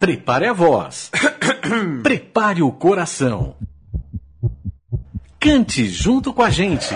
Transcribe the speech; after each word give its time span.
Prepare 0.00 0.46
a 0.46 0.54
voz. 0.54 1.10
Prepare 2.02 2.62
o 2.62 2.72
coração. 2.72 3.54
Cante 5.38 5.84
junto 5.84 6.32
com 6.32 6.40
a 6.40 6.48
gente. 6.48 6.94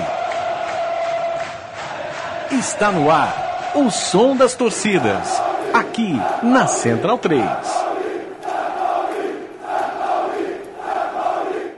Está 2.50 2.90
no 2.90 3.10
ar 3.10 3.72
o 3.74 3.90
som 3.90 4.34
das 4.34 4.54
torcidas. 4.54 5.38
Aqui 5.74 6.14
na 6.42 6.66
Central 6.66 7.18
3. 7.18 7.44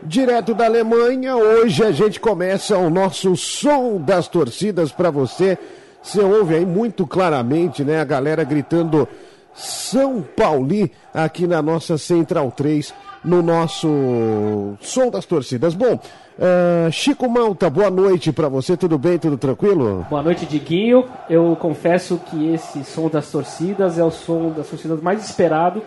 Direto 0.05 0.55
da 0.55 0.67
Alemanha, 0.67 1.35
hoje 1.35 1.83
a 1.83 1.91
gente 1.91 2.21
começa 2.21 2.79
o 2.79 2.89
nosso 2.89 3.35
som 3.35 4.01
das 4.01 4.29
torcidas 4.29 4.93
para 4.93 5.11
você. 5.11 5.59
Você 6.01 6.21
ouve 6.21 6.55
aí 6.55 6.65
muito 6.65 7.05
claramente, 7.05 7.83
né? 7.83 8.01
A 8.01 8.05
galera 8.05 8.45
gritando 8.45 9.09
São 9.57 10.23
Pauli 10.23 10.93
aqui 11.13 11.47
na 11.47 11.61
nossa 11.61 11.99
Central 11.99 12.53
3, 12.53 12.95
no 13.25 13.43
nosso 13.43 14.77
som 14.81 15.11
das 15.11 15.25
torcidas. 15.25 15.75
Bom, 15.75 15.95
uh, 15.95 16.93
Chico 16.93 17.29
Malta, 17.29 17.69
boa 17.69 17.91
noite 17.91 18.31
para 18.31 18.49
você, 18.49 18.77
tudo 18.77 18.97
bem, 18.97 19.19
tudo 19.19 19.37
tranquilo? 19.37 20.07
Boa 20.09 20.23
noite, 20.23 20.47
Diguinho. 20.47 21.07
Eu 21.29 21.57
confesso 21.59 22.21
que 22.31 22.53
esse 22.53 22.85
som 22.85 23.09
das 23.09 23.31
torcidas 23.31 23.99
é 23.99 24.05
o 24.05 24.11
som 24.13 24.51
das 24.51 24.69
torcidas 24.69 25.01
mais 25.01 25.25
esperado 25.25 25.83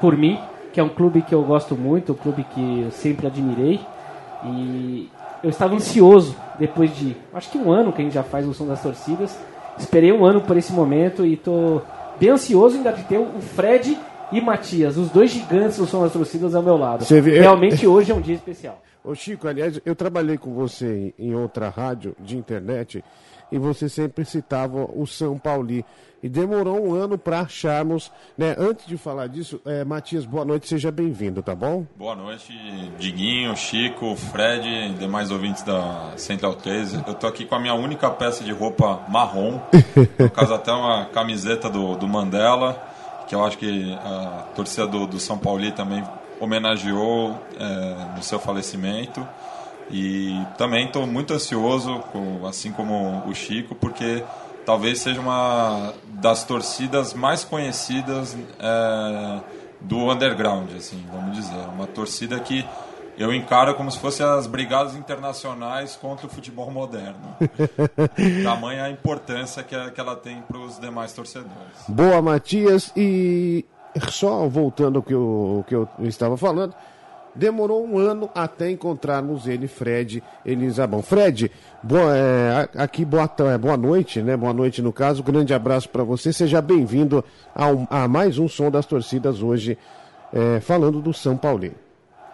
por 0.00 0.16
mim 0.16 0.38
que 0.76 0.80
é 0.80 0.82
um 0.82 0.90
clube 0.90 1.22
que 1.22 1.34
eu 1.34 1.42
gosto 1.42 1.74
muito, 1.74 2.12
um 2.12 2.14
clube 2.14 2.44
que 2.52 2.82
eu 2.82 2.90
sempre 2.90 3.26
admirei. 3.26 3.80
E 4.44 5.08
eu 5.42 5.48
estava 5.48 5.74
ansioso 5.74 6.36
depois 6.58 6.94
de, 6.94 7.16
acho 7.32 7.50
que 7.50 7.56
um 7.56 7.72
ano 7.72 7.94
que 7.94 8.02
a 8.02 8.04
gente 8.04 8.12
já 8.12 8.22
faz 8.22 8.46
o 8.46 8.52
som 8.52 8.66
das 8.66 8.82
torcidas. 8.82 9.38
Esperei 9.78 10.12
um 10.12 10.22
ano 10.22 10.42
por 10.42 10.54
esse 10.54 10.74
momento 10.74 11.24
e 11.24 11.32
estou 11.32 11.82
bem 12.18 12.30
ansioso 12.30 12.76
ainda 12.76 12.92
de 12.92 13.02
ter 13.04 13.18
o 13.18 13.40
Fred 13.40 13.98
e 14.32 14.40
Matias, 14.40 14.96
os 14.96 15.10
dois 15.10 15.30
gigantes 15.30 15.78
do 15.78 15.86
som 15.86 16.02
das 16.02 16.12
torcidas 16.12 16.54
ao 16.54 16.62
meu 16.62 16.76
lado. 16.76 17.04
Vê, 17.04 17.40
Realmente 17.40 17.86
hoje 17.86 18.12
é 18.12 18.14
um 18.14 18.20
dia 18.20 18.34
especial. 18.34 18.82
Ô 19.04 19.14
Chico, 19.14 19.46
aliás, 19.46 19.80
eu 19.84 19.94
trabalhei 19.94 20.36
com 20.36 20.52
você 20.52 21.14
em 21.16 21.34
outra 21.34 21.68
rádio 21.68 22.16
de 22.18 22.36
internet 22.36 23.04
e 23.52 23.58
você 23.58 23.88
sempre 23.88 24.24
citava 24.24 24.88
o 24.92 25.06
São 25.06 25.38
Pauli. 25.38 25.84
E 26.26 26.28
demorou 26.28 26.84
um 26.84 26.92
ano 26.92 27.16
para 27.16 27.42
acharmos, 27.42 28.10
né? 28.36 28.56
Antes 28.58 28.84
de 28.84 28.96
falar 28.96 29.28
disso, 29.28 29.60
é, 29.64 29.84
Matias, 29.84 30.26
boa 30.26 30.44
noite, 30.44 30.66
seja 30.66 30.90
bem-vindo, 30.90 31.40
tá 31.40 31.54
bom? 31.54 31.86
Boa 31.94 32.16
noite, 32.16 32.52
Diguinho, 32.98 33.56
Chico, 33.56 34.16
Fred 34.16 34.68
e 34.68 34.88
demais 34.94 35.30
ouvintes 35.30 35.62
da 35.62 36.14
Central 36.16 36.54
13. 36.56 37.04
Eu 37.06 37.14
tô 37.14 37.28
aqui 37.28 37.44
com 37.44 37.54
a 37.54 37.60
minha 37.60 37.74
única 37.74 38.10
peça 38.10 38.42
de 38.42 38.50
roupa 38.50 39.04
marrom, 39.08 39.60
no 40.18 40.28
caso 40.28 40.52
até 40.52 40.72
uma 40.72 41.04
camiseta 41.04 41.70
do, 41.70 41.94
do 41.94 42.08
Mandela, 42.08 42.76
que 43.28 43.34
eu 43.36 43.44
acho 43.44 43.56
que 43.56 43.94
a 43.94 44.46
torcida 44.56 44.84
do, 44.84 45.06
do 45.06 45.20
São 45.20 45.38
Paulo 45.38 45.70
também 45.70 46.02
homenageou 46.40 47.40
é, 47.56 48.16
no 48.16 48.22
seu 48.24 48.40
falecimento. 48.40 49.24
E 49.92 50.36
também 50.58 50.86
estou 50.86 51.06
muito 51.06 51.32
ansioso, 51.32 52.02
assim 52.48 52.72
como 52.72 53.22
o 53.28 53.32
Chico, 53.32 53.76
porque 53.76 54.24
talvez 54.66 55.00
seja 55.00 55.20
uma 55.20 55.94
das 56.08 56.44
torcidas 56.44 57.14
mais 57.14 57.44
conhecidas 57.44 58.36
é, 58.58 59.40
do 59.80 60.10
underground, 60.10 60.68
assim, 60.76 61.02
vamos 61.10 61.36
dizer. 61.36 61.56
Uma 61.72 61.86
torcida 61.86 62.38
que 62.40 62.66
eu 63.16 63.32
encaro 63.32 63.74
como 63.74 63.90
se 63.90 63.98
fossem 63.98 64.26
as 64.26 64.46
brigadas 64.46 64.94
internacionais 64.94 65.96
contra 65.96 66.26
o 66.26 66.28
futebol 66.28 66.70
moderno. 66.70 67.36
Tamanha 68.44 68.84
a 68.84 68.90
importância 68.90 69.62
que, 69.62 69.74
ela 69.74 70.16
tem 70.16 70.42
para 70.42 70.58
os 70.58 70.78
demais 70.78 71.12
torcedores. 71.12 71.54
Boa, 71.88 72.20
Matias. 72.20 72.92
E 72.96 73.64
só 74.10 74.46
voltando 74.48 74.96
ao 74.96 75.02
que 75.02 75.14
eu, 75.14 75.64
que 75.66 75.74
eu 75.74 75.88
estava 76.00 76.36
falando, 76.36 76.74
Demorou 77.36 77.84
um 77.84 77.98
ano 77.98 78.30
até 78.34 78.70
encontrarmos 78.70 79.46
ele, 79.46 79.68
Fred 79.68 80.22
Elisabão. 80.44 81.02
Fred, 81.02 81.52
boa, 81.82 82.16
é, 82.16 82.68
aqui 82.76 83.04
boa, 83.04 83.30
é, 83.52 83.58
boa 83.58 83.76
noite, 83.76 84.22
né? 84.22 84.34
Boa 84.34 84.54
noite 84.54 84.80
no 84.80 84.90
caso. 84.90 85.22
Grande 85.22 85.52
abraço 85.52 85.86
para 85.90 86.02
você. 86.02 86.32
Seja 86.32 86.62
bem-vindo 86.62 87.22
a 87.90 88.08
mais 88.08 88.38
um 88.38 88.48
som 88.48 88.70
das 88.70 88.86
torcidas 88.86 89.42
hoje, 89.42 89.76
é, 90.32 90.60
falando 90.60 91.02
do 91.02 91.12
São 91.12 91.36
Paulo. 91.36 91.70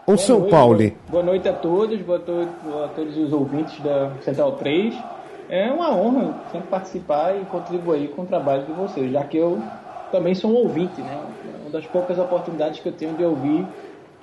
O 0.06 0.16
São 0.16 0.49
Paulo. 0.49 0.93
Boa 1.09 1.22
noite 1.25 1.49
a 1.49 1.53
todos, 1.53 2.00
boa 2.03 2.19
noite 2.19 2.50
a 2.84 2.88
todos 2.88 3.16
os 3.16 3.32
ouvintes 3.32 3.81
da 3.81 4.12
Central 4.21 4.53
3. 4.53 4.94
É 5.49 5.69
uma 5.71 5.93
honra 5.94 6.34
sempre 6.53 6.69
participar 6.69 7.37
e 7.37 7.44
contribuir 7.47 8.09
com 8.10 8.22
o 8.22 8.26
trabalho 8.26 8.66
de 8.66 8.72
vocês, 8.72 9.10
já 9.10 9.25
que 9.25 9.37
eu 9.37 9.60
também 10.12 10.34
sou 10.34 10.53
um 10.53 10.55
ouvinte, 10.55 11.00
né? 11.00 11.21
Uma 11.62 11.71
das 11.71 11.87
poucas 11.87 12.16
oportunidades 12.19 12.78
que 12.78 12.88
eu 12.88 12.93
tenho 12.93 13.15
de 13.16 13.25
ouvir 13.25 13.66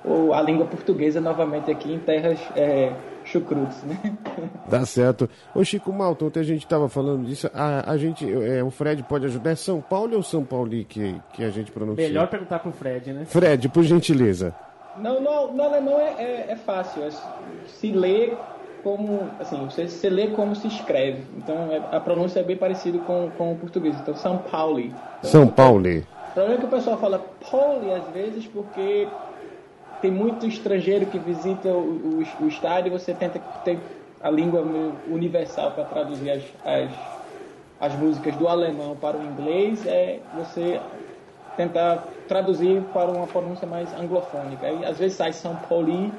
ou 0.04 0.32
a 0.32 0.40
língua 0.42 0.66
portuguesa 0.66 1.20
novamente 1.20 1.70
aqui 1.70 1.92
em 1.92 1.98
terras 1.98 2.38
é, 2.56 2.92
chucrutes, 3.24 3.82
né? 3.84 3.98
Tá 4.70 4.84
certo. 4.86 5.28
Ô 5.54 5.64
Chico 5.64 5.92
Malton, 5.92 6.26
ontem 6.26 6.40
a 6.40 6.44
gente 6.44 6.64
estava 6.64 6.88
falando 6.88 7.26
disso, 7.26 7.50
a, 7.52 7.90
a 7.90 7.96
gente, 7.96 8.24
é, 8.30 8.62
o 8.62 8.70
Fred 8.70 9.02
pode 9.02 9.26
ajudar, 9.26 9.50
é 9.50 9.54
São 9.56 9.80
Paulo 9.80 10.16
ou 10.16 10.22
São 10.22 10.44
Paulo 10.44 10.70
que, 10.84 11.20
que 11.32 11.42
a 11.42 11.50
gente 11.50 11.72
pronuncia? 11.72 12.06
Melhor 12.06 12.28
perguntar 12.28 12.60
pro 12.60 12.70
Fred, 12.70 13.12
né? 13.12 13.24
Fred, 13.24 13.68
por 13.68 13.82
gentileza. 13.82 14.54
Não, 14.96 15.20
no, 15.20 15.52
no 15.52 15.62
alemão 15.62 15.98
é, 15.98 16.22
é, 16.22 16.46
é 16.50 16.56
fácil, 16.56 17.02
é, 17.02 17.10
se 17.66 17.90
lê 17.90 18.32
como, 18.82 19.28
assim, 19.40 19.64
você, 19.64 19.88
você 19.88 20.08
lê 20.08 20.28
como 20.28 20.54
se 20.54 20.68
escreve, 20.68 21.24
então 21.36 21.70
é, 21.72 21.96
a 21.96 22.00
pronúncia 22.00 22.40
é 22.40 22.42
bem 22.42 22.56
parecida 22.56 22.98
com, 23.00 23.30
com 23.36 23.52
o 23.52 23.56
português, 23.56 23.96
então 24.00 24.14
São 24.14 24.38
Paulo. 24.38 24.80
Então, 24.80 24.96
São 25.24 25.46
Paulo. 25.48 25.88
O 25.88 26.32
problema 26.32 26.54
é 26.54 26.58
que 26.58 26.64
o 26.64 26.68
pessoal 26.68 26.96
fala 26.96 27.18
Pauli 27.50 27.92
às 27.92 28.06
vezes 28.14 28.46
porque 28.46 29.08
tem 30.00 30.10
muito 30.10 30.46
estrangeiro 30.46 31.06
que 31.06 31.18
visita 31.18 31.68
o, 31.68 32.20
o, 32.20 32.44
o 32.44 32.48
estádio 32.48 32.88
e 32.88 32.98
você 32.98 33.12
tenta 33.12 33.40
ter 33.64 33.78
a 34.22 34.30
língua 34.30 34.62
universal 35.10 35.72
para 35.72 35.84
traduzir 35.84 36.30
as, 36.30 36.42
as, 36.64 36.90
as 37.80 37.98
músicas 37.98 38.34
do 38.36 38.48
alemão 38.48 38.96
para 38.96 39.16
o 39.16 39.24
inglês, 39.24 39.86
é 39.86 40.20
você 40.34 40.80
tentar 41.56 42.04
traduzir 42.28 42.82
para 42.92 43.10
uma 43.10 43.26
pronúncia 43.26 43.66
mais 43.66 43.92
anglofônica. 43.98 44.66
Aí, 44.66 44.84
às 44.84 44.98
vezes 44.98 45.16
sai 45.16 45.32
São 45.32 45.56
Paulo, 45.56 46.12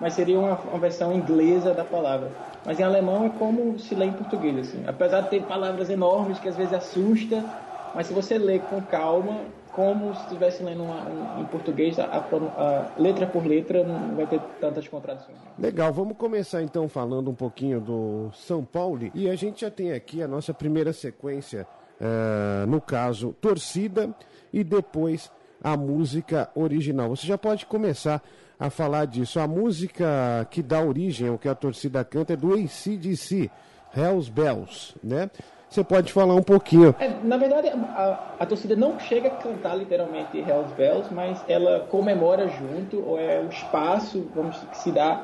mas 0.00 0.14
seria 0.14 0.38
uma, 0.38 0.54
uma, 0.54 0.78
versão 0.78 1.12
inglesa 1.12 1.72
da 1.72 1.84
palavra. 1.84 2.30
Mas 2.64 2.80
em 2.80 2.82
alemão 2.82 3.26
é 3.26 3.30
como 3.38 3.78
se 3.78 3.94
lê 3.94 4.06
em 4.06 4.12
português, 4.12 4.58
assim. 4.58 4.84
Apesar 4.86 5.22
de 5.22 5.30
ter 5.30 5.42
palavras 5.42 5.88
enormes 5.88 6.38
que 6.38 6.48
às 6.48 6.56
vezes 6.56 6.72
assusta, 6.72 7.44
mas 7.94 8.06
se 8.06 8.12
você 8.12 8.36
lê 8.36 8.58
com 8.58 8.80
calma, 8.82 9.38
como 9.76 10.14
se 10.14 10.22
estivesse 10.22 10.62
lendo 10.62 10.82
uma, 10.82 11.06
um, 11.06 11.42
em 11.42 11.44
português, 11.44 11.98
a, 11.98 12.06
a, 12.06 12.98
letra 12.98 13.26
por 13.26 13.46
letra 13.46 13.84
não 13.84 14.16
vai 14.16 14.26
ter 14.26 14.40
tantas 14.58 14.88
contradições. 14.88 15.36
Legal, 15.58 15.92
vamos 15.92 16.16
começar 16.16 16.62
então 16.62 16.88
falando 16.88 17.30
um 17.30 17.34
pouquinho 17.34 17.78
do 17.78 18.30
São 18.34 18.64
Paulo. 18.64 19.10
E 19.14 19.28
a 19.28 19.36
gente 19.36 19.60
já 19.60 19.70
tem 19.70 19.92
aqui 19.92 20.22
a 20.22 20.26
nossa 20.26 20.54
primeira 20.54 20.94
sequência, 20.94 21.66
uh, 22.00 22.66
no 22.66 22.80
caso, 22.80 23.36
torcida 23.38 24.08
e 24.50 24.64
depois 24.64 25.30
a 25.62 25.76
música 25.76 26.50
original. 26.54 27.10
Você 27.10 27.26
já 27.26 27.36
pode 27.36 27.66
começar 27.66 28.22
a 28.58 28.70
falar 28.70 29.04
disso. 29.04 29.38
A 29.38 29.46
música 29.46 30.46
que 30.50 30.62
dá 30.62 30.80
origem 30.80 31.28
ao 31.28 31.38
que 31.38 31.50
a 31.50 31.54
torcida 31.54 32.02
canta 32.02 32.32
é 32.32 32.36
do 32.36 32.54
ACDC, 32.54 33.50
Hells 33.94 34.30
Bells, 34.30 34.94
né? 35.04 35.30
Você 35.68 35.82
pode 35.82 36.12
falar 36.12 36.34
um 36.34 36.42
pouquinho. 36.42 36.94
É, 36.98 37.10
na 37.24 37.36
verdade, 37.36 37.68
a, 37.68 38.34
a, 38.38 38.46
torcida 38.46 38.76
não 38.76 38.98
chega 39.00 39.28
a 39.28 39.30
cantar 39.32 39.74
literalmente 39.74 40.38
Hells 40.38 40.72
Bells, 40.74 41.12
mas 41.12 41.42
ela 41.48 41.80
comemora 41.90 42.48
junto, 42.48 43.02
ou 43.04 43.18
é 43.18 43.40
o 43.40 43.48
espaço, 43.48 44.26
vamos 44.34 44.56
que 44.56 44.78
se 44.78 44.92
dá 44.92 45.22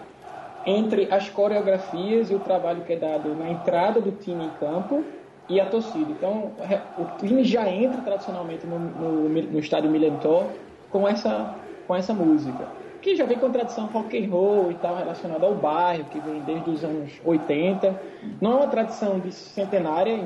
entre 0.66 1.08
as 1.10 1.28
coreografias 1.28 2.30
e 2.30 2.34
o 2.34 2.40
trabalho 2.40 2.82
que 2.82 2.92
é 2.92 2.96
dado 2.96 3.34
na 3.34 3.50
entrada 3.50 4.00
do 4.00 4.12
time 4.12 4.44
em 4.44 4.50
campo 4.60 5.04
e 5.48 5.60
a 5.60 5.66
torcida. 5.66 6.10
Então, 6.10 6.52
o 6.98 7.04
time 7.18 7.44
já 7.44 7.68
entra 7.68 8.00
tradicionalmente 8.00 8.66
no, 8.66 8.78
no, 8.78 9.28
no 9.28 9.58
estádio 9.58 9.90
Millentor 9.90 10.46
com 10.90 11.08
essa, 11.08 11.54
com 11.86 11.94
essa 11.94 12.12
música 12.12 12.66
que 13.02 13.16
já 13.16 13.26
vem 13.26 13.36
com 13.36 13.50
tradição 13.50 13.86
rock 13.86 14.16
and 14.16 14.30
roll 14.30 14.70
e 14.70 14.74
tal, 14.74 14.96
relacionada 14.96 15.44
ao 15.44 15.54
bairro, 15.54 16.04
que 16.04 16.20
vem 16.20 16.40
desde 16.42 16.70
os 16.70 16.84
anos 16.84 17.10
80. 17.24 18.00
Não 18.40 18.52
é 18.52 18.56
uma 18.56 18.68
tradição 18.68 19.18
de 19.18 19.32
centenária, 19.32 20.16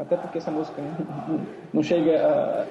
até 0.00 0.16
porque 0.16 0.38
essa 0.38 0.50
música 0.50 0.82
não 1.72 1.82
chega 1.82 2.18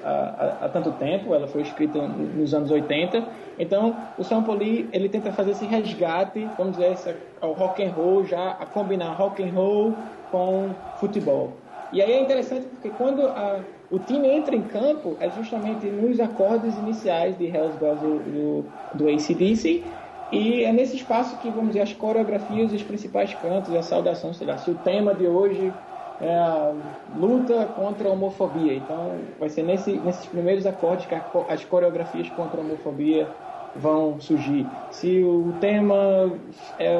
a, 0.04 0.08
a, 0.08 0.66
a, 0.66 0.68
tanto 0.68 0.90
tempo, 0.92 1.32
ela 1.32 1.46
foi 1.46 1.62
escrita 1.62 1.96
nos 1.96 2.52
anos 2.52 2.70
80. 2.72 3.24
Então, 3.58 3.96
o 4.18 4.24
Paulo 4.42 4.62
ele 4.62 5.08
tenta 5.08 5.30
fazer 5.30 5.52
esse 5.52 5.64
resgate, 5.64 6.48
vamos 6.58 6.76
dizer, 6.76 7.16
ao 7.40 7.52
rock 7.52 7.84
and 7.84 7.92
roll, 7.92 8.26
já 8.26 8.50
a 8.50 8.66
combinar 8.66 9.12
rock 9.12 9.42
and 9.42 9.52
roll 9.54 9.94
com 10.32 10.70
futebol. 10.96 11.52
E 11.92 12.02
aí 12.02 12.10
é 12.12 12.20
interessante 12.20 12.66
porque 12.66 12.88
quando 12.88 13.26
a 13.26 13.60
o 13.92 13.98
time 13.98 14.26
entra 14.26 14.56
em 14.56 14.62
campo 14.62 15.16
é 15.20 15.28
justamente 15.30 15.86
nos 15.86 16.18
acordes 16.18 16.74
iniciais 16.78 17.36
de 17.36 17.44
Hells 17.44 17.76
Bells 17.76 18.00
do, 18.00 18.18
do, 18.18 18.64
do 18.94 19.08
ACDC 19.08 19.84
e 20.32 20.64
é 20.64 20.72
nesse 20.72 20.96
espaço 20.96 21.36
que, 21.36 21.50
vamos 21.50 21.68
dizer, 21.68 21.82
as 21.82 21.92
coreografias, 21.92 22.72
os 22.72 22.82
principais 22.82 23.34
cantos, 23.34 23.74
a 23.74 23.82
saudação, 23.82 24.32
sei 24.32 24.46
lá, 24.46 24.56
se 24.56 24.70
o 24.70 24.74
tema 24.74 25.14
de 25.14 25.26
hoje 25.26 25.74
é 26.22 26.34
a 26.34 26.74
luta 27.14 27.66
contra 27.66 28.08
a 28.08 28.12
homofobia. 28.12 28.74
Então, 28.74 29.18
vai 29.38 29.50
ser 29.50 29.62
nesse, 29.62 29.92
nesses 29.98 30.24
primeiros 30.24 30.64
acordes 30.64 31.04
que 31.04 31.14
as 31.48 31.64
coreografias 31.66 32.30
contra 32.30 32.62
a 32.62 32.64
homofobia 32.64 33.28
vão 33.74 34.18
surgir. 34.20 34.66
Se 34.90 35.22
o 35.22 35.52
tema 35.60 36.32
é 36.78 36.96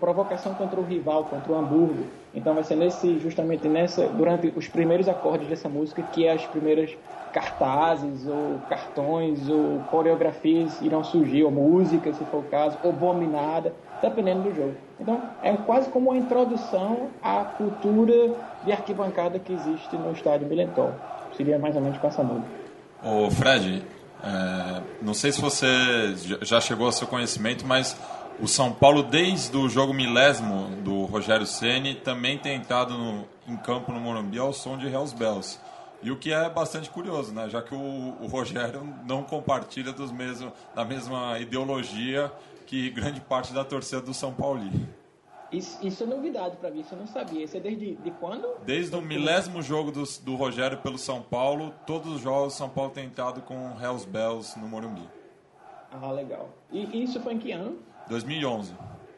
provocação 0.00 0.54
contra 0.54 0.80
o 0.80 0.82
rival, 0.82 1.26
contra 1.26 1.52
o 1.52 1.56
Hamburgo, 1.56 2.06
então 2.34 2.54
vai 2.54 2.64
ser 2.64 2.76
nesse 2.76 3.18
justamente 3.18 3.68
nessa 3.68 4.06
durante 4.08 4.52
os 4.56 4.68
primeiros 4.68 5.08
acordes 5.08 5.48
dessa 5.48 5.68
música 5.68 6.02
que 6.02 6.26
as 6.28 6.44
primeiras 6.46 6.96
cartazes 7.32 8.26
ou 8.26 8.60
cartões 8.68 9.48
ou 9.48 9.80
coreografias 9.90 10.80
irão 10.82 11.02
surgir, 11.02 11.42
ou 11.44 11.50
música, 11.50 12.12
se 12.12 12.24
for 12.26 12.40
o 12.40 12.42
caso, 12.44 12.76
ou 12.84 12.92
bominada, 12.92 13.74
dependendo 14.00 14.42
do 14.42 14.54
jogo. 14.54 14.74
Então, 15.00 15.20
é 15.42 15.56
quase 15.56 15.88
como 15.90 16.10
uma 16.10 16.18
introdução 16.18 17.08
à 17.22 17.44
cultura 17.44 18.34
de 18.64 18.72
arquibancada 18.72 19.38
que 19.38 19.52
existe 19.52 19.96
no 19.96 20.12
estádio 20.12 20.46
Milentol. 20.46 20.92
Seria 21.36 21.58
mais 21.58 21.74
ou 21.74 21.82
menos 21.82 21.98
com 21.98 22.06
essa 22.06 22.22
música. 22.22 22.48
Ô 23.02 23.30
Fred, 23.30 23.82
é, 24.22 24.82
não 25.00 25.14
sei 25.14 25.32
se 25.32 25.40
você 25.40 25.66
já 26.42 26.60
chegou 26.60 26.86
ao 26.86 26.92
seu 26.92 27.06
conhecimento, 27.06 27.66
mas 27.66 27.98
o 28.42 28.48
São 28.48 28.72
Paulo, 28.72 29.04
desde 29.04 29.56
o 29.56 29.68
jogo 29.68 29.94
milésimo 29.94 30.82
do 30.82 31.04
Rogério 31.04 31.46
Ceni, 31.46 31.94
também 31.94 32.36
tem 32.36 32.56
entrado 32.56 32.98
no, 32.98 33.24
em 33.46 33.56
campo 33.56 33.92
no 33.92 34.00
Morumbi 34.00 34.36
ao 34.36 34.52
som 34.52 34.76
de 34.76 34.88
Hells 34.88 35.14
Bells. 35.14 35.60
E 36.02 36.10
o 36.10 36.18
que 36.18 36.32
é 36.32 36.50
bastante 36.50 36.90
curioso, 36.90 37.32
né? 37.32 37.48
já 37.48 37.62
que 37.62 37.72
o, 37.72 37.78
o 38.20 38.26
Rogério 38.26 38.82
não 39.06 39.22
compartilha 39.22 39.92
dos 39.92 40.10
mesmos, 40.10 40.52
da 40.74 40.84
mesma 40.84 41.38
ideologia 41.38 42.32
que 42.66 42.90
grande 42.90 43.20
parte 43.20 43.52
da 43.52 43.64
torcida 43.64 44.00
do 44.00 44.12
São 44.12 44.34
Paulo. 44.34 44.60
Isso, 45.52 45.78
isso 45.80 46.02
é 46.02 46.06
novidade 46.06 46.56
para 46.56 46.68
mim, 46.68 46.80
isso 46.80 46.94
eu 46.94 46.98
não 46.98 47.06
sabia. 47.06 47.44
Isso 47.44 47.56
é 47.56 47.60
desde 47.60 47.94
de 47.94 48.10
quando? 48.10 48.56
Desde 48.66 48.96
o 48.96 49.00
milésimo 49.00 49.62
jogo 49.62 49.92
do, 49.92 50.02
do 50.24 50.34
Rogério 50.34 50.78
pelo 50.78 50.98
São 50.98 51.22
Paulo, 51.22 51.72
todos 51.86 52.12
os 52.16 52.20
jogos 52.20 52.54
São 52.54 52.68
Paulo 52.68 52.90
tem 52.90 53.04
entrado 53.04 53.40
com 53.42 53.54
Hells 53.80 54.04
Bells 54.04 54.58
no 54.58 54.66
Morumbi. 54.66 55.08
Ah, 55.92 56.10
legal. 56.10 56.48
E 56.72 57.04
isso 57.04 57.20
foi 57.20 57.34
em 57.34 57.38
que 57.38 57.52
ano? 57.52 57.78
2011. 58.12 58.74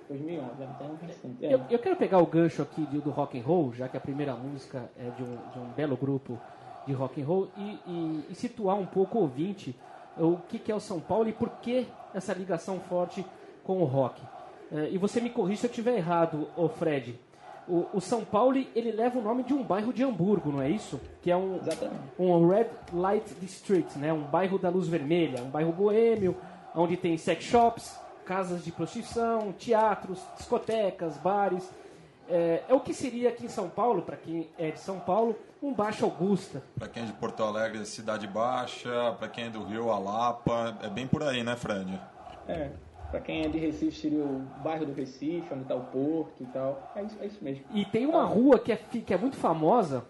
2011, 0.09 0.51
então. 0.63 0.99
É. 1.43 1.55
Eu, 1.55 1.61
eu, 1.71 1.79
quero 1.79 1.97
pegar 1.97 2.19
o 2.19 2.27
gancho 2.27 2.63
aqui 2.63 2.83
do 2.83 3.11
rock 3.11 3.39
and 3.39 3.43
roll, 3.43 3.73
já 3.73 3.89
que 3.89 3.97
a 3.97 4.01
primeira 4.01 4.35
música 4.35 4.91
é 4.97 5.11
de 5.11 5.23
um, 5.23 5.37
de 5.53 5.59
um 5.59 5.73
belo 5.77 5.97
grupo 5.97 6.39
de 6.87 6.93
rock 6.93 7.21
and 7.21 7.27
roll 7.27 7.49
e, 7.57 7.79
e, 7.87 8.25
e 8.31 8.35
situar 8.35 8.77
um 8.77 8.87
pouco 8.87 9.19
o 9.19 9.23
ouvinte 9.23 9.75
o 10.17 10.37
que, 10.49 10.61
que, 10.61 10.71
é 10.71 10.75
o 10.75 10.81
São 10.81 11.01
Paulo 11.01 11.29
e 11.29 11.33
por 11.33 11.49
que 11.61 11.89
essa 12.15 12.33
ligação 12.33 12.79
forte 12.79 13.27
com 13.65 13.79
o 13.79 13.85
rock. 13.85 14.23
É, 14.71 14.91
e 14.91 14.99
você 14.99 15.21
me 15.21 15.29
corrija 15.29 15.63
se 15.63 15.67
eu 15.67 15.71
estiver 15.71 15.97
errado, 15.97 16.49
ô 16.57 16.69
Fred. 16.69 17.19
O, 17.67 17.87
o, 17.95 18.01
São 18.01 18.25
Paulo 18.25 18.57
ele 18.77 18.93
leva 18.93 19.19
o 19.19 19.23
nome 19.23 19.43
de 19.43 19.53
um 19.53 19.65
bairro 19.65 19.93
de 19.93 20.05
Hamburgo, 20.05 20.53
não 20.53 20.63
é 20.63 20.71
isso? 20.71 21.01
Que 21.21 21.33
é 21.33 21.37
um, 21.37 21.59
um 22.19 22.47
Red 22.47 22.69
Light 22.93 23.35
District, 23.41 23.99
né? 23.99 24.13
um 24.13 24.23
bairro 24.23 24.59
da 24.59 24.69
luz 24.69 24.87
vermelha, 24.87 25.43
um 25.43 25.51
bairro 25.51 25.73
boêmio, 25.73 26.37
onde 26.77 26.97
tem 26.97 27.17
sex 27.17 27.43
shops, 27.43 27.99
casas 28.25 28.65
de 28.65 28.73
prostituição, 28.73 29.53
teatros, 29.53 30.21
discotecas, 30.37 31.17
bares. 31.19 31.71
É, 32.29 32.63
é 32.69 32.75
o 32.75 32.81
que 32.81 32.95
seria 32.95 33.29
aqui 33.29 33.45
em 33.45 33.49
São 33.49 33.69
Paulo, 33.69 34.03
para 34.03 34.17
quem 34.17 34.49
é 34.59 34.71
de 34.71 34.81
São 34.81 34.99
Paulo, 34.99 35.37
um 35.63 35.73
Baixa 35.73 36.05
Augusta. 36.05 36.63
Para 36.79 36.89
quem 36.89 37.03
é 37.03 37.07
de 37.07 37.13
Porto 37.13 37.43
Alegre, 37.43 37.85
Cidade 37.85 38.27
Baixa, 38.27 39.15
para 39.19 39.29
quem 39.29 39.45
é 39.45 39.51
do 39.51 39.63
Rio, 39.63 39.91
a 39.91 39.99
Lapa, 39.99 40.79
é 40.83 40.89
bem 40.89 41.07
por 41.07 41.23
aí, 41.23 41.43
né, 41.43 41.55
Fred? 41.55 42.01
É, 42.49 42.71
para 43.11 43.21
quem 43.21 43.45
é 43.45 43.49
de 43.49 43.59
Recife 43.59 43.97
seria 43.97 44.25
o 44.25 44.41
bairro 44.63 44.87
do 44.87 44.93
Recife, 44.93 45.47
onde 45.53 45.63
está 45.63 45.75
o 45.75 45.85
Porto 45.85 46.43
e 46.43 46.47
tal. 46.47 46.93
É 46.97 47.03
isso, 47.03 47.17
é 47.21 47.27
isso 47.27 47.45
mesmo. 47.45 47.65
E 47.73 47.85
tem 47.85 48.07
uma 48.07 48.25
rua 48.25 48.59
que 48.59 48.73
é, 48.73 48.77
que 48.77 49.15
é 49.15 49.17
muito 49.17 49.37
famosa, 49.37 50.05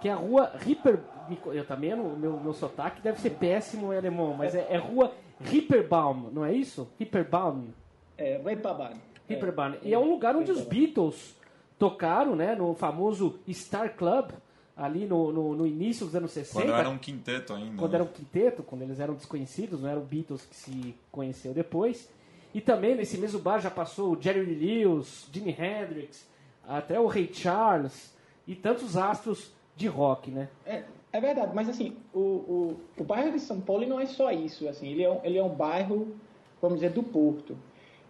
que 0.00 0.08
é 0.08 0.12
a 0.12 0.16
rua 0.16 0.52
Ripper. 0.54 1.00
Eu 1.46 1.66
também, 1.66 1.92
o 1.94 2.16
meu, 2.16 2.38
meu 2.38 2.52
sotaque 2.52 3.00
deve 3.02 3.20
ser 3.20 3.30
péssimo 3.30 3.92
em 3.92 3.96
alemão, 3.96 4.34
mas 4.34 4.54
é, 4.54 4.66
é 4.70 4.76
rua 4.76 5.12
Ripperbaum, 5.40 6.30
não 6.32 6.44
é 6.44 6.52
isso? 6.52 6.88
Ripperbaum. 6.98 7.68
É, 8.16 8.36
Ripperbaum. 8.38 8.96
Ripperbaum. 9.28 9.74
É, 9.74 9.78
e 9.82 9.94
é 9.94 9.98
um 9.98 10.08
lugar 10.08 10.36
onde 10.36 10.50
os 10.50 10.62
Beatles 10.62 11.36
tocaram, 11.78 12.34
né, 12.34 12.54
no 12.54 12.74
famoso 12.74 13.38
Star 13.50 13.94
Club, 13.96 14.30
ali 14.76 15.06
no, 15.06 15.32
no, 15.32 15.54
no, 15.54 15.66
início 15.66 16.06
dos 16.06 16.14
anos 16.14 16.30
60. 16.32 16.64
Quando 16.64 16.74
era 16.74 16.88
um 16.88 16.98
quinteto 16.98 17.54
ainda. 17.54 17.76
Quando 17.76 17.92
né? 17.92 17.98
era 17.98 18.04
um 18.04 18.12
quinteto, 18.12 18.62
quando 18.62 18.82
eles 18.82 19.00
eram 19.00 19.14
desconhecidos, 19.14 19.80
não 19.80 19.88
eram 19.88 20.02
Beatles 20.02 20.44
que 20.44 20.56
se 20.56 20.94
conheceu 21.10 21.52
depois. 21.54 22.08
E 22.54 22.60
também 22.60 22.94
nesse 22.94 23.18
mesmo 23.18 23.38
bar 23.38 23.58
já 23.58 23.70
passou 23.70 24.16
o 24.16 24.20
Jerry 24.20 24.40
Lee 24.40 24.84
Lewis, 24.84 25.28
Jimi 25.32 25.50
Hendrix, 25.50 26.26
até 26.66 26.98
o 26.98 27.06
Ray 27.06 27.30
Charles 27.32 28.14
e 28.46 28.54
tantos 28.54 28.96
astros 28.96 29.52
de 29.76 29.86
rock, 29.86 30.30
né? 30.30 30.48
É, 30.64 30.84
é 31.16 31.20
verdade, 31.20 31.52
mas 31.54 31.68
assim, 31.68 31.96
o, 32.12 32.20
o, 32.20 32.76
o 32.98 33.04
bairro 33.04 33.32
de 33.32 33.40
São 33.40 33.60
Paulo 33.60 33.86
não 33.86 33.98
é 33.98 34.06
só 34.06 34.30
isso, 34.30 34.68
assim, 34.68 34.88
ele 34.90 35.02
é 35.02 35.10
um, 35.10 35.20
ele 35.24 35.38
é 35.38 35.42
um 35.42 35.48
bairro, 35.48 36.14
vamos 36.60 36.80
dizer, 36.80 36.90
do 36.90 37.02
Porto. 37.02 37.56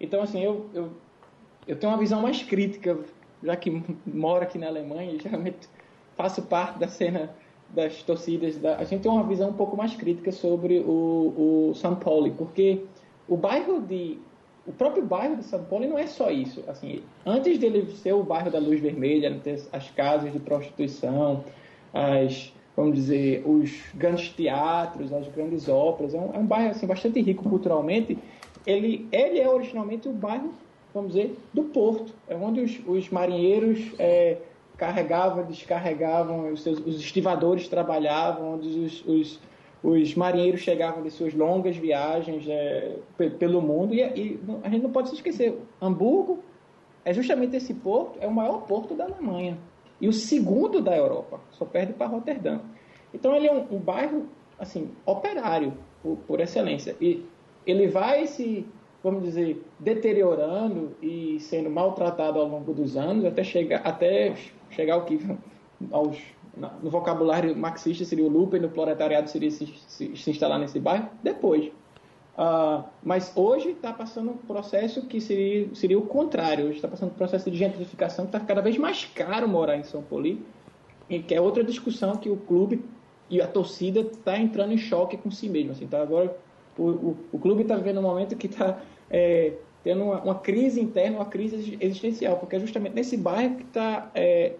Então, 0.01 0.23
assim, 0.23 0.43
eu, 0.43 0.69
eu, 0.75 0.91
eu 1.67 1.77
tenho 1.77 1.93
uma 1.93 1.99
visão 1.99 2.21
mais 2.21 2.43
crítica 2.43 2.99
já 3.43 3.57
que 3.57 3.71
moro 4.07 4.43
aqui 4.43 4.59
na 4.59 4.67
Alemanha 4.67 5.13
e 5.13 5.19
geralmente 5.19 5.69
faço 6.17 6.43
parte 6.43 6.79
da 6.79 6.89
cena 6.89 7.35
das 7.71 8.03
torcidas, 8.03 8.57
da, 8.59 8.77
a 8.77 8.85
gente 8.85 9.03
tem 9.03 9.11
uma 9.11 9.25
visão 9.25 9.51
um 9.51 9.55
pouco 9.55 9.77
mais 9.77 9.95
crítica 9.95 10.31
sobre 10.31 10.79
o, 10.79 11.71
o 11.71 11.75
São 11.75 11.97
Paulo, 11.97 12.31
porque 12.33 12.85
o 13.29 13.37
bairro 13.37 13.81
de 13.81 14.19
o 14.67 14.73
próprio 14.73 15.05
bairro 15.05 15.37
de 15.37 15.45
São 15.45 15.63
Paulo 15.65 15.87
não 15.87 15.97
é 15.97 16.09
só 16.09 16.29
isso. 16.29 16.65
Assim, 16.67 17.01
antes 17.25 17.57
dele 17.59 17.89
ser 17.93 18.13
o 18.15 18.25
bairro 18.25 18.51
da 18.51 18.59
luz 18.59 18.81
vermelha, 18.81 19.41
as 19.73 19.91
casas 19.91 20.33
de 20.33 20.41
prostituição, 20.41 21.45
as 21.95 22.53
vamos 22.77 22.95
dizer 22.95 23.43
os 23.47 23.73
grandes 23.95 24.29
teatros, 24.29 25.13
as 25.13 25.27
grandes 25.29 25.69
óperas, 25.69 26.15
é 26.15 26.19
um, 26.19 26.35
é 26.35 26.39
um 26.39 26.47
bairro 26.47 26.71
assim 26.71 26.87
bastante 26.87 27.21
rico 27.21 27.49
culturalmente. 27.49 28.19
Ele 28.67 29.09
ele 29.11 29.39
é 29.41 29.49
originalmente 29.49 30.09
o 30.09 30.13
bairro 30.13 30.53
vamos 30.97 31.13
dizer, 31.13 31.37
do 31.53 31.65
porto. 31.65 32.15
É 32.27 32.35
onde 32.35 32.61
os, 32.61 32.81
os 32.87 33.11
marinheiros 33.11 33.93
é, 33.99 34.39
carregavam, 34.79 35.45
descarregavam, 35.45 36.53
os, 36.53 36.63
seus, 36.63 36.79
os 36.81 36.99
estivadores 36.99 37.69
trabalhavam, 37.69 38.55
onde 38.55 38.69
os, 38.69 39.05
os, 39.07 39.41
os, 39.83 40.15
marinheiros 40.15 40.63
chegavam 40.63 41.03
de 41.03 41.11
suas 41.11 41.35
longas 41.35 41.77
viagens 41.77 42.49
é, 42.49 42.97
pelo 43.39 43.61
mundo. 43.61 43.95
E, 43.95 44.01
e, 44.01 44.41
a 44.65 44.71
gente 44.71 44.83
não 44.83 44.91
pode 44.91 45.11
se 45.11 45.17
esquecer, 45.17 45.59
Hamburgo 45.81 46.43
é 47.05 47.13
justamente 47.13 47.55
esse 47.55 47.75
porto, 47.75 48.19
é 48.21 48.27
o 48.27 48.33
maior 48.33 48.63
porto 48.63 48.95
da 48.95 49.05
Alemanha. 49.05 49.59
E 50.01 50.09
o 50.09 50.13
segundo 50.13 50.81
da 50.81 50.97
Europa, 50.97 51.41
só 51.53 51.65
perde 51.65 51.93
para 51.93 52.07
Roterdã. 52.07 52.61
Então 53.13 53.35
ele 53.35 53.47
é 53.47 53.53
um, 53.53 53.77
um 53.77 53.79
bairro 53.79 54.27
assim 54.59 54.91
operário 55.05 55.73
por, 56.03 56.17
por 56.27 56.41
excelência. 56.41 56.97
E 57.01 57.25
ele 57.67 57.89
vai 57.89 58.27
se 58.27 58.67
vamos 59.07 59.23
dizer, 59.23 59.65
deteriorando 59.79 60.97
e 61.01 61.39
sendo 61.39 61.71
maltratado 61.71 62.41
ao 62.41 62.49
longo 62.49 62.75
dos 62.75 62.97
anos, 62.97 63.25
até 63.25 63.45
chegar, 63.45 63.81
até 63.85 64.35
chegar 64.69 64.95
ao 64.95 65.05
que 65.05 65.21
aos, 65.93 66.19
no 66.83 66.91
vocabulário 66.91 67.57
marxista 67.57 68.05
seria 68.05 68.25
o 68.25 68.29
lupa 68.29 68.57
e 68.57 68.61
no 68.61 68.69
proletariado 68.69 69.31
seria 69.31 69.51
se, 69.51 69.67
se, 69.87 70.17
se 70.17 70.31
instalar 70.31 70.59
nesse 70.59 70.81
bairro, 70.81 71.09
depois. 71.23 71.71
Uh, 72.37 72.85
mas 73.03 73.33
hoje 73.35 73.71
está 73.71 73.93
passando 73.95 74.33
um 74.33 74.37
processo 74.37 75.03
que 75.07 75.21
seria, 75.21 75.75
seria 75.75 75.99
o 75.99 76.03
contrário. 76.03 76.67
Hoje 76.67 76.77
está 76.77 76.89
passando 76.89 77.11
um 77.11 77.15
processo 77.15 77.51
de 77.51 77.57
gentrificação 77.57 78.27
que 78.27 78.37
está 78.37 78.47
cada 78.47 78.61
vez 78.61 78.77
mais 78.77 79.05
caro 79.07 79.49
morar 79.49 79.77
em 79.77 79.85
São 79.85 80.03
Paulo. 80.03 80.39
E 81.09 81.21
que 81.21 81.35
é 81.35 81.41
outra 81.41 81.65
discussão 81.65 82.17
que 82.17 82.29
o 82.29 82.37
clube 82.37 82.85
e 83.31 83.41
a 83.41 83.47
torcida 83.47 84.01
está 84.01 84.39
entrando 84.39 84.73
em 84.73 84.79
choque 84.79 85.17
com 85.17 85.31
si 85.31 85.49
mesmo. 85.49 85.73
Assim, 85.73 85.87
tá 85.87 86.03
agora 86.03 86.37
o, 86.77 86.83
o, 86.83 87.17
o 87.33 87.39
clube 87.39 87.63
está 87.63 87.77
vivendo 87.77 87.99
um 87.99 88.03
momento 88.03 88.37
que 88.37 88.47
está 88.47 88.81
é, 89.11 89.55
tendo 89.83 90.05
uma, 90.05 90.21
uma, 90.21 90.35
crise 90.35 90.81
interna, 90.81 91.17
uma 91.17 91.25
crise 91.25 91.77
existencial, 91.81 92.37
porque 92.37 92.57
é 92.57 92.61
justamente 92.61 92.95
nesse 92.95 93.17
bairro 93.17 93.57
que 93.57 93.63
está 93.63 94.11
é, 94.15 94.55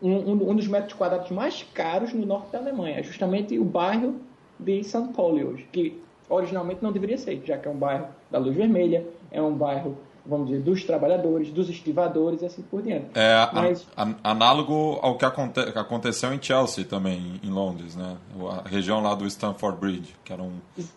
um, 0.00 0.32
um, 0.32 0.54
dos 0.54 0.66
metros 0.66 0.94
quadrados 0.94 1.30
mais 1.30 1.62
caros 1.74 2.12
no 2.12 2.24
norte 2.24 2.50
da 2.50 2.58
Alemanha. 2.58 2.98
É 2.98 3.02
justamente 3.02 3.58
o 3.58 3.64
bairro 3.64 4.20
de 4.58 4.82
São 4.84 5.12
Paulo 5.12 5.50
hoje, 5.50 5.68
que 5.72 6.00
originalmente 6.28 6.82
não 6.82 6.92
deveria 6.92 7.18
ser, 7.18 7.42
já 7.44 7.56
que 7.58 7.68
é 7.68 7.70
um 7.70 7.76
bairro 7.76 8.08
da 8.30 8.38
luz 8.38 8.56
vermelha, 8.56 9.06
é 9.30 9.40
um 9.40 9.54
bairro 9.54 9.96
vamos 10.26 10.48
dizer, 10.48 10.62
dos 10.62 10.84
trabalhadores, 10.84 11.50
dos 11.50 11.68
estivadores 11.68 12.42
e 12.42 12.46
assim 12.46 12.62
por 12.62 12.82
diante. 12.82 13.06
É 13.14 13.48
Mas... 13.52 13.86
análogo 14.22 14.98
ao 15.02 15.16
que 15.16 15.24
aconte 15.24 15.60
aconteceu 15.60 16.32
em 16.32 16.42
Chelsea 16.42 16.84
também, 16.84 17.40
em 17.42 17.50
Londres, 17.50 17.94
né? 17.94 18.16
A 18.64 18.68
região 18.68 19.02
lá 19.02 19.14
do 19.14 19.26
Stamford 19.26 19.78
Bridge, 19.78 20.14
que 20.24 20.32
era 20.32 20.42
um, 20.42 20.54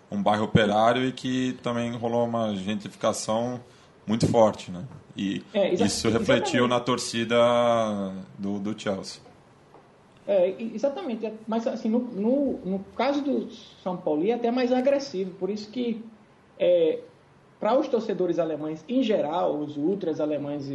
um 0.10 0.22
bairro 0.22 0.46
operário 0.46 1.06
e 1.06 1.12
que 1.12 1.58
também 1.62 1.92
rolou 1.92 2.26
uma 2.26 2.56
gentrificação 2.56 3.60
muito 4.06 4.28
forte, 4.28 4.72
né? 4.72 4.84
E 5.16 5.44
é, 5.54 5.74
isso 5.74 6.10
refletiu 6.10 6.68
na 6.68 6.80
torcida 6.80 7.36
do, 8.38 8.60
do 8.60 8.80
Chelsea. 8.80 9.27
É, 10.28 10.54
exatamente. 10.60 11.32
Mas 11.48 11.66
assim, 11.66 11.90
no, 11.90 12.00
no, 12.00 12.60
no 12.66 12.80
caso 12.96 13.22
do 13.22 13.50
São 13.82 13.96
Paulo 13.96 14.28
é 14.28 14.34
até 14.34 14.52
mais 14.52 14.74
agressivo, 14.74 15.32
por 15.36 15.50
isso 15.50 15.72
que 15.72 16.04
é, 16.60 17.00
para 17.60 17.78
os 17.80 17.88
torcedores 17.88 18.38
alemães 18.38 18.84
em 18.90 19.02
geral, 19.02 19.58
os 19.58 19.78
ultras 19.78 20.20
alemães 20.20 20.70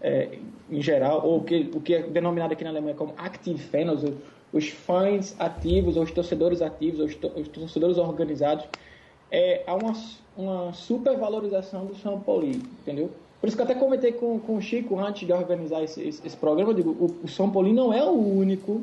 é, 0.00 0.38
em 0.68 0.82
geral, 0.82 1.24
ou 1.24 1.42
que, 1.42 1.70
o 1.72 1.80
que 1.80 1.94
é 1.94 2.02
denominado 2.02 2.52
aqui 2.52 2.64
na 2.64 2.70
Alemanha 2.70 2.94
como 2.94 3.14
Active 3.16 3.58
Fans, 3.58 4.02
os, 4.52 4.68
fãs 4.68 5.36
ativos, 5.38 5.96
os 5.96 6.10
torcedores 6.10 6.60
ativos, 6.60 7.00
os, 7.00 7.14
to, 7.14 7.28
os 7.36 7.48
torcedores 7.48 7.96
organizados, 7.96 8.66
é, 9.30 9.62
há 9.66 9.74
uma, 9.74 9.92
uma 10.36 10.72
supervalorização 10.72 11.86
do 11.86 11.94
São 11.94 12.18
Paulo, 12.20 12.46
entendeu? 12.46 13.10
Por 13.40 13.46
isso 13.46 13.56
que 13.56 13.62
eu 13.62 13.64
até 13.64 13.74
comentei 13.74 14.12
com, 14.12 14.38
com 14.38 14.56
o 14.56 14.60
Chico 14.60 14.98
antes 14.98 15.26
de 15.26 15.32
organizar 15.32 15.82
esse, 15.82 16.02
esse, 16.02 16.26
esse 16.26 16.36
programa, 16.36 16.70
eu 16.70 16.74
digo, 16.74 16.90
o, 16.90 17.24
o 17.24 17.28
São 17.28 17.50
Paulo 17.50 17.72
não 17.72 17.92
é 17.92 18.04
o 18.04 18.12
único 18.12 18.82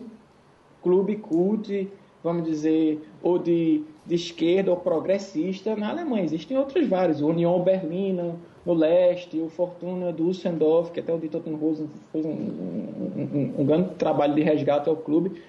clube 0.82 1.18
cult, 1.18 1.88
vamos 2.24 2.44
dizer, 2.44 3.00
ou 3.22 3.38
de, 3.38 3.84
de 4.06 4.16
esquerda 4.16 4.72
ou 4.72 4.78
progressista 4.78 5.76
na 5.76 5.90
Alemanha. 5.90 6.24
Existem 6.24 6.58
outros 6.58 6.88
vários, 6.88 7.22
o 7.22 7.28
Union 7.28 7.62
Berlina, 7.62 8.36
no 8.66 8.74
leste, 8.74 9.40
o 9.40 9.48
Fortuna 9.48 10.12
Düsseldorf, 10.12 10.92
que 10.92 11.00
até 11.00 11.14
o 11.14 11.18
Dieter 11.18 11.42
Rosen 11.56 11.88
fez 12.12 12.26
um, 12.26 12.30
um, 12.30 13.12
um, 13.16 13.54
um, 13.60 13.66
grande 13.66 13.96
trabalho 13.96 14.36
de 14.36 14.42
resgate 14.42 14.90
ao 14.90 14.98
clube, 14.98 15.42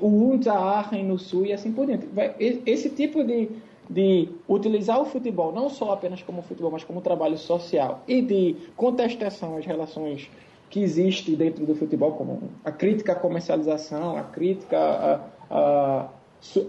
o 0.00 0.06
Unterhaching 0.06 1.02
no 1.02 1.18
sul 1.18 1.46
e 1.46 1.52
assim 1.52 1.72
por 1.72 1.86
diante. 1.86 2.06
Esse 2.38 2.90
tipo 2.90 3.24
de, 3.24 3.48
de 3.90 4.28
utilizar 4.48 5.00
o 5.00 5.04
futebol 5.04 5.52
não 5.52 5.68
só 5.68 5.92
apenas 5.92 6.22
como 6.22 6.42
futebol, 6.42 6.70
mas 6.70 6.84
como 6.84 7.00
trabalho 7.00 7.36
social 7.36 8.04
e 8.06 8.22
de 8.22 8.56
contestação 8.76 9.56
às 9.56 9.66
relações 9.66 10.30
que 10.70 10.80
existem 10.80 11.34
dentro 11.34 11.66
do 11.66 11.74
futebol, 11.74 12.12
como 12.12 12.40
a 12.64 12.70
crítica 12.70 13.12
à 13.12 13.14
comercialização, 13.16 14.16
a 14.16 14.22
crítica 14.22 14.78
à, 15.50 16.06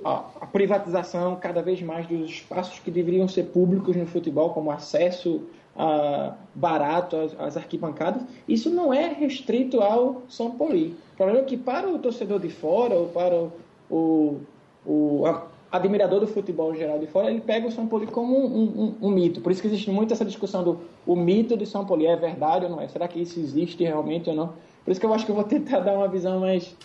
à, 0.03 0.23
à, 0.41 0.45
privatização 0.47 1.35
cada 1.35 1.61
vez 1.61 1.79
mais 1.83 2.07
dos 2.07 2.27
espaços 2.27 2.79
que 2.79 2.89
deveriam 2.89 3.27
ser 3.27 3.43
públicos 3.43 3.95
no 3.95 4.07
futebol, 4.07 4.49
como 4.49 4.71
acesso 4.71 5.43
a, 5.77 6.33
barato 6.55 7.15
às, 7.15 7.39
às, 7.39 7.55
arquibancadas, 7.55 8.23
isso 8.47 8.71
não 8.71 8.91
é 8.91 9.09
restrito 9.09 9.79
ao 9.79 10.23
São 10.27 10.49
Paulo. 10.49 10.75
O 10.75 11.15
problema 11.15 11.41
é 11.41 11.43
que 11.43 11.55
para 11.55 11.87
o 11.87 11.99
torcedor 11.99 12.39
de 12.39 12.49
fora, 12.49 12.95
ou 12.95 13.09
para 13.09 13.35
o, 13.35 13.51
o, 13.91 14.39
o 14.83 15.25
admirador 15.71 16.19
do 16.19 16.27
futebol 16.27 16.75
geral 16.75 16.99
de 16.99 17.07
fora, 17.07 17.31
ele 17.31 17.39
pega 17.39 17.67
o 17.67 17.71
São 17.71 17.87
Paulo 17.87 18.05
como 18.07 18.37
um, 18.37 18.95
um, 19.01 19.07
um, 19.07 19.09
mito. 19.09 19.39
Por 19.39 19.51
isso 19.51 19.61
que 19.61 19.67
existe 19.67 19.89
muito 19.89 20.13
essa 20.13 20.25
discussão 20.25 20.63
do 20.63 20.79
o 21.05 21.15
mito 21.15 21.55
do 21.55 21.65
São 21.65 21.85
Paulo. 21.85 22.05
É 22.05 22.15
verdade 22.15 22.65
ou 22.65 22.71
não 22.71 22.81
é? 22.81 22.87
Será 22.87 23.07
que 23.07 23.21
isso 23.21 23.39
existe 23.39 23.83
realmente 23.83 24.29
ou 24.29 24.35
não? 24.35 24.53
Por 24.83 24.91
isso 24.91 24.99
que 24.99 25.05
eu 25.05 25.13
acho 25.13 25.25
que 25.25 25.31
eu 25.31 25.35
vou 25.35 25.45
tentar 25.45 25.79
dar 25.81 25.93
uma 25.93 26.07
visão 26.07 26.41
mais 26.41 26.75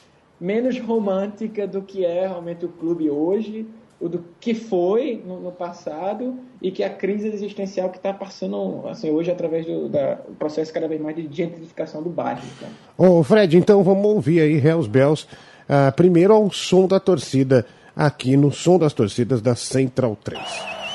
menos 0.41 0.79
romântica 0.79 1.67
do 1.67 1.83
que 1.83 2.05
é 2.05 2.29
realmente 2.29 2.65
o 2.65 2.69
clube 2.69 3.11
hoje, 3.11 3.67
o 3.99 4.09
do 4.09 4.23
que 4.39 4.55
foi 4.55 5.23
no, 5.27 5.41
no 5.41 5.51
passado 5.51 6.39
e 6.61 6.71
que 6.71 6.85
a 6.85 6.91
crise 6.91 7.29
existencial 7.29 7.89
que 7.89 7.97
está 7.97 8.13
passando 8.13 8.87
assim, 8.87 9.11
hoje 9.11 9.31
através 9.31 9.67
do 9.67 9.89
da, 9.89 10.19
processo 10.39 10.73
cada 10.73 10.87
vez 10.87 11.01
mais 11.01 11.17
de 11.17 11.27
gentrificação 11.35 12.03
do 12.03 12.11
bairro. 12.11 12.43
Então. 12.57 13.19
Ô 13.19 13.23
Fred, 13.25 13.57
então 13.57 13.83
vamos 13.83 14.05
ouvir 14.05 14.43
aí 14.43 14.55
Hells 14.59 14.89
Bells, 14.89 15.27
uh, 15.65 15.91
primeiro 15.97 16.35
ao 16.35 16.51
som 16.53 16.87
da 16.87 17.01
torcida 17.01 17.67
aqui 17.97 18.37
no 18.37 18.53
Som 18.53 18.79
das 18.79 18.93
Torcidas 18.93 19.41
da 19.41 19.57
Central 19.57 20.17
3. 20.23 20.86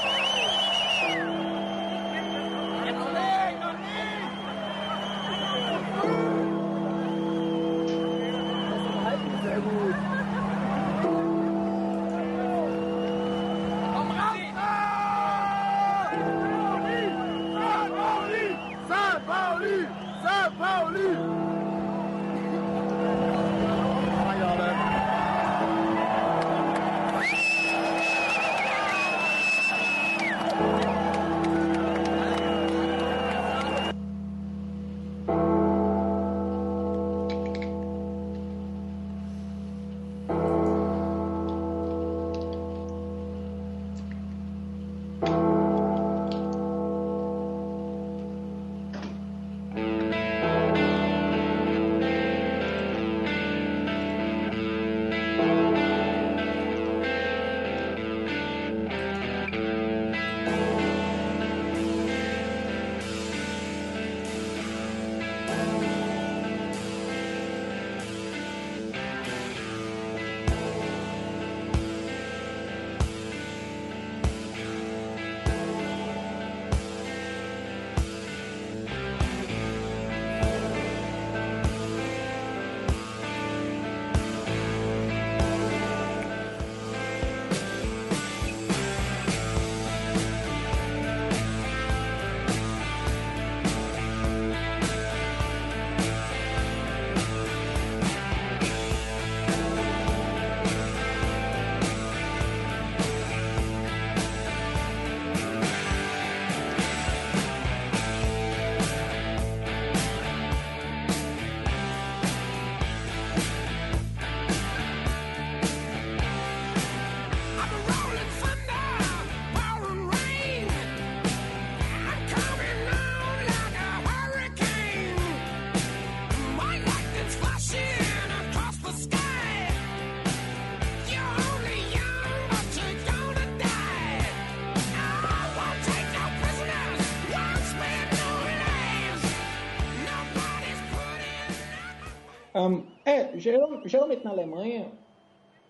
Geralmente 143.86 144.24
na 144.24 144.32
Alemanha, 144.32 144.88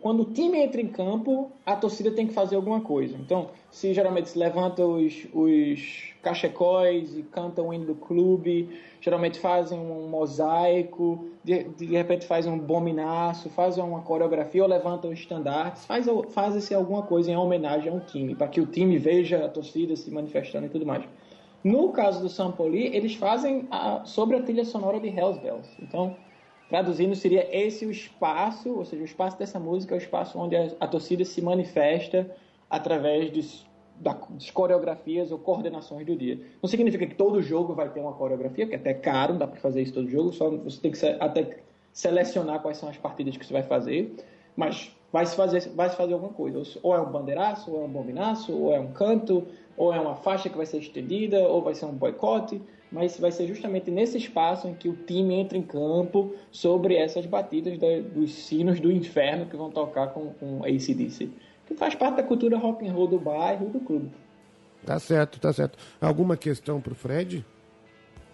quando 0.02 0.24
o 0.24 0.26
time 0.26 0.58
entra 0.58 0.82
em 0.82 0.88
campo, 0.88 1.52
a 1.64 1.76
torcida 1.76 2.10
tem 2.12 2.26
que 2.26 2.34
fazer 2.34 2.56
alguma 2.56 2.82
coisa. 2.82 3.16
Então, 3.16 3.50
se 3.70 3.94
geralmente 3.94 4.30
se 4.30 4.40
levanta 4.40 4.84
os, 4.84 5.28
os 5.32 6.14
cachecóis 6.24 7.16
e 7.16 7.22
cantam 7.22 7.68
o 7.68 7.74
hino 7.74 7.86
do 7.86 7.96
clube, 7.96 8.68
geralmente 9.00 9.40
fazem 9.40 9.80
um 9.80 10.08
mosaico, 10.08 11.28
de, 11.44 11.66
de 11.66 11.86
repente 11.86 12.26
fazem 12.26 12.52
um 12.52 12.58
bominaço, 12.58 13.48
fazem 13.52 13.84
uma 13.84 14.02
coreografia 14.02 14.64
ou 14.64 14.70
levantam 14.70 15.14
estandartes, 15.14 15.86
faz, 15.86 16.08
faz 16.30 16.72
alguma 16.72 17.04
coisa 17.04 17.32
em 17.32 17.36
homenagem 17.36 17.92
ao 17.92 18.00
time, 18.00 18.34
para 18.34 18.48
que 18.48 18.60
o 18.60 18.66
time 18.66 18.98
veja 18.98 19.46
a 19.46 19.50
torcida 19.50 19.96
se 19.96 20.10
manifestando 20.10 20.66
e 20.66 20.70
tudo 20.70 20.86
mais. 20.86 21.04
No 21.64 21.90
caso 21.90 22.28
do 22.28 22.54
Paulo, 22.54 22.76
eles 22.76 23.14
fazem 23.14 23.68
a, 23.70 24.04
sobre 24.04 24.36
a 24.36 24.42
trilha 24.42 24.66
sonora 24.66 25.00
de 25.00 25.10
Hells 25.10 25.40
Bells. 25.40 25.70
Então, 25.80 26.16
Traduzindo, 26.72 27.14
seria 27.16 27.46
esse 27.52 27.86
o 27.86 27.92
espaço, 27.92 28.74
ou 28.78 28.86
seja, 28.86 29.02
o 29.02 29.06
espaço 29.06 29.38
dessa 29.38 29.60
música 29.60 29.94
é 29.94 29.98
o 29.98 30.02
espaço 30.02 30.40
onde 30.40 30.56
a, 30.56 30.72
a 30.80 30.88
torcida 30.88 31.26
se 31.26 31.42
manifesta 31.42 32.34
através 32.70 33.30
de, 33.30 33.66
das 34.00 34.50
coreografias 34.52 35.34
ou 35.34 35.38
coordenações 35.38 36.06
do 36.06 36.16
dia. 36.16 36.40
Não 36.64 36.70
significa 36.70 37.06
que 37.06 37.14
todo 37.14 37.42
jogo 37.42 37.74
vai 37.74 37.90
ter 37.90 38.00
uma 38.00 38.14
coreografia, 38.14 38.66
porque 38.66 38.78
é 38.78 38.80
até 38.80 38.94
caro, 38.94 39.34
não 39.34 39.40
dá 39.40 39.48
para 39.48 39.60
fazer 39.60 39.82
isso 39.82 39.94
todo 39.96 40.10
jogo, 40.10 40.32
só 40.32 40.50
você 40.50 40.80
tem 40.80 40.92
que 40.94 41.06
até 41.20 41.58
selecionar 41.92 42.62
quais 42.62 42.78
são 42.78 42.88
as 42.88 42.96
partidas 42.96 43.36
que 43.36 43.46
você 43.46 43.52
vai 43.52 43.64
fazer, 43.64 44.16
mas 44.56 44.96
vai 45.12 45.26
se 45.26 45.36
fazer, 45.36 45.70
vai 45.76 45.90
se 45.90 45.98
fazer 45.98 46.14
alguma 46.14 46.32
coisa. 46.32 46.64
Ou 46.82 46.96
é 46.96 47.02
um 47.02 47.12
bandeiraço, 47.12 47.70
ou 47.70 47.82
é 47.82 47.86
um 47.86 47.90
bombinaço, 47.90 48.58
ou 48.58 48.74
é 48.74 48.80
um 48.80 48.94
canto, 48.94 49.46
ou 49.76 49.94
é 49.94 50.00
uma 50.00 50.16
faixa 50.16 50.48
que 50.48 50.56
vai 50.56 50.66
ser 50.66 50.78
estendida, 50.78 51.38
ou 51.50 51.62
vai 51.62 51.76
ser 51.76 51.84
um 51.84 51.92
boicote, 51.92 52.62
mas 52.92 53.18
vai 53.18 53.32
ser 53.32 53.48
justamente 53.48 53.90
nesse 53.90 54.18
espaço 54.18 54.68
em 54.68 54.74
que 54.74 54.90
o 54.90 54.94
time 54.94 55.36
entra 55.36 55.58
em 55.58 55.62
campo 55.62 56.36
sobre 56.52 56.96
essas 56.96 57.26
batidas 57.26 57.80
da, 57.80 58.00
dos 58.02 58.34
sinos 58.34 58.80
do 58.80 58.92
inferno 58.92 59.46
que 59.46 59.56
vão 59.56 59.72
tocar 59.72 60.08
com, 60.08 60.34
com 60.34 60.64
ACDC. 60.64 61.30
Que 61.66 61.74
faz 61.76 61.96
parte 61.96 62.18
da 62.18 62.24
cultura 62.24 62.58
rock 62.58 62.86
and 62.86 62.92
roll 62.92 63.08
do 63.08 63.18
bairro 63.18 63.68
e 63.68 63.70
do 63.70 63.80
clube. 63.80 64.12
Tá 64.86 65.00
certo, 65.00 65.40
tá 65.40 65.54
certo. 65.54 65.78
Alguma 66.02 66.36
questão 66.36 66.82
pro 66.82 66.94
Fred? 66.94 67.46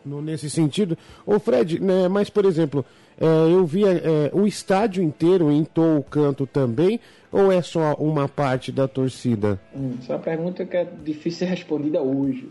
No, 0.03 0.21
nesse 0.21 0.49
sentido? 0.49 0.97
Ô 1.25 1.37
Fred, 1.37 1.79
né, 1.79 2.07
mas 2.07 2.29
por 2.29 2.45
exemplo, 2.45 2.85
é, 3.19 3.25
eu 3.25 3.65
vi 3.65 3.83
é, 3.83 4.31
o 4.33 4.47
estádio 4.47 5.03
inteiro 5.03 5.51
entou 5.51 5.97
o 5.97 6.03
canto 6.03 6.47
também, 6.47 6.99
ou 7.31 7.51
é 7.51 7.61
só 7.61 7.93
uma 7.95 8.27
parte 8.27 8.71
da 8.71 8.87
torcida? 8.87 9.59
Hum, 9.75 9.95
essa 9.99 10.13
é 10.13 10.15
uma 10.15 10.23
pergunta 10.23 10.65
que 10.65 10.77
é 10.77 10.87
difícil 11.03 11.39
ser 11.39 11.45
respondida 11.45 12.01
hoje. 12.01 12.49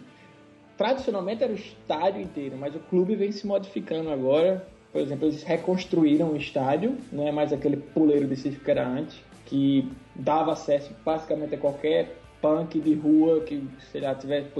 Tradicionalmente 0.76 1.42
era 1.42 1.52
o 1.52 1.56
estádio 1.56 2.20
inteiro, 2.20 2.56
mas 2.58 2.74
o 2.74 2.78
clube 2.78 3.14
vem 3.14 3.32
se 3.32 3.46
modificando 3.46 4.10
agora. 4.10 4.66
Por 4.92 5.00
exemplo, 5.00 5.26
eles 5.26 5.42
reconstruíram 5.42 6.32
o 6.32 6.36
estádio, 6.36 6.96
não 7.10 7.26
é 7.26 7.32
mais 7.32 7.52
aquele 7.52 7.76
puleiro 7.76 8.26
de 8.26 8.36
circo 8.36 8.64
que 8.64 8.70
era 8.70 8.86
antes, 8.86 9.18
que 9.46 9.90
dava 10.14 10.52
acesso 10.52 10.90
basicamente 11.04 11.54
a 11.54 11.58
qualquer 11.58 12.16
punk 12.40 12.78
de 12.80 12.94
rua 12.94 13.40
que, 13.40 13.66
sei 13.90 14.00
lá, 14.00 14.14
tiver, 14.14 14.50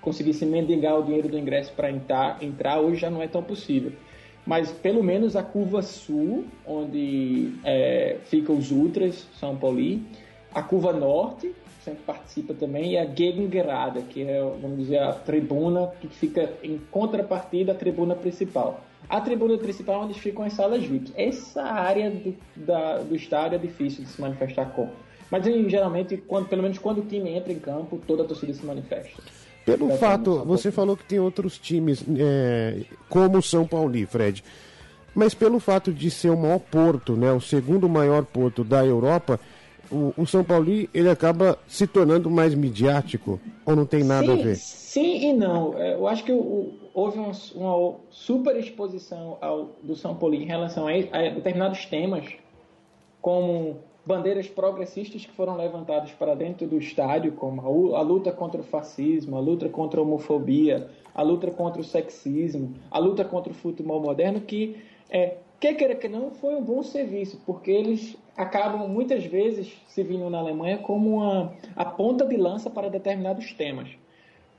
conseguisse 0.00 0.44
mendigar 0.44 0.98
o 0.98 1.02
dinheiro 1.02 1.28
do 1.28 1.38
ingresso 1.38 1.72
para 1.72 1.90
entrar, 1.90 2.42
entrar, 2.42 2.80
hoje 2.80 3.00
já 3.00 3.10
não 3.10 3.22
é 3.22 3.28
tão 3.28 3.42
possível. 3.42 3.92
Mas 4.46 4.70
pelo 4.70 5.02
menos 5.02 5.36
a 5.36 5.42
curva 5.42 5.80
sul, 5.80 6.44
onde 6.66 7.52
é, 7.64 8.18
ficam 8.24 8.56
os 8.56 8.70
Ultras, 8.70 9.26
São 9.38 9.56
Paulo, 9.56 10.00
a 10.54 10.62
curva 10.62 10.92
norte, 10.92 11.54
sempre 11.84 12.02
participa 12.04 12.54
também, 12.54 12.92
e 12.92 12.98
a 12.98 13.04
Gegengerade, 13.04 14.02
que 14.02 14.22
é, 14.22 14.40
vamos 14.60 14.78
dizer, 14.78 14.98
a 14.98 15.12
tribuna 15.12 15.92
que 16.00 16.08
fica 16.08 16.52
em 16.62 16.80
contrapartida 16.90 17.72
à 17.72 17.74
tribuna 17.74 18.14
principal. 18.14 18.80
A 19.08 19.20
tribuna 19.20 19.58
principal 19.58 20.02
é 20.02 20.04
onde 20.06 20.18
ficam 20.18 20.44
as 20.44 20.54
salas 20.54 20.82
VIP. 20.82 21.12
Essa 21.14 21.62
área 21.62 22.10
do, 22.10 22.34
da, 22.56 22.98
do 22.98 23.14
estádio 23.14 23.56
é 23.56 23.58
difícil 23.58 24.04
de 24.04 24.10
se 24.10 24.20
manifestar 24.20 24.66
com. 24.72 24.88
Mas 25.30 25.44
geralmente, 25.44 26.16
quando, 26.16 26.48
pelo 26.48 26.62
menos 26.62 26.78
quando 26.78 26.98
o 26.98 27.04
time 27.04 27.30
entra 27.30 27.52
em 27.52 27.58
campo, 27.58 28.00
toda 28.06 28.22
a 28.22 28.26
torcida 28.26 28.52
se 28.54 28.64
manifesta. 28.64 29.22
Pelo 29.64 29.90
fato, 29.96 30.44
você 30.44 30.70
falou 30.70 30.96
que 30.96 31.04
tem 31.04 31.18
outros 31.18 31.58
times 31.58 32.04
é, 32.18 32.82
como 33.08 33.38
o 33.38 33.42
São 33.42 33.66
Paulo, 33.66 33.94
Fred. 34.06 34.44
Mas 35.14 35.32
pelo 35.32 35.60
fato 35.60 35.92
de 35.92 36.10
ser 36.10 36.30
o 36.30 36.36
maior 36.36 36.58
porto, 36.58 37.16
né, 37.16 37.32
o 37.32 37.40
segundo 37.40 37.88
maior 37.88 38.24
porto 38.24 38.64
da 38.64 38.84
Europa, 38.84 39.38
o, 39.90 40.12
o 40.16 40.26
São 40.26 40.42
Paulo 40.42 40.70
ele 40.70 41.08
acaba 41.08 41.58
se 41.66 41.86
tornando 41.86 42.30
mais 42.30 42.54
midiático 42.54 43.40
ou 43.64 43.76
não 43.76 43.86
tem 43.86 44.02
nada 44.02 44.26
sim, 44.26 44.32
a 44.32 44.44
ver? 44.44 44.56
Sim 44.56 45.30
e 45.30 45.32
não. 45.32 45.78
É, 45.78 45.94
eu 45.94 46.06
acho 46.06 46.24
que 46.24 46.32
o, 46.32 46.72
houve 46.92 47.18
uma, 47.18 47.32
uma, 47.54 47.96
super 48.10 48.56
exposição 48.56 49.38
ao, 49.40 49.70
do 49.82 49.96
São 49.96 50.14
Paulo 50.14 50.34
em 50.34 50.44
relação 50.44 50.86
a, 50.86 50.92
a 50.92 51.30
determinados 51.30 51.84
temas, 51.86 52.24
como 53.20 53.78
bandeiras 54.06 54.48
progressistas 54.48 55.24
que 55.24 55.32
foram 55.32 55.56
levantadas 55.56 56.12
para 56.12 56.34
dentro 56.34 56.66
do 56.66 56.78
estádio, 56.78 57.32
como 57.32 57.94
a, 57.94 57.98
a, 57.98 58.02
luta 58.02 58.30
contra 58.30 58.60
o 58.60 58.64
fascismo, 58.64 59.36
a 59.36 59.40
luta 59.40 59.68
contra 59.68 60.00
a 60.00 60.02
homofobia, 60.02 60.88
a 61.14 61.22
luta 61.22 61.50
contra 61.50 61.80
o 61.80 61.84
sexismo, 61.84 62.74
a 62.90 62.98
luta 62.98 63.24
contra 63.24 63.52
o 63.52 63.54
futebol 63.54 64.00
moderno, 64.00 64.40
que 64.40 64.76
é, 65.10 65.38
quer 65.58 65.74
queira 65.74 65.94
que 65.94 66.08
não, 66.08 66.30
foi 66.30 66.54
um 66.54 66.62
bom 66.62 66.82
serviço, 66.82 67.40
porque 67.46 67.70
eles 67.70 68.16
acabam 68.36 68.88
muitas 68.88 69.24
vezes 69.24 69.72
se 69.86 70.02
vindo 70.02 70.28
na 70.28 70.38
Alemanha 70.38 70.78
como 70.78 71.16
uma, 71.16 71.54
a 71.76 71.84
ponta 71.84 72.26
de 72.26 72.36
lança 72.36 72.68
para 72.68 72.88
determinados 72.88 73.52
temas. 73.52 73.90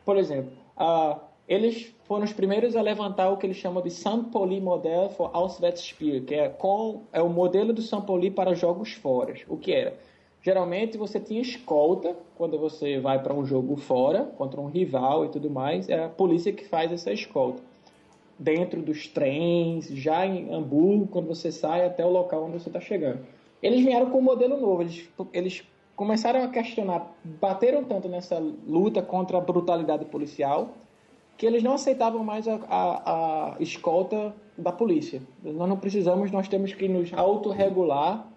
Por 0.03 0.17
exemplo, 0.17 0.51
a, 0.77 1.19
eles 1.47 1.93
foram 2.05 2.23
os 2.23 2.33
primeiros 2.33 2.75
a 2.75 2.81
levantar 2.81 3.29
o 3.29 3.37
que 3.37 3.45
eles 3.45 3.57
chamam 3.57 3.83
de 3.83 3.91
São 3.91 4.23
Pauli 4.23 4.59
Model 4.59 5.09
for 5.09 5.29
Auswärtsspiel, 5.33 6.23
que 6.23 6.35
é, 6.35 6.49
com, 6.49 7.01
é 7.11 7.21
o 7.21 7.29
modelo 7.29 7.73
do 7.73 7.81
São 7.81 8.01
Pauli 8.01 8.31
para 8.31 8.55
jogos 8.55 8.93
fora. 8.93 9.33
O 9.47 9.57
que 9.57 9.73
era? 9.73 9.97
Geralmente 10.41 10.97
você 10.97 11.19
tinha 11.19 11.41
escolta 11.41 12.15
quando 12.37 12.57
você 12.59 12.99
vai 12.99 13.21
para 13.21 13.33
um 13.33 13.45
jogo 13.45 13.75
fora, 13.77 14.25
contra 14.37 14.61
um 14.61 14.67
rival 14.67 15.25
e 15.25 15.29
tudo 15.29 15.49
mais, 15.49 15.89
é 15.89 16.03
a 16.03 16.09
polícia 16.09 16.53
que 16.53 16.65
faz 16.65 16.91
essa 16.91 17.11
escolta 17.11 17.61
dentro 18.37 18.81
dos 18.81 19.07
trens, 19.07 19.87
já 19.87 20.25
em 20.25 20.53
Hamburgo, 20.53 21.07
quando 21.07 21.27
você 21.27 21.51
sai 21.51 21.85
até 21.85 22.05
o 22.05 22.09
local 22.09 22.43
onde 22.45 22.59
você 22.59 22.69
está 22.69 22.81
chegando. 22.81 23.19
Eles 23.65 23.83
vieram 23.83 24.11
com 24.11 24.19
um 24.19 24.21
modelo 24.21 24.61
novo, 24.61 24.83
eles, 24.83 25.09
eles 25.33 25.63
começaram 25.95 26.43
a 26.43 26.49
questionar, 26.49 27.11
bateram 27.23 27.83
tanto 27.83 28.07
nessa 28.07 28.37
luta 28.37 29.01
contra 29.01 29.39
a 29.39 29.41
brutalidade 29.41 30.05
policial, 30.05 30.75
que 31.35 31.47
eles 31.47 31.63
não 31.63 31.73
aceitavam 31.73 32.23
mais 32.23 32.47
a, 32.47 32.59
a, 32.69 33.55
a 33.55 33.55
escolta 33.59 34.35
da 34.55 34.71
polícia. 34.71 35.19
Nós 35.43 35.67
não 35.67 35.77
precisamos, 35.77 36.29
nós 36.29 36.47
temos 36.47 36.75
que 36.75 36.87
nos 36.87 37.11
autorregular 37.11 38.27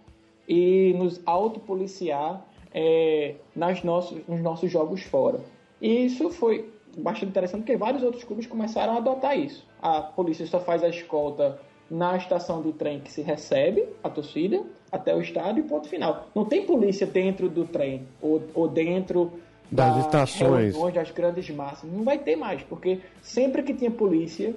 e 0.49 0.95
nos 0.97 1.21
autopoliciar 1.27 2.43
é, 2.73 3.35
nas 3.55 3.83
nossos, 3.83 4.27
nos 4.27 4.41
nossos 4.41 4.71
jogos 4.71 5.03
fora. 5.03 5.43
E 5.79 6.07
isso 6.07 6.31
foi 6.31 6.73
bastante 6.97 7.29
interessante 7.29 7.61
porque 7.61 7.77
vários 7.77 8.03
outros 8.03 8.25
clubes 8.25 8.47
começaram 8.47 8.95
a 8.95 8.97
adotar 8.97 9.39
isso. 9.39 9.69
A 9.83 10.01
polícia 10.01 10.47
só 10.47 10.59
faz 10.59 10.83
a 10.83 10.89
escolta 10.89 11.61
na 11.91 12.17
estação 12.17 12.63
do 12.63 12.73
trem 12.73 13.01
que 13.01 13.13
se 13.13 13.21
recebe 13.21 13.87
a 14.03 14.09
torcida 14.09 14.65
até 14.91 15.15
o 15.15 15.21
estádio 15.21 15.65
e 15.65 15.69
ponto 15.69 15.89
final. 15.89 16.29
Não 16.35 16.45
tem 16.45 16.65
polícia 16.65 17.07
dentro 17.07 17.49
do 17.49 17.65
trem 17.65 18.07
ou, 18.21 18.43
ou 18.55 18.69
dentro 18.69 19.33
das 19.71 19.95
da 19.95 20.01
estações, 20.01 20.75
das 20.95 21.11
grandes 21.11 21.51
massas. 21.51 21.91
Não 21.91 22.05
vai 22.05 22.19
ter 22.19 22.37
mais, 22.37 22.63
porque 22.63 23.01
sempre 23.21 23.63
que 23.63 23.75
tinha 23.75 23.91
polícia 23.91 24.55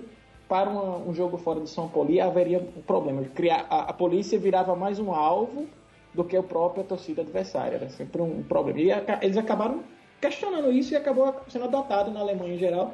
para 0.47 0.69
uma, 0.69 0.97
um 0.97 1.13
jogo 1.13 1.37
fora 1.37 1.59
de 1.59 1.69
São 1.69 1.87
Paulo 1.87 2.09
haveria 2.21 2.59
um 2.59 2.81
problema. 2.81 3.23
Criar, 3.35 3.65
a, 3.69 3.83
a, 3.83 3.93
polícia 3.93 4.37
virava 4.37 4.75
mais 4.75 4.99
um 4.99 5.13
alvo 5.13 5.65
do 6.13 6.23
que 6.23 6.35
a 6.35 6.43
própria 6.43 6.83
torcida 6.83 7.21
adversária. 7.21 7.75
Era 7.75 7.89
sempre 7.89 8.21
um 8.21 8.43
problema. 8.43 8.79
E 8.79 8.91
a, 8.91 9.19
eles 9.21 9.37
acabaram 9.37 9.81
questionando 10.19 10.71
isso 10.71 10.93
e 10.93 10.97
acabou 10.97 11.33
sendo 11.47 11.65
adotado 11.65 12.11
na 12.11 12.19
Alemanha 12.19 12.55
em 12.55 12.57
geral 12.57 12.93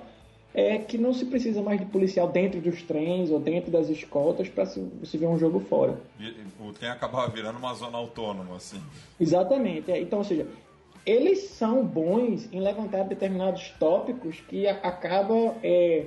é 0.53 0.77
que 0.77 0.97
não 0.97 1.13
se 1.13 1.25
precisa 1.25 1.61
mais 1.61 1.79
de 1.79 1.85
policial 1.85 2.29
dentro 2.29 2.59
dos 2.59 2.81
trens 2.81 3.29
ou 3.29 3.39
dentro 3.39 3.71
das 3.71 3.89
escoltas 3.89 4.49
para 4.49 4.65
se, 4.65 4.83
se 5.03 5.17
ver 5.17 5.27
um 5.27 5.37
jogo 5.37 5.59
fora. 5.59 5.99
O 6.59 6.73
trem 6.73 6.89
acabava 6.89 7.29
virando 7.31 7.59
uma 7.59 7.73
zona 7.73 7.97
autônoma, 7.97 8.55
assim. 8.55 8.81
Exatamente. 9.19 9.91
É. 9.91 10.01
Então, 10.01 10.19
ou 10.19 10.25
seja, 10.25 10.47
eles 11.05 11.49
são 11.49 11.85
bons 11.85 12.51
em 12.51 12.59
levantar 12.59 13.03
determinados 13.03 13.69
tópicos 13.79 14.39
que 14.41 14.67
acabam 14.67 15.53
é, 15.63 16.05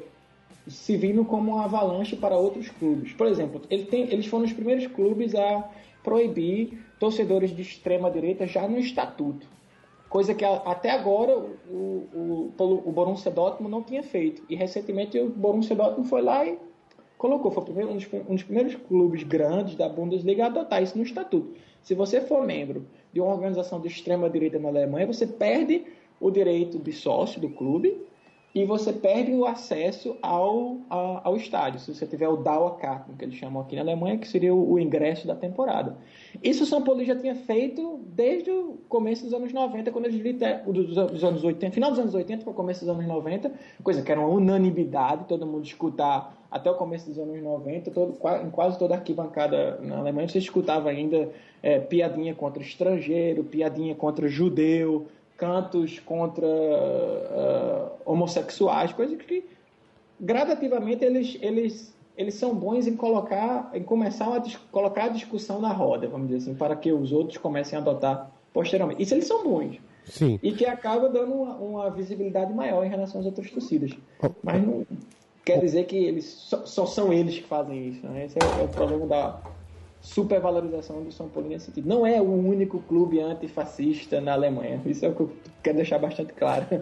se 0.67 0.97
vindo 0.97 1.25
como 1.25 1.53
uma 1.53 1.65
avalanche 1.65 2.17
para 2.17 2.37
outros 2.37 2.69
clubes. 2.69 3.13
Por 3.13 3.27
exemplo, 3.27 3.63
ele 3.71 3.85
tem, 3.85 4.03
eles 4.13 4.27
foram 4.27 4.45
os 4.45 4.53
primeiros 4.53 4.87
clubes 4.89 5.35
a 5.35 5.69
proibir 6.03 6.83
torcedores 6.99 7.55
de 7.55 7.63
extrema 7.63 8.11
direita 8.11 8.47
já 8.47 8.67
no 8.67 8.79
estatuto 8.79 9.47
coisa 10.11 10.35
que 10.35 10.45
até 10.45 10.91
agora 10.91 11.39
o, 11.39 12.09
o, 12.13 12.53
o 12.59 12.93
Borussia 12.93 13.31
Dortmund 13.31 13.71
não 13.71 13.83
tinha 13.83 14.03
feito. 14.03 14.43
E 14.49 14.57
recentemente 14.57 15.17
o 15.19 15.31
Borussia 15.31 15.77
Dortmund 15.77 16.09
foi 16.09 16.21
lá 16.21 16.45
e 16.45 16.59
colocou, 17.17 17.53
foi 17.53 17.85
um 17.85 17.95
dos, 17.95 18.09
um 18.29 18.35
dos 18.35 18.43
primeiros 18.43 18.75
clubes 18.75 19.23
grandes 19.23 19.77
da 19.77 19.89
Bundesliga 19.89 20.45
a 20.45 20.47
adotar 20.49 20.83
isso 20.83 20.99
no 20.99 21.05
estatuto. 21.05 21.55
Se 21.81 21.95
você 21.95 22.21
for 22.21 22.45
membro 22.45 22.85
de 23.13 23.21
uma 23.21 23.33
organização 23.33 23.81
de 23.81 23.87
extrema 23.87 24.29
direita 24.29 24.59
na 24.59 24.69
Alemanha, 24.69 25.07
você 25.07 25.27
perde 25.27 25.85
o 26.19 26.29
direito 26.29 26.79
de 26.79 26.93
sócio 26.93 27.41
do 27.41 27.49
clube 27.49 28.05
e 28.55 28.65
você 28.65 28.93
perde 28.93 29.33
o 29.33 29.47
acesso 29.47 30.17
ao, 30.21 30.79
a, 30.91 31.21
ao 31.25 31.37
estádio, 31.37 31.79
se 31.79 31.95
você 31.95 32.05
tiver 32.05 32.29
o 32.29 32.37
Dauerkarten, 32.37 33.15
que 33.17 33.25
eles 33.25 33.37
chamam 33.37 33.63
aqui 33.63 33.77
na 33.77 33.83
Alemanha, 33.83 34.19
que 34.19 34.27
seria 34.27 34.53
o, 34.53 34.73
o, 34.73 34.79
ingresso 34.79 35.27
da 35.27 35.37
temporada. 35.37 35.97
Isso 36.43 36.65
o 36.65 36.67
São 36.67 36.83
Paulo 36.83 37.05
já 37.05 37.15
tinha 37.15 37.35
feito 37.35 38.01
desde 38.09 38.51
o 38.51 38.79
começo 38.89 39.25
dos 39.25 39.33
anos 39.33 39.53
90, 39.53 39.93
quando 39.93 40.07
eles 40.07 40.21
dos, 40.67 40.95
dos 40.95 41.25
anos 41.25 41.45
80, 41.45 41.73
final 41.73 41.91
dos 41.91 42.01
anos 42.01 42.15
80 42.15 42.43
para 42.43 42.51
o 42.51 42.55
começo 42.55 42.81
dos 42.85 42.89
anos 42.89 43.07
90, 43.07 43.53
coisa 43.85 44.03
que 44.03 44.11
era 44.11 44.21
uma 44.21 44.29
unanimidade, 44.29 45.27
todo 45.29 45.47
mundo 45.47 45.65
escutar 45.65 46.37
até 46.51 46.69
o 46.69 46.75
começo 46.75 47.09
dos 47.09 47.19
anos 47.19 47.41
90, 47.41 47.93
todo, 47.93 48.19
em 48.45 48.51
quase 48.51 48.77
toda 48.77 48.95
arquibancada 48.97 49.79
na 49.81 49.99
Alemanha, 49.99 50.27
você 50.27 50.39
escutava 50.39 50.91
ainda 50.91 51.31
é, 51.63 51.79
piadinha 51.79 52.35
contra 52.35 52.61
estrangeiro, 52.61 53.45
piadinha 53.45 53.95
contra 53.95 54.27
judeu, 54.29 55.07
cantos 55.41 55.99
contra 56.01 56.47
uh, 56.47 57.91
homossexuais, 58.05 58.93
coisas 58.93 59.17
que 59.23 59.43
gradativamente 60.21 61.03
eles, 61.03 61.39
eles, 61.41 61.97
eles 62.15 62.35
são 62.35 62.55
bons 62.55 62.87
em 62.87 62.95
colocar, 62.95 63.71
em 63.73 63.83
começar 63.83 64.37
a 64.37 64.43
colocar 64.71 65.05
a 65.05 65.09
discussão 65.09 65.59
na 65.59 65.73
roda, 65.73 66.07
vamos 66.07 66.29
dizer 66.29 66.51
assim, 66.51 66.55
para 66.55 66.77
que 66.77 66.93
os 66.93 67.11
outros 67.11 67.39
comecem 67.39 67.79
a 67.79 67.81
adotar 67.81 68.31
posteriormente. 68.53 69.03
Isso 69.03 69.15
eles 69.15 69.27
são 69.27 69.43
bons. 69.43 69.79
Sim. 70.05 70.39
E 70.43 70.53
que 70.53 70.67
acaba 70.67 71.09
dando 71.09 71.33
uma, 71.33 71.55
uma 71.55 71.91
visibilidade 71.91 72.53
maior 72.53 72.85
em 72.85 72.91
relação 72.91 73.21
às 73.21 73.27
outras 73.27 73.51
torcidas. 73.51 73.93
Mas 74.43 74.63
não 74.63 74.87
quer 75.43 75.59
dizer 75.59 75.85
que 75.87 75.97
eles 75.97 76.27
só, 76.27 76.67
só 76.67 76.85
são 76.85 77.13
eles 77.13 77.37
que 77.37 77.45
fazem 77.45 77.89
isso. 77.89 78.07
Né? 78.07 78.27
Esse 78.27 78.37
é, 78.39 78.61
é 78.61 78.65
o 78.65 78.69
problema 78.69 79.07
da, 79.07 79.41
supervalorização 80.01 81.03
do 81.03 81.13
São 81.13 81.29
Paulo 81.29 81.49
nesse 81.49 81.67
sentido. 81.67 81.89
Não 81.89 82.07
é 82.07 82.21
o 82.21 82.31
único 82.31 82.81
clube 82.81 83.21
antifascista 83.21 84.21
na 84.21 84.33
Alemanha. 84.33 84.81
Isso 84.87 85.05
é 85.05 85.09
o 85.09 85.15
que 85.15 85.21
eu 85.21 85.33
quero 85.63 85.77
deixar 85.77 85.99
bastante 85.99 86.33
claro. 86.33 86.67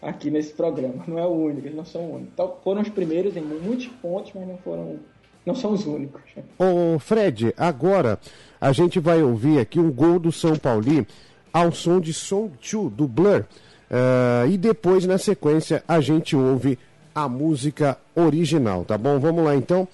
aqui 0.00 0.30
nesse 0.30 0.52
programa. 0.52 1.04
Não 1.06 1.18
é 1.18 1.26
o 1.26 1.30
único, 1.30 1.66
eles 1.66 1.76
não 1.76 1.84
são 1.84 2.02
o 2.02 2.14
único. 2.14 2.30
Então, 2.32 2.56
foram 2.62 2.82
os 2.82 2.88
primeiros 2.88 3.36
em 3.36 3.40
muitos 3.40 3.86
pontos, 3.86 4.32
mas 4.34 4.46
não 4.46 4.56
foram. 4.58 4.96
Não 5.44 5.54
são 5.54 5.72
os 5.72 5.86
únicos. 5.86 6.22
Ô 6.58 6.98
Fred, 6.98 7.54
agora 7.56 8.18
a 8.60 8.72
gente 8.72 8.98
vai 8.98 9.22
ouvir 9.22 9.60
aqui 9.60 9.78
um 9.78 9.92
gol 9.92 10.18
do 10.18 10.32
São 10.32 10.56
Paulo 10.56 11.06
ao 11.52 11.70
som 11.70 12.00
de 12.00 12.12
Song 12.12 12.52
Chu, 12.60 12.90
do 12.90 13.06
Blur. 13.06 13.44
Uh, 13.88 14.50
e 14.50 14.58
depois, 14.58 15.06
na 15.06 15.18
sequência, 15.18 15.84
a 15.86 16.00
gente 16.00 16.34
ouve 16.34 16.76
a 17.14 17.28
música 17.28 17.96
original, 18.16 18.84
tá 18.84 18.98
bom? 18.98 19.20
Vamos 19.20 19.44
lá 19.44 19.54
então, 19.54 19.86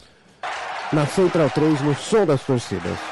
na 0.92 1.06
Central 1.06 1.50
3, 1.50 1.82
no 1.82 1.94
som 1.94 2.26
das 2.26 2.42
torcidas. 2.42 3.11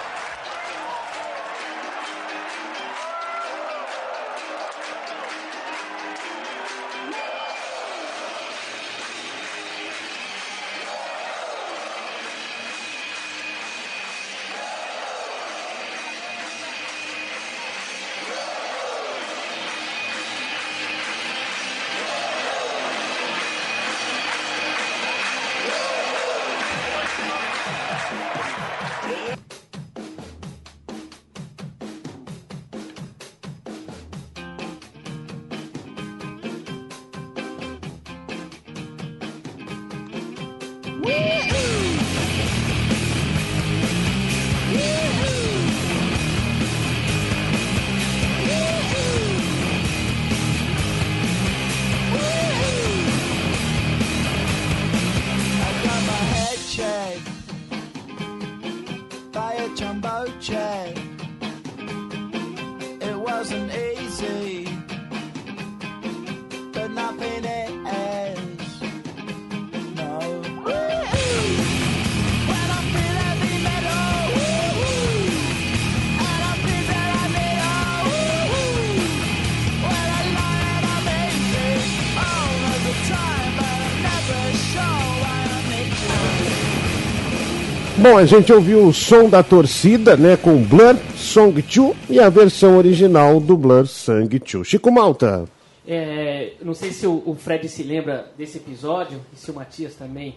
Bom, 88.00 88.16
a 88.16 88.24
gente 88.24 88.50
ouviu 88.50 88.86
o 88.86 88.94
som 88.94 89.28
da 89.28 89.42
torcida, 89.42 90.16
né, 90.16 90.34
com 90.34 90.62
Blur, 90.62 90.96
Song 91.14 91.52
2 91.60 91.92
e 92.08 92.18
a 92.18 92.30
versão 92.30 92.78
original 92.78 93.38
do 93.38 93.58
Blur, 93.58 93.86
Sang 93.86 94.26
2. 94.38 94.66
Chico 94.66 94.90
Malta. 94.90 95.44
É, 95.92 96.52
não 96.62 96.72
sei 96.72 96.92
se 96.92 97.04
o, 97.04 97.34
Fred 97.34 97.68
se 97.68 97.82
lembra 97.82 98.30
desse 98.38 98.58
episódio, 98.58 99.20
e 99.32 99.36
se 99.36 99.50
o 99.50 99.54
Matias 99.54 99.96
também 99.96 100.36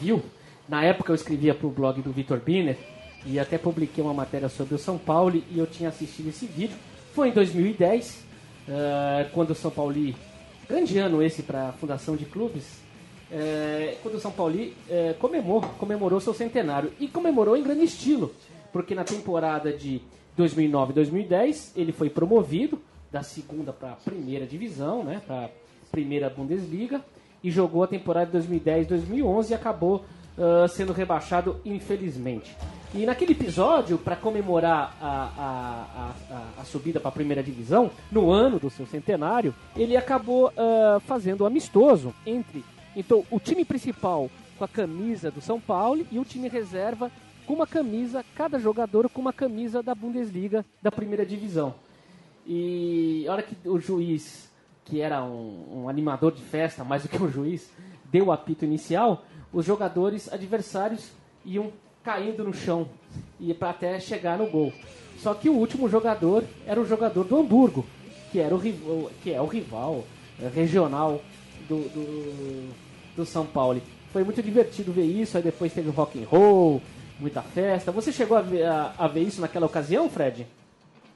viu. 0.00 0.22
Na 0.66 0.82
época 0.82 1.10
eu 1.12 1.14
escrevia 1.14 1.54
para 1.54 1.66
o 1.66 1.70
blog 1.70 2.00
do 2.00 2.10
Vitor 2.10 2.40
Biner 2.40 2.78
e 3.26 3.38
até 3.38 3.58
publiquei 3.58 4.02
uma 4.02 4.14
matéria 4.14 4.48
sobre 4.48 4.74
o 4.74 4.78
São 4.78 4.96
Paulo 4.96 5.36
e 5.50 5.58
eu 5.58 5.66
tinha 5.66 5.90
assistido 5.90 6.30
esse 6.30 6.46
vídeo. 6.46 6.78
Foi 7.12 7.28
em 7.28 7.32
2010, 7.32 8.24
uh, 8.66 8.70
é, 8.70 9.24
quando 9.34 9.50
o 9.50 9.54
São 9.54 9.70
Paulo, 9.70 9.94
grande 10.66 10.96
ano 10.96 11.22
esse 11.22 11.42
para 11.42 11.68
a 11.68 11.72
Fundação 11.72 12.16
de 12.16 12.24
Clubes, 12.24 12.64
é, 13.30 13.98
quando 14.02 14.14
o 14.14 14.20
São 14.20 14.32
Paulo 14.32 14.58
é, 14.88 15.14
comemorou, 15.18 15.60
comemorou 15.78 16.20
seu 16.20 16.32
centenário. 16.32 16.90
E 16.98 17.06
comemorou 17.06 17.54
em 17.54 17.62
grande 17.62 17.84
estilo, 17.84 18.34
porque 18.72 18.94
na 18.94 19.04
temporada 19.04 19.74
de 19.74 20.00
2009 20.38 20.94
2010 20.94 21.72
ele 21.76 21.92
foi 21.92 22.08
promovido 22.08 22.80
da 23.16 23.22
segunda 23.22 23.72
para 23.72 23.92
a 23.92 23.96
primeira 23.96 24.46
divisão, 24.46 25.02
né, 25.02 25.22
para 25.26 25.46
a 25.46 25.50
primeira 25.90 26.28
Bundesliga, 26.28 27.00
e 27.42 27.50
jogou 27.50 27.82
a 27.82 27.86
temporada 27.86 28.38
de 28.38 28.46
2010-2011 28.46 29.50
e 29.50 29.54
acabou 29.54 30.04
uh, 30.36 30.68
sendo 30.68 30.92
rebaixado, 30.92 31.58
infelizmente. 31.64 32.54
E 32.94 33.06
naquele 33.06 33.32
episódio, 33.32 33.96
para 33.96 34.16
comemorar 34.16 34.94
a, 35.00 35.06
a, 35.08 36.14
a, 36.30 36.60
a 36.60 36.64
subida 36.64 37.00
para 37.00 37.08
a 37.08 37.12
primeira 37.12 37.42
divisão, 37.42 37.90
no 38.12 38.30
ano 38.30 38.58
do 38.58 38.68
seu 38.68 38.86
centenário, 38.86 39.54
ele 39.74 39.96
acabou 39.96 40.48
uh, 40.48 41.00
fazendo 41.00 41.44
um 41.44 41.46
amistoso 41.46 42.14
entre 42.26 42.62
então, 42.94 43.24
o 43.30 43.40
time 43.40 43.64
principal 43.64 44.30
com 44.58 44.64
a 44.64 44.68
camisa 44.68 45.30
do 45.30 45.40
São 45.40 45.58
Paulo 45.60 46.06
e 46.10 46.18
o 46.18 46.24
time 46.24 46.48
reserva 46.48 47.10
com 47.46 47.54
uma 47.54 47.66
camisa, 47.66 48.24
cada 48.34 48.58
jogador 48.58 49.08
com 49.08 49.20
uma 49.20 49.32
camisa 49.32 49.82
da 49.82 49.94
Bundesliga, 49.94 50.64
da 50.82 50.90
primeira 50.90 51.24
divisão. 51.24 51.74
E 52.46 53.26
a 53.28 53.32
hora 53.32 53.42
que 53.42 53.56
o 53.68 53.78
juiz, 53.80 54.48
que 54.84 55.00
era 55.00 55.22
um, 55.24 55.82
um 55.82 55.88
animador 55.88 56.32
de 56.32 56.42
festa, 56.42 56.84
mais 56.84 57.02
do 57.02 57.08
que 57.08 57.20
um 57.20 57.30
juiz, 57.30 57.70
deu 58.04 58.26
o 58.26 58.32
apito 58.32 58.64
inicial, 58.64 59.24
os 59.52 59.66
jogadores 59.66 60.32
adversários 60.32 61.10
iam 61.44 61.72
caindo 62.04 62.44
no 62.44 62.54
chão 62.54 62.88
e 63.40 63.52
para 63.52 63.70
até 63.70 63.98
chegar 63.98 64.38
no 64.38 64.46
gol. 64.48 64.72
Só 65.18 65.34
que 65.34 65.48
o 65.48 65.54
último 65.54 65.88
jogador 65.88 66.44
era 66.66 66.80
o 66.80 66.86
jogador 66.86 67.24
do 67.24 67.36
Hamburgo, 67.36 67.84
que 68.30 68.38
era 68.38 68.54
o 68.54 68.60
que 69.22 69.32
é 69.32 69.40
o 69.40 69.46
rival 69.46 70.04
é, 70.40 70.48
regional 70.48 71.20
do, 71.68 71.88
do, 71.88 72.74
do 73.16 73.26
São 73.26 73.44
Paulo. 73.44 73.80
Foi 74.12 74.22
muito 74.22 74.42
divertido 74.42 74.92
ver 74.92 75.04
isso, 75.04 75.36
aí 75.36 75.42
depois 75.42 75.72
teve 75.72 75.90
rock 75.90 76.22
and 76.22 76.26
roll, 76.26 76.80
muita 77.18 77.42
festa. 77.42 77.90
Você 77.90 78.12
chegou 78.12 78.36
a 78.36 78.42
ver, 78.42 78.64
a, 78.64 78.94
a 78.96 79.08
ver 79.08 79.22
isso 79.22 79.40
naquela 79.40 79.66
ocasião, 79.66 80.08
Fred? 80.08 80.46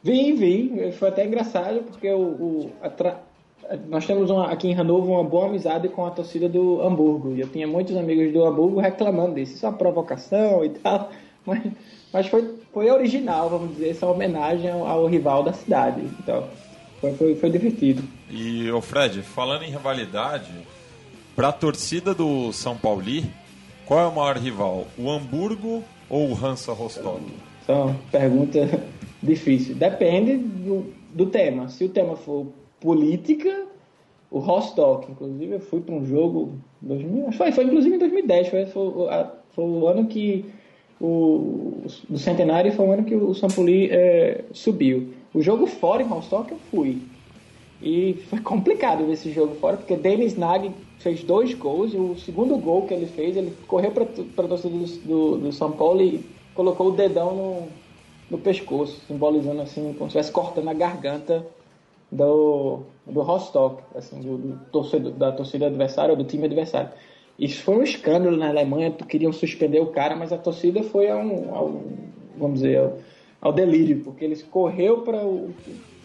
Vim, 0.02 0.34
vim. 0.34 0.92
Foi 0.92 1.08
até 1.08 1.26
engraçado, 1.26 1.82
porque 1.82 2.10
o, 2.10 2.70
o 2.82 2.90
tra... 2.96 3.20
nós 3.88 4.06
temos 4.06 4.30
uma, 4.30 4.50
aqui 4.50 4.68
em 4.68 4.74
Hanover 4.74 5.10
uma 5.10 5.24
boa 5.24 5.46
amizade 5.46 5.88
com 5.88 6.06
a 6.06 6.10
torcida 6.10 6.48
do 6.48 6.80
Hamburgo. 6.82 7.34
E 7.34 7.40
eu 7.40 7.48
tinha 7.48 7.66
muitos 7.66 7.96
amigos 7.96 8.32
do 8.32 8.44
Hamburgo 8.44 8.80
reclamando 8.80 9.34
disso. 9.34 9.54
Isso 9.54 9.66
é 9.66 9.68
uma 9.68 9.78
provocação 9.78 10.64
e 10.64 10.70
tal. 10.70 11.10
Mas, 11.46 11.62
mas 12.12 12.26
foi, 12.26 12.54
foi 12.70 12.90
original, 12.90 13.48
vamos 13.48 13.70
dizer, 13.70 13.88
essa 13.88 14.06
homenagem 14.06 14.70
ao, 14.70 14.86
ao 14.86 15.06
rival 15.06 15.42
da 15.42 15.54
cidade. 15.54 16.02
Então, 16.18 16.46
foi, 17.00 17.14
foi, 17.14 17.34
foi 17.34 17.50
divertido. 17.50 18.02
E, 18.28 18.70
o 18.70 18.82
Fred, 18.82 19.22
falando 19.22 19.62
em 19.62 19.70
rivalidade, 19.70 20.52
para 21.34 21.48
a 21.48 21.52
torcida 21.52 22.14
do 22.14 22.52
São 22.52 22.76
Paulo, 22.76 23.02
qual 23.86 24.00
é 24.00 24.06
o 24.06 24.14
maior 24.14 24.36
rival? 24.36 24.86
O 24.98 25.10
Hamburgo 25.10 25.82
ou 26.10 26.30
o 26.30 26.34
Hansa 26.34 26.74
Rostock? 26.74 27.22
Uma 27.66 27.96
pergunta 28.12 28.80
difícil. 29.22 29.74
Depende 29.74 30.36
do, 30.36 30.86
do 31.14 31.26
tema. 31.26 31.68
Se 31.68 31.84
o 31.84 31.88
tema 31.88 32.16
for 32.16 32.46
política, 32.80 33.66
o 34.30 34.38
Rostock. 34.38 35.10
Inclusive, 35.10 35.54
eu 35.54 35.60
fui 35.60 35.80
para 35.80 35.94
um 35.94 36.04
jogo. 36.04 36.52
2000, 36.80 37.32
foi, 37.32 37.52
foi 37.52 37.64
inclusive 37.64 37.96
em 37.96 37.98
2010. 37.98 38.48
Foi, 38.48 38.66
foi, 38.66 38.92
foi 39.50 39.64
o 39.64 39.86
ano 39.86 40.06
que. 40.06 40.44
O, 41.00 41.84
do 42.10 42.18
centenário 42.18 42.70
foi 42.72 42.86
o 42.86 42.92
ano 42.92 43.04
que 43.04 43.14
o 43.14 43.32
Paulo 43.32 43.88
é, 43.90 44.44
subiu. 44.52 45.14
O 45.32 45.40
jogo 45.40 45.66
fora 45.66 46.02
em 46.02 46.06
Rostock 46.06 46.52
eu 46.52 46.58
fui. 46.70 46.98
E 47.82 48.18
foi 48.28 48.38
complicado 48.40 49.06
ver 49.06 49.14
esse 49.14 49.32
jogo 49.32 49.54
fora, 49.54 49.78
porque 49.78 49.96
Denis 49.96 50.36
Nag 50.36 50.70
fez 50.98 51.22
dois 51.24 51.54
gols, 51.54 51.94
e 51.94 51.96
o 51.96 52.14
segundo 52.16 52.58
gol 52.58 52.82
que 52.82 52.92
ele 52.92 53.06
fez, 53.06 53.34
ele 53.36 53.54
correu 53.66 53.90
para 53.90 54.04
a 54.04 54.48
torcida 54.48 54.76
do, 54.76 54.86
do, 55.06 55.36
do, 55.38 55.52
São 55.52 55.72
Paulo 55.72 56.02
e 56.02 56.22
colocou 56.54 56.88
o 56.88 56.92
dedão 56.92 57.34
no, 57.34 57.68
no 58.30 58.38
pescoço, 58.38 59.00
simbolizando 59.06 59.60
assim, 59.60 59.82
como 59.98 60.10
se 60.10 60.18
estivesse 60.18 60.32
cortando 60.32 60.68
a 60.68 60.74
garganta 60.74 61.44
do, 62.10 62.80
do 63.06 63.20
Rostock, 63.22 63.82
assim, 63.94 64.20
do, 64.20 64.38
do 64.38 64.60
torcedor, 64.70 65.12
da 65.12 65.32
torcida 65.32 65.66
adversária, 65.66 66.14
do 66.14 66.24
time 66.24 66.44
adversário. 66.44 66.90
Isso 67.38 67.62
foi 67.62 67.76
um 67.76 67.82
escândalo 67.82 68.36
na 68.36 68.48
Alemanha, 68.48 68.90
queriam 68.90 69.32
suspender 69.32 69.80
o 69.80 69.86
cara, 69.86 70.14
mas 70.14 70.32
a 70.32 70.38
torcida 70.38 70.82
foi 70.82 71.10
ao, 71.10 71.20
ao 71.54 71.82
vamos 72.36 72.60
dizer, 72.60 72.78
ao, 72.78 72.98
ao 73.40 73.52
delírio, 73.52 74.00
porque 74.04 74.24
ele 74.24 74.36
correu 74.44 74.98
para 74.98 75.24
o 75.24 75.50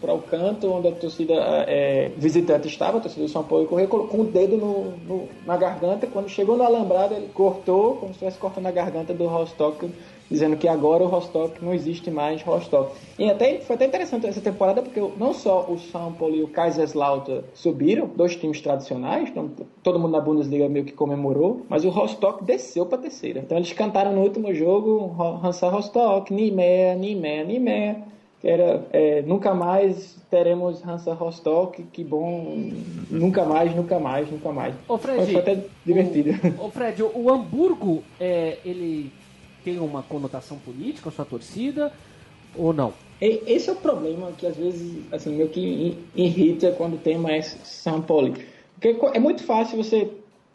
para 0.00 0.12
o 0.12 0.20
canto 0.20 0.70
onde 0.70 0.88
a 0.88 0.92
torcida 0.92 1.34
é, 1.66 2.10
visitante 2.16 2.68
estava, 2.68 2.98
a 2.98 3.00
torcida 3.00 3.24
do 3.24 3.30
São 3.30 3.42
Paulo 3.42 3.66
correu 3.66 3.88
com 3.88 4.20
o 4.20 4.24
dedo 4.24 4.56
no, 4.56 4.90
no, 4.98 5.28
na 5.46 5.56
garganta. 5.56 6.06
Quando 6.06 6.28
chegou 6.28 6.56
no 6.56 6.64
alambrado, 6.64 7.14
ele 7.14 7.28
cortou, 7.32 7.94
como 7.96 8.08
se 8.08 8.12
estivesse 8.12 8.38
cortando 8.38 8.66
a 8.66 8.70
garganta 8.70 9.14
do 9.14 9.26
Rostock, 9.26 9.90
dizendo 10.30 10.56
que 10.56 10.68
agora 10.68 11.04
o 11.04 11.06
Rostock 11.06 11.64
não 11.64 11.72
existe 11.72 12.10
mais 12.10 12.42
Rostock. 12.42 12.92
E 13.18 13.30
até, 13.30 13.58
foi 13.60 13.76
até 13.76 13.86
interessante 13.86 14.26
essa 14.26 14.40
temporada, 14.40 14.82
porque 14.82 15.00
não 15.16 15.32
só 15.32 15.66
o 15.68 15.78
São 15.78 16.12
Paulo 16.12 16.34
e 16.36 16.42
o 16.42 16.48
Kaiserslautern 16.48 17.44
subiram, 17.54 18.10
dois 18.14 18.36
times 18.36 18.60
tradicionais, 18.60 19.28
então 19.28 19.50
todo 19.82 19.98
mundo 19.98 20.12
na 20.12 20.20
Bundesliga 20.20 20.68
meio 20.68 20.84
que 20.84 20.92
comemorou, 20.92 21.62
mas 21.68 21.84
o 21.84 21.90
Rostock 21.90 22.44
desceu 22.44 22.86
para 22.86 22.98
terceira. 22.98 23.40
Então 23.40 23.56
eles 23.56 23.72
cantaram 23.72 24.12
no 24.12 24.22
último 24.22 24.52
jogo 24.54 25.14
Hansa 25.42 25.68
Rostock, 25.68 26.32
Nimea, 26.32 26.94
Nimea, 26.94 27.44
Nimea 27.44 28.16
era 28.44 28.86
é, 28.92 29.22
nunca 29.22 29.54
mais 29.54 30.16
teremos 30.30 30.84
Hansa 30.86 31.12
Rostock, 31.14 31.82
que 31.92 32.04
bom, 32.04 32.70
nunca 33.10 33.44
mais, 33.44 33.74
nunca 33.74 33.98
mais, 33.98 34.30
nunca 34.30 34.52
mais. 34.52 34.74
Ô 34.88 34.98
Fred, 34.98 35.18
Mas 35.18 35.30
foi 35.30 35.40
até 35.40 35.64
divertido. 35.84 36.30
O, 36.58 36.66
ô 36.66 36.70
Fred, 36.70 37.02
o, 37.02 37.10
o 37.14 37.30
Hamburgo, 37.30 38.04
é, 38.20 38.58
ele 38.64 39.10
tem 39.66 39.80
uma 39.80 40.00
conotação 40.00 40.58
política, 40.58 41.08
a 41.08 41.12
sua 41.12 41.24
torcida, 41.24 41.92
ou 42.54 42.72
não? 42.72 42.92
Esse 43.20 43.68
é 43.68 43.72
o 43.72 43.76
problema 43.76 44.30
que 44.38 44.46
às 44.46 44.56
vezes, 44.56 45.02
assim, 45.10 45.34
meio 45.34 45.48
que 45.48 45.98
irrita 46.14 46.70
quando 46.70 47.02
tema 47.02 47.32
é 47.32 47.42
São 47.42 48.00
Paulo. 48.00 48.32
Porque 48.74 48.96
é 49.12 49.18
muito 49.18 49.42
fácil 49.42 49.76
você 49.76 50.08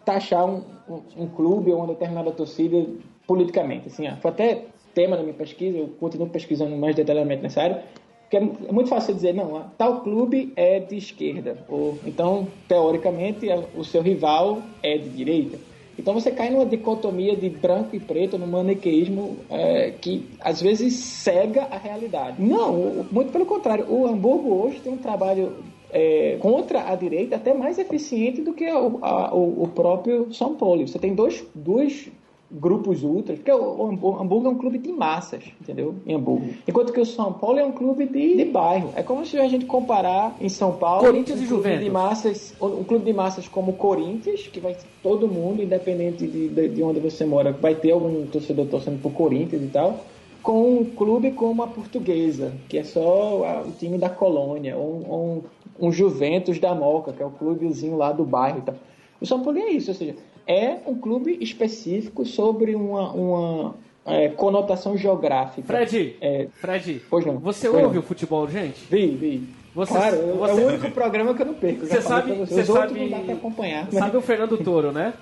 taxar 0.06 0.46
um, 0.46 0.64
um, 0.88 1.24
um 1.24 1.28
clube 1.28 1.72
ou 1.72 1.80
uma 1.80 1.88
determinada 1.88 2.32
torcida 2.32 2.86
politicamente. 3.28 3.88
Assim, 3.88 4.08
ó. 4.08 4.16
Foi 4.16 4.32
até 4.32 4.64
tema 4.94 5.18
da 5.18 5.24
minha 5.24 5.36
pesquisa, 5.36 5.78
eu 5.78 5.90
continuo 6.00 6.30
pesquisando 6.30 6.76
mais 6.78 6.96
detalhadamente 6.96 7.44
nessa 7.44 7.64
área, 7.64 7.84
porque 8.22 8.38
é, 8.38 8.42
é 8.70 8.72
muito 8.72 8.90
fácil 8.90 9.14
dizer, 9.14 9.34
não, 9.34 9.70
tal 9.78 10.02
clube 10.02 10.54
é 10.56 10.80
de 10.80 10.96
esquerda, 10.96 11.58
ou 11.68 12.00
então, 12.06 12.48
teoricamente, 12.66 13.48
o 13.76 13.84
seu 13.84 14.02
rival 14.02 14.62
é 14.82 14.98
de 14.98 15.10
direita. 15.10 15.71
Então 16.02 16.16
você 16.16 16.32
cai 16.32 16.50
numa 16.50 16.66
dicotomia 16.66 17.36
de 17.36 17.48
branco 17.48 17.96
e 17.96 18.00
preto, 18.00 18.36
num 18.36 18.48
maniqueísmo 18.48 19.38
é, 19.52 19.92
que 19.92 20.28
às 20.40 20.60
vezes 20.60 20.96
cega 20.96 21.68
a 21.70 21.78
realidade. 21.78 22.42
Não, 22.42 23.06
muito 23.12 23.32
pelo 23.32 23.46
contrário. 23.46 23.86
O 23.88 24.08
Hamburgo 24.08 24.52
hoje 24.52 24.80
tem 24.80 24.92
um 24.92 24.98
trabalho 24.98 25.54
é, 25.92 26.38
contra 26.40 26.90
a 26.90 26.96
direita 26.96 27.36
até 27.36 27.54
mais 27.54 27.78
eficiente 27.78 28.42
do 28.42 28.52
que 28.52 28.66
a, 28.66 28.80
o, 28.80 29.64
o 29.64 29.68
próprio 29.68 30.34
São 30.34 30.56
Paulo. 30.56 30.88
Você 30.88 30.98
tem 30.98 31.14
dois, 31.14 31.44
dois 31.54 32.10
grupos 32.52 33.04
ultras, 33.04 33.40
porque 33.40 33.52
o, 33.52 34.18
Hamburgo 34.20 34.48
é 34.48 34.50
um 34.50 34.58
clube 34.58 34.78
de 34.78 34.92
massas, 34.92 35.44
entendeu? 35.62 35.96
Em 36.06 36.16
Hamburgo. 36.16 36.50
Enquanto 36.68 36.92
que 36.92 37.00
o 37.00 37.06
São 37.06 37.32
Paulo 37.34 37.60
é 37.60 37.66
um 37.66 37.72
clube 37.72 38.06
de, 38.06 38.36
de 38.36 38.46
bairro. 38.46 38.92
É 38.96 39.04
como 39.04 39.26
se 39.26 39.38
a 39.38 39.48
gente 39.48 39.66
comparar 39.66 40.36
em 40.42 40.50
São 40.50 40.74
Paulo 40.74 41.06
Corinthians 41.06 41.40
um 41.40 41.44
e 41.44 41.46
Juventus. 41.46 41.84
De 41.84 41.90
massas, 41.90 42.56
um 42.62 42.84
clube 42.84 43.06
de 43.06 43.14
massas 43.14 43.48
como 43.48 43.72
o 43.72 43.76
Corinthians, 43.76 44.48
que 44.48 44.60
vai 44.60 44.76
todo 45.02 45.28
mundo, 45.28 45.64
independente 45.64 46.28
de, 46.28 46.50
de, 46.50 46.70
de 46.70 46.84
onde 46.84 47.00
você 47.00 47.26
mora, 47.26 47.52
vai 47.52 47.76
ter 47.76 47.92
algum 47.92 48.26
torcedor 48.28 48.66
torcendo 48.68 49.02
por 49.02 49.12
Corinthians 49.14 49.64
e 49.64 49.68
tal 49.68 50.00
com 50.42 50.80
um 50.80 50.86
clube 50.86 51.32
como 51.34 51.62
a 51.62 51.68
Portuguesa, 51.68 52.52
que 52.68 52.78
é 52.78 52.84
só 52.84 53.64
o 53.64 53.72
time 53.78 53.98
da 54.00 54.10
colônia, 54.10 54.76
ou, 54.76 55.44
um, 55.80 55.88
um 55.88 55.92
Juventus 55.92 56.60
da 56.60 56.74
Moca, 56.74 57.14
que 57.14 57.22
é 57.22 57.26
o 57.26 57.32
clubezinho 57.32 57.96
lá 57.96 58.12
do 58.12 58.26
bairro 58.26 58.60
e 58.60 58.62
tal. 58.62 58.76
O 59.20 59.26
São 59.26 59.42
Paulo 59.44 59.60
é 59.60 59.70
isso, 59.70 59.92
ou 59.92 59.96
seja, 59.96 60.16
é 60.48 60.78
um 60.86 60.96
clube 60.96 61.38
específico 61.42 62.26
sobre 62.26 62.76
uma, 62.76 63.12
uma 63.12 63.76
é, 64.06 64.30
conotação 64.30 64.98
geográfica. 64.98 65.68
Fred, 65.68 66.16
é, 66.22 66.48
Fred, 66.60 67.02
pois 67.10 67.26
não, 67.26 67.38
você 67.38 67.70
pois 67.70 67.84
ouve 67.84 67.96
não. 67.96 68.04
o 68.04 68.06
futebol 68.06 68.42
urgente? 68.42 68.86
Vi, 68.90 69.08
vi. 69.08 69.62
Você, 69.74 69.94
claro, 69.94 70.18
você... 70.18 70.52
é 70.52 70.54
o 70.54 70.68
único 70.68 70.92
programa 70.92 71.34
que 71.34 71.42
eu 71.42 71.46
não 71.46 71.54
perco. 71.54 71.86
Você 71.86 72.02
sabe, 72.02 72.34
você, 72.34 72.66
sabe, 72.66 73.00
não 73.00 73.10
dá 73.10 73.20
pra 73.20 73.34
acompanhar. 73.34 73.88
Sabe 73.92 74.18
o 74.18 74.22
Fernando 74.22 74.58
Toro, 74.58 74.92
né? 74.92 75.14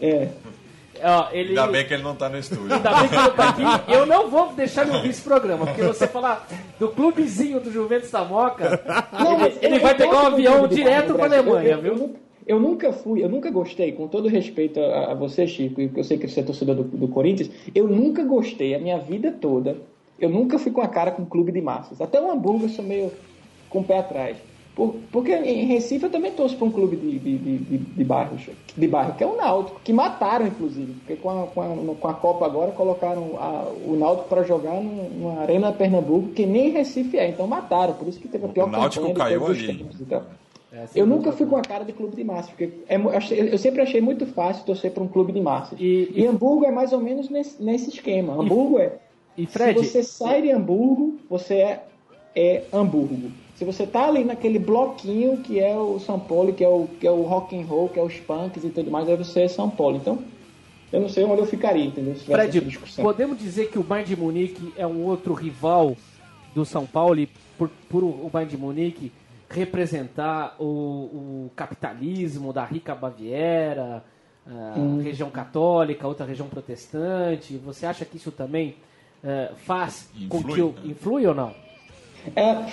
É. 0.00 0.28
Ó, 1.02 1.28
ele... 1.30 1.50
Ainda 1.50 1.66
bem 1.66 1.86
que 1.86 1.94
ele 1.94 2.02
não 2.02 2.14
tá 2.16 2.28
no 2.28 2.38
estúdio. 2.38 2.72
Ainda 2.72 2.90
bem 2.94 3.08
que 3.08 3.14
ele 3.14 3.22
não 3.22 3.34
tá 3.34 3.48
aqui. 3.50 3.92
Eu 3.92 4.06
não 4.06 4.30
vou 4.30 4.52
deixar 4.52 4.86
ele 4.86 4.96
ouvir 4.96 5.10
esse 5.10 5.20
programa, 5.20 5.66
porque 5.66 5.82
você 5.82 6.06
falar 6.06 6.48
do 6.78 6.88
clubezinho 6.88 7.60
do 7.60 7.70
Juventus 7.70 8.10
da 8.10 8.24
Moca, 8.24 8.80
Não, 9.12 9.44
ele, 9.44 9.58
ele 9.60 9.78
vai 9.78 9.94
pegar 9.94 10.22
um 10.22 10.26
avião 10.26 10.66
direto 10.66 11.14
pra 11.14 11.24
Alemanha, 11.24 11.72
eu, 11.72 11.82
viu? 11.82 12.16
Eu, 12.48 12.58
nunca 12.58 12.92
fui, 12.92 13.22
eu 13.22 13.28
nunca 13.28 13.50
gostei, 13.50 13.92
com 13.92 14.08
todo 14.08 14.26
respeito 14.26 14.80
a, 14.80 15.12
a 15.12 15.14
você, 15.14 15.46
Chico, 15.46 15.80
e 15.80 15.90
eu 15.94 16.02
sei 16.02 16.16
que 16.16 16.26
você 16.26 16.40
é 16.40 16.42
torcedor 16.42 16.74
do, 16.74 16.84
do 16.84 17.06
Corinthians, 17.06 17.50
eu 17.74 17.86
nunca 17.86 18.24
gostei 18.24 18.74
a 18.74 18.78
minha 18.78 18.98
vida 18.98 19.30
toda. 19.30 19.76
Eu 20.18 20.30
nunca 20.30 20.58
fui 20.58 20.72
com 20.72 20.80
a 20.80 20.88
cara 20.88 21.12
com 21.12 21.24
clube 21.24 21.52
de 21.52 21.60
massas. 21.60 22.00
Até 22.00 22.20
o 22.20 22.30
Hamburgo 22.30 22.64
eu 22.64 22.68
sou 22.70 22.84
meio 22.84 23.12
com 23.68 23.80
o 23.80 23.84
pé 23.84 23.98
atrás. 23.98 24.36
Por, 24.78 24.94
porque 25.10 25.32
em 25.32 25.66
Recife 25.66 26.04
eu 26.04 26.10
também 26.10 26.30
torço 26.30 26.56
para 26.56 26.66
um 26.66 26.70
clube 26.70 26.96
de, 26.96 27.18
de, 27.18 27.38
de, 27.38 27.78
de, 27.78 28.04
bairro, 28.04 28.36
de 28.76 28.86
bairro, 28.86 29.14
que 29.14 29.24
é 29.24 29.26
o 29.26 29.36
Náutico, 29.36 29.80
que 29.82 29.92
mataram, 29.92 30.46
inclusive. 30.46 30.92
Porque 30.92 31.16
com 31.16 31.30
a, 31.30 31.46
com 31.48 31.60
a, 31.60 31.94
com 31.96 32.08
a 32.08 32.14
Copa 32.14 32.46
agora 32.46 32.70
colocaram 32.70 33.36
a, 33.40 33.64
o 33.84 33.96
Náutico 33.96 34.28
para 34.28 34.44
jogar 34.44 34.80
numa 34.80 35.40
arena 35.40 35.72
Pernambuco, 35.72 36.28
que 36.28 36.46
nem 36.46 36.70
Recife 36.70 37.18
é. 37.18 37.28
Então 37.28 37.46
mataram, 37.48 37.94
por 37.94 38.06
isso 38.06 38.20
que 38.20 38.28
teve 38.28 38.46
a 38.46 38.48
pior 38.48 38.68
o 38.68 38.70
Náutico 38.70 39.12
caiu 39.14 39.46
ali. 39.46 39.84
É, 40.78 40.86
eu 40.94 41.06
nunca 41.06 41.32
fui 41.32 41.46
com 41.46 41.56
a 41.56 41.62
cara 41.62 41.84
de 41.84 41.92
clube 41.92 42.14
de 42.14 42.22
massas, 42.22 42.50
porque 42.50 42.70
é, 42.88 42.96
eu 43.52 43.58
sempre 43.58 43.82
achei 43.82 44.00
muito 44.00 44.26
fácil 44.26 44.64
torcer 44.64 44.92
para 44.92 45.02
um 45.02 45.08
clube 45.08 45.32
de 45.32 45.40
massas. 45.40 45.78
E, 45.80 46.12
e, 46.14 46.26
Hamburgo 46.26 46.64
é 46.64 46.70
mais 46.70 46.92
ou 46.92 47.00
menos 47.00 47.28
nesse, 47.28 47.60
nesse 47.60 47.90
esquema. 47.90 48.34
E, 48.34 48.38
Hamburgo 48.38 48.78
é. 48.78 48.92
E 49.36 49.46
Fred, 49.46 49.78
se 49.80 49.86
você 49.86 50.02
sai 50.02 50.42
de 50.42 50.50
Hamburgo, 50.50 51.18
você 51.28 51.54
é, 51.54 51.84
é 52.34 52.64
Hamburgo. 52.72 53.30
Se 53.56 53.64
você 53.64 53.86
tá 53.86 54.06
ali 54.06 54.22
naquele 54.22 54.58
bloquinho 54.58 55.38
que 55.38 55.58
é 55.58 55.76
o 55.76 55.98
São 55.98 56.18
Paulo, 56.18 56.52
que 56.52 56.62
é 56.62 56.68
o, 56.68 56.88
que 57.00 57.06
é 57.06 57.10
o 57.10 57.22
rock 57.22 57.58
and 57.58 57.64
roll, 57.64 57.88
que 57.88 57.98
é 57.98 58.02
os 58.02 58.14
punks 58.14 58.62
e 58.62 58.70
tudo 58.70 58.90
mais, 58.90 59.08
aí 59.08 59.16
você 59.16 59.42
é 59.42 59.48
São 59.48 59.68
Paulo. 59.68 59.96
Então, 59.96 60.18
eu 60.92 61.00
não 61.00 61.08
sei 61.08 61.24
onde 61.24 61.40
eu 61.40 61.46
ficaria, 61.46 61.84
entendeu? 61.84 62.14
Se 62.14 62.24
Fred, 62.24 62.78
podemos 63.02 63.38
dizer 63.38 63.70
que 63.70 63.78
o 63.78 63.82
Bayern 63.82 64.14
de 64.14 64.20
Munique 64.20 64.72
é 64.76 64.86
um 64.86 65.04
outro 65.04 65.34
rival 65.34 65.96
do 66.54 66.64
São 66.64 66.86
Paulo 66.86 67.18
e 67.18 67.28
por, 67.58 67.68
por 67.88 68.04
o 68.04 68.30
Bayern 68.32 68.50
de 68.50 68.56
Munique 68.56 69.12
representar 69.50 70.56
o, 70.58 70.64
o 70.64 71.50
capitalismo 71.56 72.52
da 72.52 72.64
rica 72.64 72.94
Baviera, 72.94 74.04
hum. 74.46 75.00
região 75.02 75.30
católica, 75.30 76.06
outra 76.06 76.26
região 76.26 76.48
protestante. 76.48 77.56
Você 77.58 77.86
acha 77.86 78.04
que 78.04 78.16
isso 78.16 78.30
também 78.30 78.76
uh, 79.22 79.54
faz 79.56 80.08
influi, 80.14 80.28
com 80.28 80.42
que 80.42 80.60
o, 80.60 80.68
né? 80.68 80.90
influi 80.90 81.26
ou 81.26 81.34
não? 81.34 81.54
É, 82.36 82.66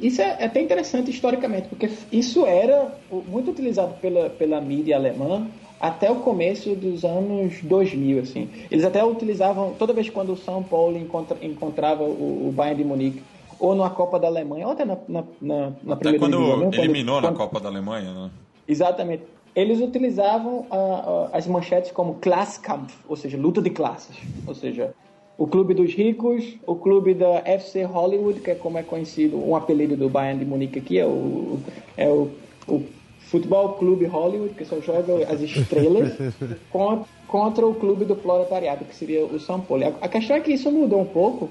isso 0.00 0.20
é 0.22 0.44
até 0.44 0.60
interessante 0.60 1.10
historicamente, 1.10 1.68
porque 1.68 1.90
isso 2.12 2.46
era 2.46 2.94
muito 3.10 3.50
utilizado 3.50 3.94
pela, 3.94 4.30
pela 4.30 4.60
mídia 4.60 4.96
alemã 4.96 5.48
até 5.80 6.08
o 6.08 6.16
começo 6.16 6.76
dos 6.76 7.04
anos 7.04 7.60
2000, 7.62 8.20
assim. 8.20 8.48
Eles 8.70 8.84
até 8.84 9.02
utilizavam, 9.02 9.74
toda 9.76 9.92
vez 9.92 10.08
quando 10.08 10.32
o 10.32 10.36
São 10.36 10.62
Paulo 10.62 10.96
encontra, 10.96 11.36
encontrava 11.42 12.04
o, 12.04 12.48
o 12.48 12.52
Bayern 12.52 12.82
de 12.82 12.88
Munique, 12.88 13.22
ou 13.62 13.76
na 13.76 13.88
Copa 13.88 14.18
da 14.18 14.26
Alemanha, 14.26 14.66
ou 14.66 14.72
até 14.72 14.84
na, 14.84 14.98
na, 15.06 15.24
na, 15.40 15.72
na 15.84 15.94
Até 15.94 16.18
quando 16.18 16.36
divisão, 16.36 16.70
eliminou 16.74 17.14
quando, 17.14 17.22
na 17.22 17.28
quando, 17.28 17.38
Copa 17.38 17.60
da 17.60 17.68
Alemanha, 17.68 18.12
né? 18.12 18.30
Exatamente. 18.66 19.22
Eles 19.54 19.80
utilizavam 19.80 20.66
uh, 20.68 21.26
uh, 21.26 21.28
as 21.32 21.46
manchetes 21.46 21.92
como 21.92 22.14
Klasskampf, 22.14 22.92
ou 23.08 23.14
seja, 23.14 23.38
luta 23.38 23.62
de 23.62 23.70
classes. 23.70 24.16
Ou 24.48 24.54
seja, 24.56 24.92
o 25.38 25.46
clube 25.46 25.74
dos 25.74 25.94
ricos, 25.94 26.56
o 26.66 26.74
clube 26.74 27.14
da 27.14 27.40
FC 27.44 27.84
Hollywood, 27.84 28.40
que 28.40 28.50
é 28.50 28.56
como 28.56 28.78
é 28.78 28.82
conhecido, 28.82 29.36
um 29.36 29.54
apelido 29.54 29.96
do 29.96 30.08
Bayern 30.08 30.40
de 30.40 30.44
Munique 30.44 30.80
aqui, 30.80 30.98
é 30.98 31.06
o, 31.06 31.60
é 31.96 32.08
o, 32.08 32.30
o 32.66 32.82
Futebol 33.20 33.74
Clube 33.74 34.06
Hollywood, 34.06 34.54
que 34.54 34.64
só 34.64 34.80
joga 34.80 35.24
as 35.32 35.40
estrelas, 35.40 36.14
contra, 36.68 37.06
contra 37.28 37.64
o 37.64 37.74
clube 37.76 38.06
do 38.06 38.16
proletariado, 38.16 38.84
que 38.86 38.96
seria 38.96 39.24
o 39.24 39.38
São 39.38 39.60
Paulo. 39.60 39.84
A 40.00 40.08
questão 40.08 40.34
é 40.34 40.40
que 40.40 40.52
isso 40.52 40.68
mudou 40.68 41.00
um 41.00 41.06
pouco, 41.06 41.48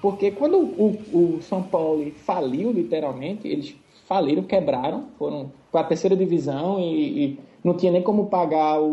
porque 0.00 0.30
quando 0.30 0.58
o, 0.58 0.96
o 1.12 1.42
São 1.42 1.62
Paulo 1.62 2.10
faliu, 2.24 2.70
literalmente, 2.72 3.48
eles 3.48 3.74
faliram, 4.08 4.42
quebraram, 4.42 5.04
foram 5.18 5.52
para 5.70 5.82
a 5.82 5.84
terceira 5.84 6.16
divisão 6.16 6.80
e, 6.80 7.24
e, 7.24 7.38
não 7.62 7.74
tinha 7.74 7.90
nem 7.90 8.00
como 8.00 8.26
pagar 8.26 8.80
o, 8.80 8.86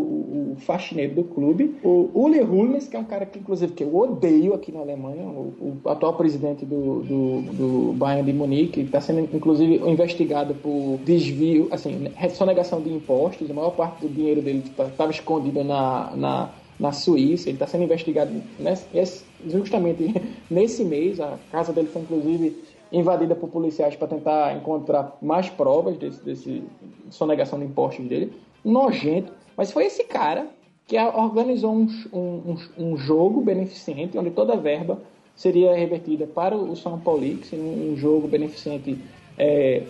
o 0.54 0.56
faxineiro 0.58 1.16
do 1.16 1.24
clube. 1.24 1.76
O 1.84 2.10
Uli 2.14 2.42
Hulmes, 2.42 2.88
que 2.88 2.98
é 2.98 3.00
um 3.00 3.06
cara 3.06 3.26
que, 3.26 3.40
inclusive, 3.40 3.72
que 3.74 3.84
eu 3.84 3.96
odeio 3.96 4.54
aqui 4.54 4.72
na 4.72 4.80
Alemanha, 4.80 5.24
o, 5.24 5.80
o 5.84 5.90
atual 5.90 6.16
presidente 6.16 6.66
do, 6.66 7.02
do, 7.02 7.42
do 7.54 7.94
Bayern 7.94 8.30
de 8.30 8.38
Munique, 8.38 8.82
está 8.82 9.00
sendo, 9.00 9.20
inclusive, 9.34 9.76
investigado 9.88 10.56
por 10.56 10.98
desvio, 11.06 11.70
assim, 11.72 12.08
sonegação 12.34 12.82
de 12.82 12.92
impostos. 12.92 13.50
A 13.50 13.54
maior 13.54 13.70
parte 13.70 14.02
do 14.02 14.10
dinheiro 14.10 14.42
dele 14.42 14.64
estava 14.66 15.12
escondido 15.12 15.64
na, 15.64 16.12
na, 16.16 16.50
na 16.80 16.92
Suíça. 16.92 17.50
Ele 17.50 17.56
está 17.56 17.68
sendo 17.68 17.84
investigado 17.84 18.32
nesse, 18.60 19.24
justamente 19.48 20.14
nesse 20.50 20.84
mês. 20.84 21.20
A 21.20 21.38
casa 21.52 21.72
dele 21.74 21.88
foi, 21.88 22.02
inclusive, 22.02 22.64
invadida 22.92 23.36
por 23.36 23.50
policiais 23.50 23.96
para 23.96 24.08
tentar 24.08 24.56
encontrar 24.56 25.18
mais 25.22 25.50
provas 25.50 25.98
desse, 25.98 26.24
desse 26.24 26.64
sonegação 27.10 27.60
de 27.60 27.66
impostos 27.66 28.06
dele. 28.06 28.34
Nojento. 28.64 29.32
Mas 29.56 29.72
foi 29.72 29.86
esse 29.86 30.04
cara 30.04 30.48
que 30.88 30.98
organizou 31.00 31.74
um, 31.74 31.88
um, 32.14 32.58
um 32.78 32.98
jogo 32.98 33.42
beneficente, 33.42 34.18
onde 34.18 34.32
toda 34.32 34.54
a 34.54 34.58
verba 34.58 35.02
seria 35.36 35.76
revertida 35.76 36.28
para 36.28 36.56
o 36.56 36.76
São 36.76 37.00
Paulo, 37.00 37.24
um 37.54 37.98
jogo 37.98 38.28
beneficente 38.28 38.98
é, 39.38 39.84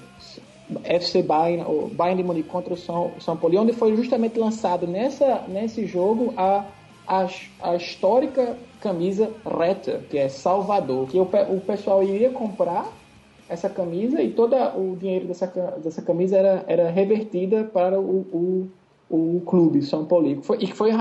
FC 0.84 1.22
Bayern, 1.22 1.64
o 1.68 1.88
Bayern 1.94 2.22
de 2.22 2.28
Munique 2.28 2.50
contra 2.50 2.74
o 2.74 2.78
São, 2.78 3.12
São 3.20 3.38
Paulo, 3.38 3.60
onde 3.60 3.74
foi 3.74 3.96
justamente 3.96 4.40
lançado 4.40 4.88
nessa, 4.88 5.44
nesse 5.48 5.86
jogo 5.86 6.34
a, 6.36 6.66
a, 7.08 7.28
a 7.62 7.76
histórica 7.76 8.58
camisa 8.82 9.32
Reta, 9.46 10.02
que 10.10 10.18
é 10.18 10.30
Salvador, 10.30 11.08
que 11.08 11.18
o, 11.18 11.24
o 11.24 11.62
pessoal 11.62 12.04
iria 12.04 12.30
comprar 12.30 12.92
essa 13.48 13.70
camisa 13.70 14.22
e 14.22 14.32
todo 14.32 14.56
o 14.56 14.96
dinheiro 14.96 15.28
dessa, 15.28 15.48
dessa 15.84 16.02
camisa 16.02 16.38
era, 16.38 16.66
era 16.68 16.90
revertida 16.90 17.64
para 17.64 18.00
o, 18.00 18.70
o, 19.10 19.36
o 19.38 19.42
clube 19.46 19.82
São 19.82 20.06
Paulo. 20.06 20.42
Foi, 20.42 20.58
e 20.62 20.68
foi, 20.68 20.92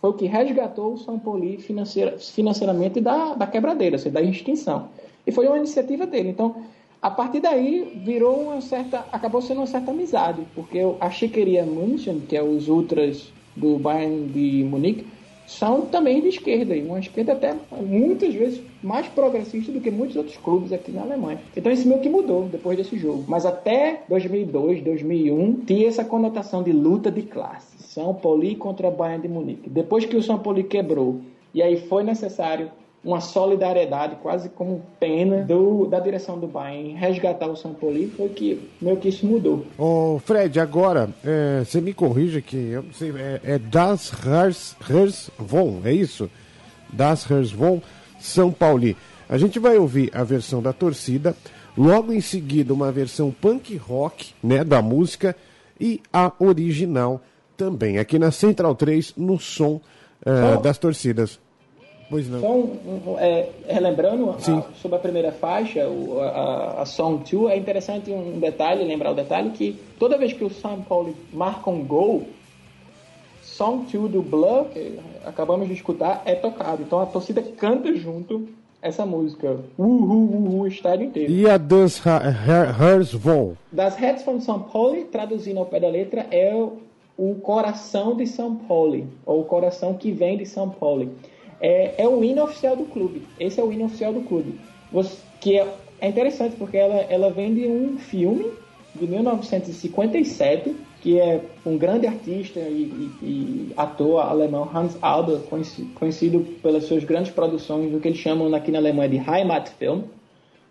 foi 0.00 0.10
o 0.10 0.12
que 0.12 0.26
resgatou 0.26 0.94
o 0.94 0.98
São 0.98 1.18
Paulo 1.18 1.58
financeira, 1.60 2.18
financeiramente 2.18 3.00
da, 3.00 3.34
da 3.34 3.46
quebradeira, 3.46 3.98
seja, 3.98 4.14
da 4.14 4.22
extinção. 4.22 4.88
E 5.26 5.32
foi 5.32 5.46
uma 5.46 5.56
iniciativa 5.56 6.06
dele. 6.06 6.30
Então, 6.30 6.56
a 7.00 7.10
partir 7.10 7.40
daí, 7.40 8.00
virou 8.04 8.40
uma 8.40 8.60
certa. 8.60 9.04
acabou 9.12 9.42
sendo 9.42 9.58
uma 9.58 9.66
certa 9.66 9.90
amizade, 9.90 10.46
porque 10.54 10.78
a 11.00 11.10
Chiqueria 11.10 11.64
München, 11.64 12.20
que 12.20 12.36
é 12.36 12.42
os 12.42 12.68
ultras 12.68 13.32
do 13.56 13.78
Bayern 13.78 14.26
de 14.28 14.64
Munique, 14.64 15.06
são 15.46 15.82
também 15.82 16.20
de 16.20 16.28
esquerda, 16.28 16.74
e 16.74 16.82
uma 16.82 16.98
esquerda 16.98 17.32
até 17.32 17.54
muitas 17.80 18.34
vezes 18.34 18.60
mais 18.82 19.06
progressista 19.08 19.70
do 19.72 19.80
que 19.80 19.90
muitos 19.90 20.16
outros 20.16 20.36
clubes 20.36 20.72
aqui 20.72 20.90
na 20.90 21.02
Alemanha. 21.02 21.40
Então 21.56 21.72
isso 21.72 21.86
meio 21.88 22.00
que 22.00 22.08
mudou 22.08 22.44
depois 22.44 22.76
desse 22.76 22.96
jogo. 22.96 23.24
Mas 23.28 23.44
até 23.46 24.02
2002, 24.08 24.82
2001, 24.82 25.64
tinha 25.66 25.88
essa 25.88 26.04
conotação 26.04 26.62
de 26.62 26.72
luta 26.72 27.10
de 27.10 27.22
classe. 27.22 27.74
São 27.82 28.14
Paulo 28.14 28.56
contra 28.56 28.90
Bayern 28.90 29.22
de 29.22 29.28
Munique. 29.28 29.70
Depois 29.70 30.04
que 30.04 30.16
o 30.16 30.22
São 30.22 30.38
Paulo 30.38 30.62
quebrou, 30.64 31.20
e 31.54 31.62
aí 31.62 31.76
foi 31.76 32.02
necessário 32.02 32.70
uma 33.04 33.20
solidariedade, 33.20 34.16
quase 34.22 34.48
como 34.48 34.82
pena, 34.98 35.42
do, 35.42 35.86
da 35.86 36.00
direção 36.00 36.38
do 36.38 36.46
Bayern 36.46 36.94
resgatar 36.94 37.46
o 37.46 37.56
São 37.56 37.74
Paulo, 37.74 38.08
foi 38.16 38.30
que 38.30 38.70
meio 38.80 38.96
que 38.96 39.08
isso 39.08 39.26
mudou. 39.26 39.66
Ô 39.78 40.18
Fred, 40.24 40.58
agora, 40.58 41.10
é, 41.22 41.62
você 41.64 41.80
me 41.80 41.92
corrige 41.92 42.40
que 42.40 42.56
eu 42.56 42.82
não 42.82 42.92
sei, 42.92 43.10
é, 43.10 43.40
é 43.44 43.58
Das 43.58 44.10
Hers, 44.24 44.74
Hers 44.88 45.30
Von, 45.38 45.82
é 45.84 45.92
isso? 45.92 46.30
Das 46.90 47.30
Hers 47.30 47.50
Von, 47.50 47.82
São 48.18 48.50
Paulo. 48.50 48.96
A 49.28 49.36
gente 49.36 49.58
vai 49.58 49.76
ouvir 49.76 50.10
a 50.14 50.24
versão 50.24 50.62
da 50.62 50.72
torcida, 50.72 51.36
logo 51.76 52.12
em 52.12 52.20
seguida 52.20 52.72
uma 52.72 52.90
versão 52.90 53.30
punk 53.30 53.76
rock, 53.76 54.32
né, 54.42 54.64
da 54.64 54.80
música, 54.80 55.36
e 55.78 56.00
a 56.12 56.32
original 56.38 57.20
também, 57.56 57.98
aqui 57.98 58.18
na 58.18 58.30
Central 58.30 58.74
3, 58.74 59.14
no 59.16 59.38
som 59.38 59.80
uh, 60.24 60.60
das 60.62 60.78
torcidas. 60.78 61.38
Pois 62.08 62.28
não. 62.28 62.40
Só 62.40 62.50
um, 62.52 62.78
um, 63.06 63.18
é, 63.18 63.48
relembrando 63.66 64.30
a, 64.30 64.38
sobre 64.74 64.96
a 64.96 65.00
primeira 65.00 65.32
faixa, 65.32 65.88
o, 65.88 66.20
a, 66.20 66.82
a 66.82 66.86
Song 66.86 67.22
2, 67.30 67.52
é 67.52 67.56
interessante 67.56 68.10
um 68.10 68.38
detalhe, 68.38 68.84
lembrar 68.84 69.12
o 69.12 69.14
detalhe, 69.14 69.50
que 69.50 69.78
toda 69.98 70.18
vez 70.18 70.32
que 70.32 70.44
o 70.44 70.50
São 70.50 70.82
Paulo 70.82 71.14
marca 71.32 71.70
um 71.70 71.84
gol, 71.84 72.24
Song 73.42 73.86
2 73.90 74.10
do 74.10 74.22
Blur, 74.22 74.66
que 74.66 74.98
acabamos 75.24 75.68
de 75.68 75.74
escutar, 75.74 76.22
é 76.24 76.34
tocado. 76.34 76.82
Então 76.82 77.00
a 77.00 77.06
torcida 77.06 77.42
canta 77.42 77.94
junto 77.94 78.48
essa 78.82 79.06
música. 79.06 79.60
Uhul, 79.78 80.30
uhul, 80.34 80.60
o 80.60 80.66
estádio 80.66 81.06
inteiro. 81.06 81.32
E 81.32 81.48
a 81.48 81.56
Das 81.56 82.02
Vol? 83.14 83.56
Das 83.72 83.96
Heads 83.96 84.22
from 84.22 84.40
São 84.40 84.60
Paulo, 84.60 85.04
traduzindo 85.04 85.58
ao 85.58 85.66
pé 85.66 85.80
da 85.80 85.88
letra, 85.88 86.26
é 86.30 86.54
o 87.16 87.34
coração 87.36 88.14
de 88.16 88.26
São 88.26 88.56
Paulo, 88.56 89.06
ou 89.24 89.40
o 89.40 89.44
coração 89.44 89.94
que 89.94 90.10
vem 90.10 90.36
de 90.36 90.44
São 90.44 90.68
Paulo 90.68 91.12
é, 91.60 92.02
é 92.02 92.08
o 92.08 92.22
hino 92.22 92.42
oficial 92.44 92.76
do 92.76 92.84
clube. 92.84 93.22
Esse 93.38 93.60
é 93.60 93.64
o 93.64 93.72
hino 93.72 93.86
oficial 93.86 94.12
do 94.12 94.22
clube. 94.22 94.58
Você, 94.92 95.16
que 95.40 95.58
é, 95.58 95.66
é 96.00 96.08
interessante 96.08 96.56
porque 96.56 96.76
ela, 96.76 96.94
ela 97.08 97.30
vem 97.30 97.54
de 97.54 97.66
um 97.66 97.98
filme 97.98 98.50
de 98.94 99.06
1957, 99.06 100.74
que 101.00 101.18
é 101.18 101.40
um 101.66 101.76
grande 101.76 102.06
artista 102.06 102.60
e, 102.60 103.12
e, 103.20 103.26
e 103.26 103.72
ator 103.76 104.20
alemão 104.20 104.68
Hans 104.72 104.96
Alber, 105.02 105.40
conhecido, 105.40 105.90
conhecido, 105.94 106.40
pelas 106.62 106.84
suas 106.84 107.04
grandes 107.04 107.32
produções 107.32 107.90
do 107.90 108.00
que 108.00 108.08
eles 108.08 108.18
chamam 108.18 108.52
aqui 108.54 108.70
na 108.70 108.78
Alemanha 108.78 109.08
de 109.08 109.16
Heimatfilm, 109.16 110.02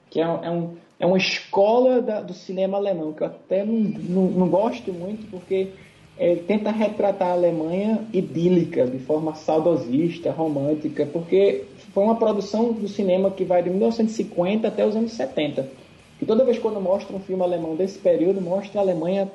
que 0.10 0.20
é, 0.20 0.24
é, 0.24 0.50
um, 0.50 0.76
é 1.00 1.06
uma 1.06 1.18
escola 1.18 2.02
da, 2.02 2.22
do 2.22 2.34
cinema 2.34 2.78
alemão, 2.78 3.14
que 3.14 3.22
eu 3.22 3.28
até 3.28 3.64
não, 3.64 3.76
não, 3.76 4.24
não 4.32 4.50
gosto 4.50 4.92
muito, 4.94 5.30
porque 5.30 5.70
é, 6.18 6.36
tenta 6.36 6.72
retratar 6.72 7.30
a 7.30 7.34
Alemanha 7.34 8.06
idílica, 8.14 8.86
de 8.86 9.00
forma 9.00 9.34
saudosista, 9.34 10.32
romântica, 10.32 11.06
porque 11.06 11.66
foi 11.94 12.04
uma 12.04 12.16
produção 12.16 12.72
do 12.72 12.88
cinema 12.88 13.32
que 13.32 13.44
vai 13.44 13.64
de 13.64 13.70
1950 13.70 14.68
até 14.68 14.86
os 14.86 14.96
anos 14.96 15.14
70. 15.14 15.68
E 16.22 16.26
toda 16.26 16.46
vez 16.46 16.60
quando 16.60 16.80
mostra 16.80 17.16
um 17.16 17.20
filme 17.20 17.44
alemão 17.44 17.76
desse 17.76 17.98
período, 17.98 18.40
mostra 18.40 18.80
a 18.80 18.84
Alemanha 18.84 19.32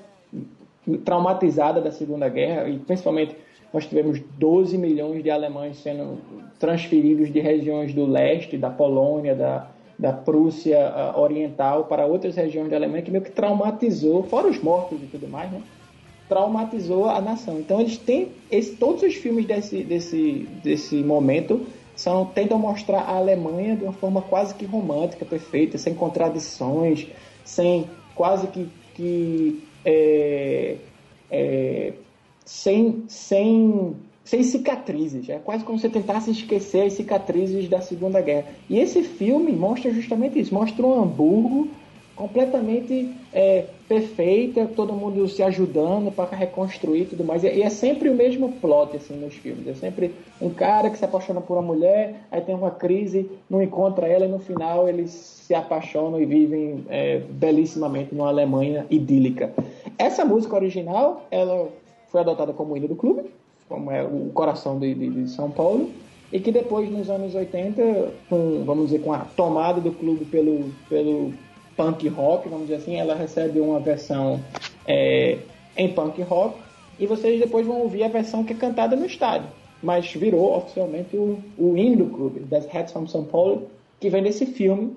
traumatizada 1.04 1.80
da 1.80 1.90
Segunda 1.90 2.28
Guerra, 2.28 2.68
e 2.68 2.78
principalmente 2.78 3.36
nós 3.72 3.86
tivemos 3.86 4.20
12 4.38 4.78
milhões 4.78 5.22
de 5.22 5.30
alemães 5.30 5.76
sendo 5.78 6.18
transferidos 6.58 7.30
de 7.30 7.40
regiões 7.40 7.92
do 7.92 8.06
leste, 8.06 8.56
da 8.56 8.70
Polônia, 8.70 9.34
da, 9.34 9.68
da 9.98 10.12
Prússia 10.12 10.78
uh, 11.14 11.20
Oriental 11.20 11.84
para 11.84 12.06
outras 12.06 12.34
regiões 12.36 12.70
da 12.70 12.76
Alemanha, 12.76 13.02
que 13.02 13.10
meio 13.10 13.22
que 13.22 13.30
traumatizou, 13.30 14.22
fora 14.22 14.48
os 14.48 14.62
mortos 14.62 14.98
e 15.02 15.06
tudo 15.06 15.28
mais, 15.28 15.50
né? 15.52 15.60
Traumatizou 16.28 17.08
a 17.08 17.20
nação. 17.20 17.58
Então 17.58 17.80
eles 17.80 17.96
têm 17.96 18.28
esse, 18.50 18.76
todos 18.76 19.02
os 19.02 19.14
filmes 19.14 19.46
desse, 19.46 19.82
desse, 19.82 20.48
desse 20.62 20.96
momento 20.96 21.66
são 21.96 22.26
tentam 22.26 22.58
mostrar 22.58 23.00
a 23.00 23.16
Alemanha 23.16 23.74
de 23.74 23.82
uma 23.82 23.92
forma 23.92 24.22
quase 24.22 24.54
que 24.54 24.64
romântica, 24.64 25.24
perfeita, 25.24 25.76
sem 25.76 25.94
contradições, 25.94 27.08
sem 27.44 27.86
quase 28.14 28.46
que, 28.48 28.68
que 28.94 29.64
é, 29.84 30.76
é, 31.30 31.92
sem, 32.44 33.04
sem, 33.08 33.96
sem 34.24 34.42
cicatrizes. 34.42 35.28
É 35.28 35.38
quase 35.38 35.64
como 35.64 35.78
se 35.78 35.88
tentasse 35.88 36.30
esquecer 36.30 36.82
as 36.82 36.92
cicatrizes 36.92 37.68
da 37.68 37.80
Segunda 37.80 38.20
Guerra. 38.20 38.46
E 38.70 38.78
esse 38.78 39.02
filme 39.02 39.52
mostra 39.52 39.92
justamente 39.92 40.38
isso. 40.38 40.54
Mostra 40.54 40.86
um 40.86 41.02
Hamburgo 41.02 41.68
completamente 42.18 43.14
é, 43.33 43.66
perfeita, 43.88 44.68
todo 44.74 44.92
mundo 44.92 45.28
se 45.28 45.40
ajudando 45.40 46.11
para 46.11 46.37
reconstruir 46.37 47.07
tudo 47.07 47.24
mais. 47.24 47.44
E 47.44 47.62
é 47.62 47.70
sempre 47.70 48.09
o 48.09 48.14
mesmo 48.14 48.52
plot 48.54 48.96
assim 48.96 49.14
nos 49.14 49.35
filmes. 49.35 49.68
É 49.68 49.74
sempre 49.74 50.12
um 50.42 50.50
cara 50.50 50.90
que 50.90 50.98
se 50.98 51.04
apaixona 51.04 51.40
por 51.40 51.54
uma 51.54 51.62
mulher, 51.62 52.22
aí 52.31 52.40
tem 52.40 52.57
uma 52.57 52.72
crise, 52.72 53.31
não 53.48 53.62
encontra 53.62 54.09
ela 54.09 54.26
e 54.26 54.28
no 54.28 54.40
final 54.40 54.88
eles 54.88 55.11
se 55.12 55.54
apaixonam 55.54 56.20
e 56.20 56.26
vivem 56.26 56.85
é, 56.90 57.18
belíssimamente 57.18 58.12
numa 58.12 58.28
Alemanha 58.28 58.85
idílica. 58.90 59.54
Essa 59.96 60.24
música 60.24 60.57
original, 60.57 61.24
ela 61.31 61.68
foi 62.09 62.20
adotada 62.20 62.52
como 62.52 62.76
hino 62.76 62.88
do 62.88 62.96
clube, 62.96 63.31
como 63.68 63.92
é 63.92 64.02
o 64.02 64.31
coração 64.35 64.76
de, 64.76 64.92
de, 64.92 65.09
de 65.09 65.31
São 65.31 65.50
Paulo 65.50 65.88
e 66.33 66.40
que 66.40 66.52
depois 66.52 66.90
nos 66.90 67.09
anos 67.09 67.35
80, 67.35 68.12
com, 68.28 68.64
vamos 68.64 68.87
dizer, 68.87 69.02
com 69.02 69.12
a 69.12 69.20
tomada 69.20 69.81
do 69.81 69.92
clube 69.92 70.24
pelo, 70.26 70.70
pelo 70.88 71.33
punk 71.78 72.08
rock, 72.08 72.48
vamos 72.48 72.66
dizer 72.66 72.82
assim, 72.82 72.96
ela 72.96 73.14
recebe 73.14 73.60
uma 73.60 73.78
versão 73.78 74.42
é, 74.84 75.38
em 75.76 75.88
punk 75.94 76.20
rock 76.22 76.58
e 76.98 77.06
vocês 77.06 77.38
depois 77.38 77.64
vão 77.64 77.80
ouvir 77.80 78.02
a 78.02 78.08
versão 78.08 78.42
que 78.42 78.52
é 78.52 78.56
cantada 78.56 78.96
no 78.96 79.06
estádio. 79.06 79.48
Mas 79.80 80.12
virou 80.12 80.56
oficialmente 80.56 81.16
o, 81.16 81.38
o 81.56 81.76
hino 81.76 82.04
do 82.04 82.10
clube, 82.10 82.40
das 82.40 82.66
Heads 82.66 82.92
from 82.92 83.06
São 83.06 83.22
Paulo, 83.24 83.70
que 84.00 84.10
vem 84.10 84.24
desse 84.24 84.44
filme 84.44 84.96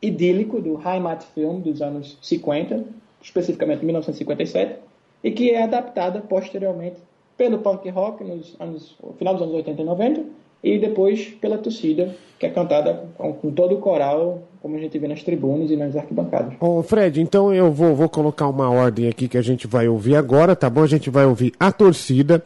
idílico 0.00 0.60
do 0.60 0.80
Heimat 0.80 1.24
Film 1.34 1.60
dos 1.60 1.82
anos 1.82 2.16
50, 2.22 2.84
especificamente 3.20 3.84
1957, 3.84 4.78
e 5.24 5.32
que 5.32 5.50
é 5.50 5.64
adaptada 5.64 6.20
posteriormente 6.20 6.96
pelo 7.36 7.58
punk 7.58 7.88
rock 7.90 8.22
nos 8.22 8.54
anos, 8.60 8.96
no 9.02 9.14
final 9.14 9.34
dos 9.34 9.42
anos 9.42 9.54
80 9.56 9.82
e 9.82 9.84
90 9.84 10.24
e 10.62 10.78
depois 10.78 11.26
pela 11.40 11.58
torcida, 11.58 12.14
que 12.38 12.46
é 12.46 12.50
cantada 12.50 13.04
com, 13.16 13.32
com, 13.32 13.50
todo 13.50 13.74
o 13.74 13.78
coral, 13.78 14.42
como 14.60 14.76
a 14.76 14.78
gente 14.78 14.98
vê 14.98 15.08
nas 15.08 15.22
tribunas 15.22 15.70
e 15.70 15.76
nas 15.76 15.96
arquibancadas. 15.96 16.54
Ô 16.60 16.82
Fred, 16.82 17.20
então 17.20 17.52
eu 17.52 17.70
vou, 17.72 17.94
vou 17.94 18.08
colocar 18.08 18.48
uma 18.48 18.70
ordem 18.70 19.08
aqui 19.08 19.28
que 19.28 19.38
a 19.38 19.42
gente 19.42 19.66
vai 19.66 19.88
ouvir 19.88 20.16
agora, 20.16 20.54
tá 20.54 20.68
bom? 20.68 20.82
A 20.82 20.86
gente 20.86 21.10
vai 21.10 21.24
ouvir 21.24 21.52
a 21.58 21.72
torcida, 21.72 22.42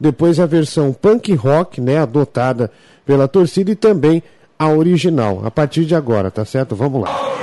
depois 0.00 0.38
a 0.38 0.46
versão 0.46 0.92
punk 0.92 1.34
rock, 1.34 1.80
né, 1.80 1.98
adotada 1.98 2.70
pela 3.04 3.26
torcida 3.26 3.70
e 3.70 3.76
também 3.76 4.22
a 4.58 4.70
original, 4.70 5.42
a 5.44 5.50
partir 5.50 5.84
de 5.84 5.94
agora, 5.94 6.30
tá 6.30 6.44
certo? 6.44 6.74
Vamos 6.74 7.02
lá. 7.02 7.35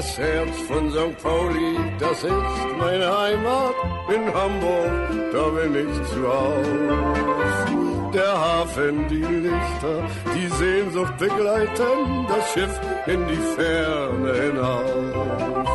Das 0.00 0.16
Herz 0.16 0.56
von 0.66 0.90
St. 0.92 1.22
Pauli, 1.22 1.76
das 1.98 2.24
ist 2.24 2.32
meine 2.78 3.18
Heimat. 3.18 3.74
In 4.08 4.24
Hamburg, 4.32 4.92
da 5.30 5.44
bin 5.50 5.72
ich 5.76 5.92
zu 6.08 6.26
Haus. 6.26 8.14
Der 8.14 8.32
Hafen, 8.32 9.06
die 9.10 9.26
Lichter, 9.46 9.96
die 10.34 10.48
Sehnsucht 10.56 11.18
begleiten, 11.18 12.26
das 12.30 12.50
Schiff 12.54 12.80
in 13.08 13.28
die 13.28 13.42
Ferne 13.54 14.32
hinaus. 14.40 15.68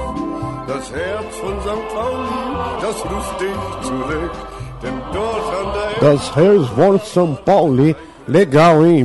Das 0.70 0.92
Herz 0.92 1.36
von 1.40 1.62
St. 1.62 1.88
Pauli, 1.94 2.42
das 2.82 3.06
ruft 3.06 3.42
dich 3.42 3.88
zurück, 3.88 4.32
denn 4.82 5.02
dort 5.14 5.48
an 5.60 5.68
der... 5.76 6.10
Das 6.10 6.36
Herz 6.36 6.66
von 6.70 7.00
St. 7.00 7.46
Pauli 7.46 7.96
Legal, 8.28 8.84
hein? 8.84 9.04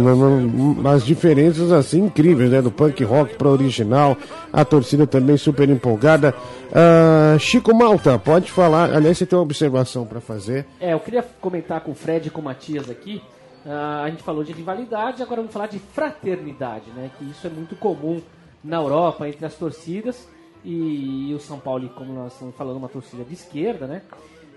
As 0.91 1.05
diferenças 1.05 1.71
assim 1.71 2.05
incríveis, 2.05 2.51
né? 2.51 2.63
Do 2.63 2.71
punk 2.71 3.05
rock 3.05 3.35
para 3.37 3.49
original. 3.49 4.17
A 4.51 4.65
torcida 4.65 5.07
também 5.07 5.37
super 5.37 5.69
empolgada. 5.69 6.35
Uh, 6.71 7.39
Chico 7.39 7.75
Malta, 7.75 8.19
pode 8.19 8.51
falar. 8.51 8.95
Aliás, 8.95 9.19
você 9.19 9.27
tem 9.27 9.39
uma 9.39 9.43
observação 9.43 10.07
para 10.07 10.21
fazer. 10.21 10.67
É, 10.81 10.95
eu 10.95 11.01
queria 11.01 11.23
comentar 11.39 11.83
com 11.83 11.91
o 11.91 11.95
Fred 11.95 12.29
e 12.29 12.31
com 12.31 12.41
o 12.41 12.45
Matias 12.45 12.89
aqui. 12.89 13.23
Uh, 13.67 14.05
a 14.05 14.09
gente 14.09 14.23
falou 14.23 14.43
de 14.43 14.53
rivalidade, 14.53 15.23
agora 15.23 15.43
vamos 15.43 15.53
falar 15.53 15.67
de 15.67 15.79
fraternidade, 15.79 16.91
né? 16.97 17.11
Que 17.19 17.25
isso 17.27 17.47
é 17.47 17.51
muito 17.51 17.77
comum 17.77 18.23
na 18.65 18.79
Europa 18.79 19.29
entre 19.29 19.45
as 19.45 19.55
torcidas. 19.55 20.27
E, 20.65 21.31
e 21.31 21.35
o 21.35 21.41
São 21.41 21.59
Paulo, 21.59 21.91
como 21.91 22.11
nós 22.15 22.33
estamos 22.33 22.55
falando, 22.55 22.79
uma 22.79 22.89
torcida 22.89 23.23
de 23.23 23.35
esquerda, 23.35 23.87
né? 23.87 24.01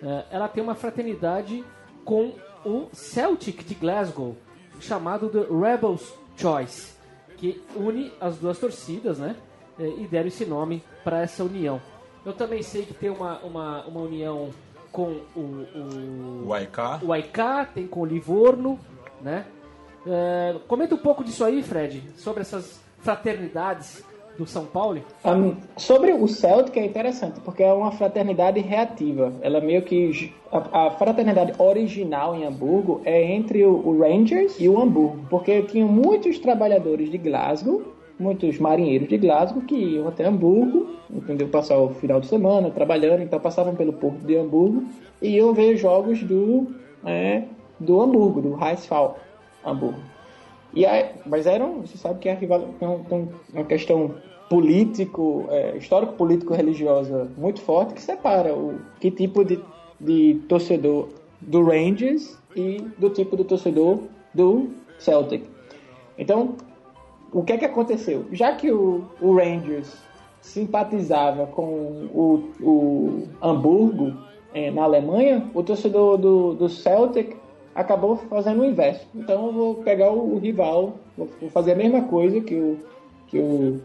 Uh, 0.02 0.24
ela 0.32 0.48
tem 0.48 0.64
uma 0.64 0.76
fraternidade 0.76 1.66
com 2.06 2.32
o 2.66 2.88
Celtic 2.94 3.66
de 3.66 3.76
Glasgow 3.76 4.38
chamado 4.84 5.30
The 5.30 5.48
Rebels 5.50 6.14
Choice, 6.38 6.94
que 7.38 7.64
une 7.76 8.12
as 8.20 8.38
duas 8.38 8.58
torcidas, 8.60 9.20
né? 9.20 9.36
É, 9.80 9.88
e 9.88 10.08
deram 10.08 10.28
esse 10.28 10.46
nome 10.46 10.84
para 11.04 11.22
essa 11.22 11.44
união. 11.44 11.82
Eu 12.26 12.34
também 12.34 12.62
sei 12.62 12.86
que 12.86 12.94
tem 12.94 13.10
uma, 13.10 13.40
uma, 13.40 13.86
uma 13.86 14.02
união 14.02 14.52
com 14.92 15.22
o, 15.36 15.40
o, 15.40 16.48
o 16.48 16.54
AIK. 16.54 16.78
O 17.02 17.12
AIK, 17.12 17.40
tem 17.74 17.88
com 17.88 18.02
o 18.02 18.06
Livorno, 18.06 18.80
né? 19.22 19.46
É, 20.06 20.56
comenta 20.68 20.94
um 20.96 21.00
pouco 21.00 21.24
disso 21.24 21.44
aí, 21.44 21.64
Fred, 21.64 22.04
sobre 22.16 22.42
essas 22.42 22.80
fraternidades 23.00 24.04
do 24.38 24.46
São 24.46 24.66
Paulo? 24.66 25.02
Um, 25.26 25.56
sobre 25.78 26.12
o 26.14 26.28
Celtic 26.28 26.78
é 26.78 26.86
interessante, 26.86 27.40
porque 27.42 27.64
é 27.64 27.72
uma 27.72 27.92
fraternidade 27.92 28.60
reativa. 28.60 29.34
Ela 29.42 29.62
meio 29.62 29.82
que. 29.82 30.34
A, 30.52 30.88
a 30.88 30.92
fraternidade 30.92 31.54
original 31.58 32.36
em 32.36 32.46
Hamburgo 32.46 33.02
é 33.06 33.24
entre 33.32 33.66
o, 33.66 33.74
o, 33.74 34.00
Rangers 34.00 34.60
e 34.60 34.70
o 34.70 34.80
Hamburgo, 34.80 35.26
porque 35.30 35.64
tinham 35.64 35.88
muitos 35.88 36.38
trabalhadores 36.38 37.10
de 37.10 37.18
Glasgow, 37.18 37.82
muitos 38.20 38.60
marinheiros 38.60 39.10
de 39.10 39.18
Glasgow 39.18 39.64
que 39.64 39.76
iam 39.76 40.08
até 40.08 40.26
Hamburgo, 40.26 40.90
entendeu? 41.10 41.48
Passar 41.48 41.78
o 41.80 41.90
final 41.90 42.20
de 42.20 42.28
semana 42.28 42.70
trabalhando, 42.70 43.22
então 43.24 43.40
passavam 43.40 43.76
pelo 43.76 43.94
porto 43.94 44.20
de 44.20 44.38
Hamburgo 44.38 44.84
e 45.22 45.30
iam 45.38 45.54
ver 45.54 45.76
jogos 45.76 46.22
do, 46.22 46.68
é, 47.04 47.44
do 47.80 48.00
Hamburgo, 48.00 48.42
do 48.42 48.64
Heisfall 48.64 49.18
Hamburgo. 49.66 50.13
E 50.74 50.86
aí, 50.86 51.12
mas 51.26 51.46
eram, 51.46 51.82
você 51.82 51.98
sabe 51.98 52.20
que 52.20 52.30
é 52.30 52.38
uma 53.54 53.64
questão 53.66 54.16
político, 54.50 55.46
é, 55.50 55.78
histórico 55.78 56.14
político 56.14 56.54
religiosa 56.54 57.30
muito 57.38 57.62
forte 57.62 57.94
que 57.94 58.02
separa 58.02 58.54
o 58.54 58.80
que 59.00 59.10
tipo 59.12 59.44
de, 59.44 59.60
de 60.00 60.42
torcedor 60.48 61.10
do 61.42 61.64
Rangers 61.64 62.38
e 62.56 62.78
do 62.98 63.10
tipo 63.10 63.38
de 63.38 63.44
torcedor 63.44 64.00
do 64.34 64.70
Celtic. 65.00 65.44
Então, 66.18 66.56
o 67.32 67.44
que 67.44 67.54
é 67.54 67.58
que 67.58 67.66
aconteceu? 67.66 68.26
Já 68.32 68.54
que 68.54 68.72
o, 68.72 69.06
o 69.22 69.36
Rangers 69.36 69.94
simpatizava 70.42 71.48
com 71.48 71.64
o, 72.14 72.44
o 72.62 73.28
Hamburgo 73.42 74.14
é, 74.54 74.70
na 74.70 74.84
Alemanha, 74.84 75.50
o 75.54 75.64
torcedor 75.64 76.18
do, 76.18 76.54
do 76.54 76.70
Celtic 76.70 77.36
acabou 77.76 78.18
fazendo 78.18 78.62
o 78.62 78.66
inverso. 78.66 79.06
Então 79.16 79.48
eu 79.48 79.54
vou 79.54 79.76
pegar 79.76 80.12
o, 80.12 80.36
o 80.36 80.40
rival, 80.40 80.94
vou 81.18 81.30
fazer 81.50 81.74
a 81.74 81.76
mesma 81.76 82.04
coisa 82.04 82.42
que 82.42 82.56
o, 82.56 82.78
que 83.28 83.38
o, 83.38 83.82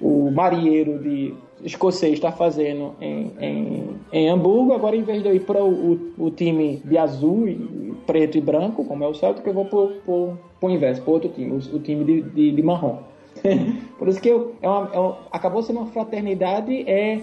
o 0.00 0.30
marinheiro 0.30 0.98
de 0.98 1.34
escocês 1.62 2.14
está 2.14 2.30
fazendo 2.30 2.94
em, 3.00 3.32
em, 3.40 3.88
em, 4.12 4.28
Hamburgo. 4.28 4.72
Agora, 4.72 4.96
em 4.96 5.02
vez 5.02 5.22
de 5.22 5.28
eu 5.28 5.34
ir 5.34 5.40
para 5.40 5.62
o, 5.64 6.12
o, 6.18 6.30
time 6.30 6.82
de 6.84 6.98
azul, 6.98 7.48
e, 7.48 7.94
preto 8.06 8.36
e 8.36 8.40
branco, 8.40 8.84
como 8.84 9.04
é 9.04 9.08
o 9.08 9.14
Celtic, 9.14 9.46
eu 9.46 9.54
vou 9.54 9.64
para 9.64 10.68
o 10.68 10.70
inverso, 10.70 11.02
para 11.02 11.12
outro 11.12 11.30
time, 11.30 11.52
o, 11.52 11.76
o 11.76 11.80
time 11.80 12.04
de, 12.04 12.22
de, 12.22 12.52
de 12.52 12.62
marrom. 12.62 12.98
Por 13.98 14.08
isso 14.08 14.20
que 14.20 14.28
eu, 14.28 14.54
é 14.60 14.68
uma, 14.68 14.90
é 14.92 14.98
uma, 14.98 15.18
acabou 15.30 15.62
sendo 15.62 15.80
uma 15.80 15.86
fraternidade 15.86 16.88
é 16.88 17.20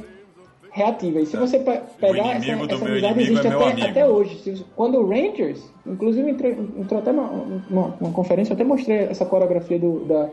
reativa. 0.73 1.21
E 1.21 1.25
se 1.25 1.37
você 1.37 1.59
pegar 1.59 2.35
essa, 2.35 2.51
essa 2.51 2.85
amizade 2.85 3.21
existe 3.21 3.47
é 3.47 3.51
até, 3.51 3.81
até, 3.83 4.07
hoje. 4.07 4.65
Quando 4.75 4.97
o 4.97 5.07
Rangers, 5.07 5.71
inclusive 5.85 6.31
entrou, 6.31 6.51
entrou 6.51 6.99
até 6.99 7.11
numa, 7.11 7.91
conferência, 8.11 8.51
eu 8.51 8.55
até 8.55 8.63
mostrei 8.63 8.97
essa 8.97 9.23
coreografia 9.23 9.77
do, 9.77 9.99
da, 10.05 10.29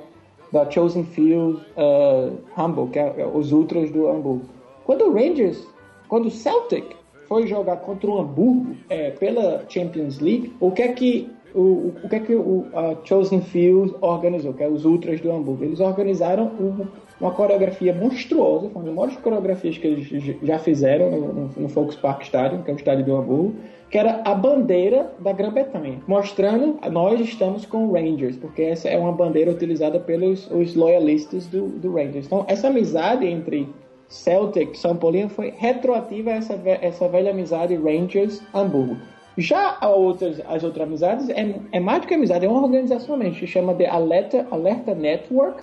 da 0.51 0.71
Chosen 0.71 1.05
Field 1.05 1.61
uh, 1.77 2.37
Hamburg, 2.57 2.91
que 2.93 2.99
é, 2.99 3.15
é, 3.19 3.27
os 3.27 3.53
Ultras 3.53 3.91
do 3.91 4.09
Hamburgo. 4.09 4.47
Quando 4.85 5.05
o 5.05 5.13
Rangers, 5.13 5.63
quando 6.09 6.27
o 6.27 6.31
Celtic 6.31 6.87
foi 7.29 7.47
jogar 7.47 7.77
contra 7.77 8.11
o 8.11 8.19
Hamburgo 8.19 8.75
é, 8.89 9.11
pela 9.11 9.63
Champions 9.69 10.21
League, 10.21 10.55
o 10.59 10.71
que 10.71 10.83
é 10.83 10.89
que 10.89 11.31
o, 11.55 11.93
o 12.03 12.09
que 12.09 12.17
é 12.17 12.21
que 12.21 12.35
o 12.35 12.67
a 12.73 12.97
Chosen 13.05 13.43
Field 13.43 13.95
organizou, 14.01 14.55
que 14.55 14.63
é 14.63 14.69
os 14.69 14.87
Ultras 14.87 15.21
do 15.21 15.31
Hamburgo? 15.31 15.65
Eles 15.65 15.81
organizaram 15.81 16.47
um, 16.47 16.87
uma 17.21 17.31
coreografia 17.31 17.93
monstruosa, 17.93 18.71
uma 18.75 18.83
das 18.83 18.95
maiores 18.95 19.17
coreografias 19.19 19.77
que 19.77 19.87
eles 19.87 20.37
já 20.43 20.59
fizeram 20.59 21.11
no, 21.11 21.33
no, 21.33 21.51
no 21.57 21.69
Volkspark 21.69 22.23
Stadium, 22.23 22.63
que 22.63 22.71
é 22.71 22.75
o 22.75 22.77
estádio 22.77 23.05
do 23.05 23.17
Hamburgo, 23.17 23.55
que 23.91 23.99
era 23.99 24.23
a 24.25 24.35
bandeira 24.35 25.13
da 25.19 25.33
Grã-Bretanha, 25.33 26.01
mostrando 26.07 26.79
nós 26.91 27.21
estamos 27.21 27.67
com 27.67 27.89
o 27.89 27.93
Rangers, 27.93 28.37
porque 28.37 28.63
essa 28.63 28.89
é 28.89 28.97
uma 28.97 29.13
bandeira 29.13 29.51
utilizada 29.51 29.99
pelos 29.99 30.51
os 30.51 30.75
loyalistas 30.75 31.47
do, 31.47 31.67
do 31.69 31.93
Rangers. 31.93 32.27
Então, 32.27 32.45
essa 32.49 32.69
amizade 32.69 33.27
entre 33.27 33.69
Celtic 34.09 34.75
e 34.75 34.79
São 34.79 34.97
Paulo 34.97 35.29
foi 35.29 35.53
retroativa 35.57 36.31
a 36.31 36.35
essa, 36.35 36.55
essa 36.81 37.09
velha 37.09 37.33
amizade 37.33 37.75
Rangers-Hamburgo. 37.77 38.97
Já 39.37 39.79
outras, 39.87 40.41
as 40.49 40.63
outras 40.63 40.87
amizades, 40.87 41.29
é, 41.31 41.55
é 41.73 41.81
mais 41.81 42.03
do 42.03 42.07
que 42.07 42.15
amizade, 42.15 42.45
é 42.45 42.49
uma 42.49 42.63
organização 42.63 43.19
se 43.33 43.47
chama 43.47 43.75
de 43.75 43.87
Alerta, 43.87 44.47
Alerta 44.51 44.95
Network, 44.95 45.63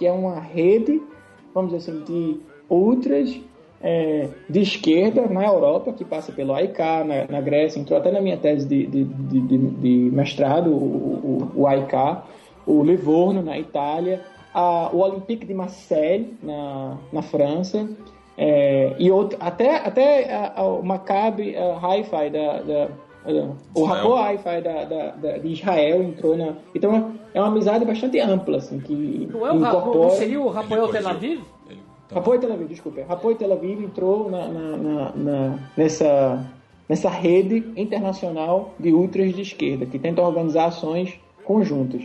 que 0.00 0.06
é 0.06 0.12
uma 0.12 0.40
rede, 0.40 0.98
vamos 1.54 1.72
dizer 1.74 1.90
assim, 1.90 2.02
de 2.04 2.40
outras 2.70 3.38
é, 3.82 4.28
de 4.48 4.62
esquerda 4.62 5.26
na 5.26 5.44
Europa, 5.44 5.92
que 5.92 6.06
passa 6.06 6.32
pelo 6.32 6.54
AIK, 6.54 6.78
na, 6.78 7.26
na 7.28 7.40
Grécia, 7.42 7.78
entrou 7.78 7.98
até 7.98 8.10
na 8.10 8.18
minha 8.18 8.38
tese 8.38 8.66
de, 8.66 8.86
de, 8.86 9.04
de, 9.04 9.58
de 9.58 10.10
mestrado, 10.10 10.70
o, 10.70 10.74
o, 10.74 11.52
o 11.54 11.66
AIK, 11.66 12.22
o 12.66 12.82
Livorno, 12.82 13.42
na 13.42 13.58
Itália, 13.58 14.22
a, 14.54 14.88
o 14.90 15.00
Olympique 15.00 15.44
de 15.44 15.52
Marseille, 15.52 16.34
na, 16.42 16.96
na 17.12 17.20
França, 17.20 17.86
é, 18.38 18.96
e 18.98 19.10
outro, 19.10 19.36
até, 19.38 19.86
até 19.86 20.32
a, 20.32 20.60
a, 20.62 20.64
o 20.64 20.82
Maccabi 20.82 21.54
Hi-Fi 21.54 22.30
da, 22.30 22.62
da 22.62 22.88
o 23.74 23.84
Rapo 23.84 24.14
Hi-Fi 24.14 24.60
da, 24.62 24.84
da, 24.84 25.10
da, 25.10 25.38
de 25.38 25.48
Israel 25.48 26.02
entrou 26.02 26.36
na. 26.36 26.54
Então 26.74 27.12
é 27.34 27.40
uma 27.40 27.48
amizade 27.48 27.84
bastante 27.84 28.18
ampla, 28.18 28.58
assim, 28.58 28.80
que 28.80 29.28
não 29.30 29.46
é 29.46 29.52
o 29.52 29.56
incorpora... 29.56 29.98
Não 29.98 30.10
seria 30.10 30.40
o 30.40 30.48
Rapoel 30.48 30.88
Tel 30.88 31.08
Aviv? 31.08 31.40
Rapoel 32.12 32.40
Tel 32.40 32.52
Aviv, 32.52 32.68
desculpa. 32.68 33.02
Rapoel 33.08 33.36
Tel 33.36 33.52
Aviv 33.52 33.84
entrou 33.84 34.30
na, 34.30 34.48
na, 34.48 34.76
na, 34.76 35.12
na, 35.14 35.58
nessa, 35.76 36.44
nessa 36.88 37.08
rede 37.08 37.64
internacional 37.76 38.74
de 38.80 38.92
ultras 38.92 39.34
de 39.34 39.42
esquerda, 39.42 39.86
que 39.86 39.98
tenta 39.98 40.22
organizar 40.22 40.66
ações 40.66 41.14
conjuntas. 41.44 42.02